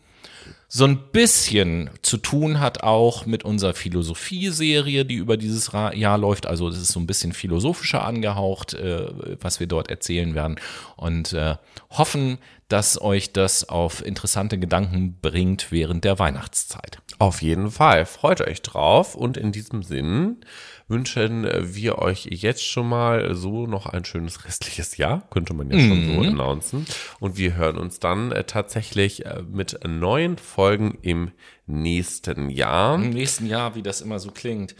so 0.69 0.83
ein 0.83 1.11
bisschen 1.11 1.89
zu 2.01 2.17
tun 2.17 2.59
hat 2.59 2.83
auch 2.83 3.25
mit 3.25 3.45
unserer 3.45 3.73
Philosophie-Serie, 3.73 5.05
die 5.05 5.15
über 5.15 5.37
dieses 5.37 5.71
Jahr 5.71 6.17
läuft. 6.17 6.45
Also 6.45 6.69
das 6.69 6.79
ist 6.79 6.91
so 6.91 6.99
ein 6.99 7.07
bisschen 7.07 7.31
philosophischer 7.31 8.03
angehaucht, 8.03 8.73
äh, 8.73 9.07
was 9.39 9.61
wir 9.61 9.67
dort 9.67 9.89
erzählen 9.89 10.35
werden. 10.35 10.59
Und 10.97 11.31
äh, 11.31 11.55
hoffen, 11.89 12.37
dass 12.67 12.99
euch 13.01 13.31
das 13.31 13.69
auf 13.69 14.05
interessante 14.05 14.57
Gedanken 14.57 15.17
bringt 15.21 15.71
während 15.71 16.03
der 16.03 16.19
Weihnachtszeit. 16.19 16.99
Auf 17.17 17.41
jeden 17.41 17.71
Fall. 17.71 18.05
Freut 18.05 18.41
euch 18.41 18.61
drauf. 18.61 19.15
Und 19.15 19.37
in 19.37 19.53
diesem 19.53 19.83
Sinn 19.83 20.41
wünschen 20.87 21.47
wir 21.59 21.99
euch 21.99 22.27
jetzt 22.31 22.65
schon 22.65 22.87
mal 22.87 23.35
so 23.35 23.67
noch 23.67 23.85
ein 23.87 24.05
schönes 24.05 24.45
restliches 24.45 24.97
Jahr. 24.97 25.27
Könnte 25.29 25.53
man 25.53 25.69
ja 25.69 25.79
schon 25.79 26.05
so 26.05 26.21
announcen. 26.21 26.85
Und 27.19 27.37
wir 27.37 27.55
hören 27.55 27.77
uns 27.77 27.99
dann 27.99 28.31
äh, 28.31 28.43
tatsächlich 28.43 29.25
äh, 29.25 29.41
mit 29.49 29.79
neuen 29.85 30.37
Folgen 30.37 30.97
im 31.01 31.31
nächsten 31.65 32.49
Jahr. 32.49 32.95
Im 32.95 33.09
nächsten 33.09 33.47
Jahr, 33.47 33.75
wie 33.75 33.83
das 33.83 34.01
immer 34.01 34.19
so 34.19 34.31
klingt. 34.31 34.75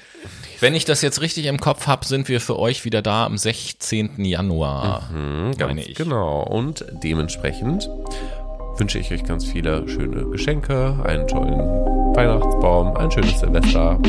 Wenn 0.62 0.74
ich 0.74 0.86
das 0.86 1.02
jetzt 1.02 1.22
richtig 1.22 1.46
im 1.46 1.60
Kopf 1.60 1.88
habe, 1.88 2.06
sind 2.06 2.30
wir 2.30 2.40
für 2.40 2.58
euch 2.58 2.86
wieder 2.86 3.02
da 3.02 3.26
am 3.26 3.38
16. 3.38 4.24
Januar, 4.24 5.10
meine 5.12 5.56
Ganz 5.58 5.86
ich. 5.86 5.96
Genau. 5.96 6.44
Und 6.44 6.86
dementsprechend 7.04 7.90
wünsche 8.80 9.00
ich 9.00 9.12
euch 9.12 9.24
ganz 9.24 9.46
viele 9.46 9.88
schöne 9.88 10.26
Geschenke, 10.26 10.96
einen 11.04 11.28
tollen 11.28 11.60
Weihnachtsbaum, 12.16 12.96
ein 12.98 13.12
schönes 13.12 13.40
Silvester. 13.40 14.00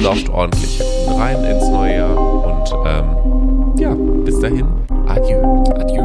Lauft 0.00 0.28
ordentlich 0.28 0.80
rein 1.08 1.42
ins 1.44 1.68
neue 1.68 1.96
Jahr 1.96 2.18
und 2.18 2.74
ähm, 2.86 3.78
ja, 3.78 3.94
bis 4.24 4.38
dahin. 4.40 4.66
Adieu. 5.06 5.40
Adieu. 5.74 5.96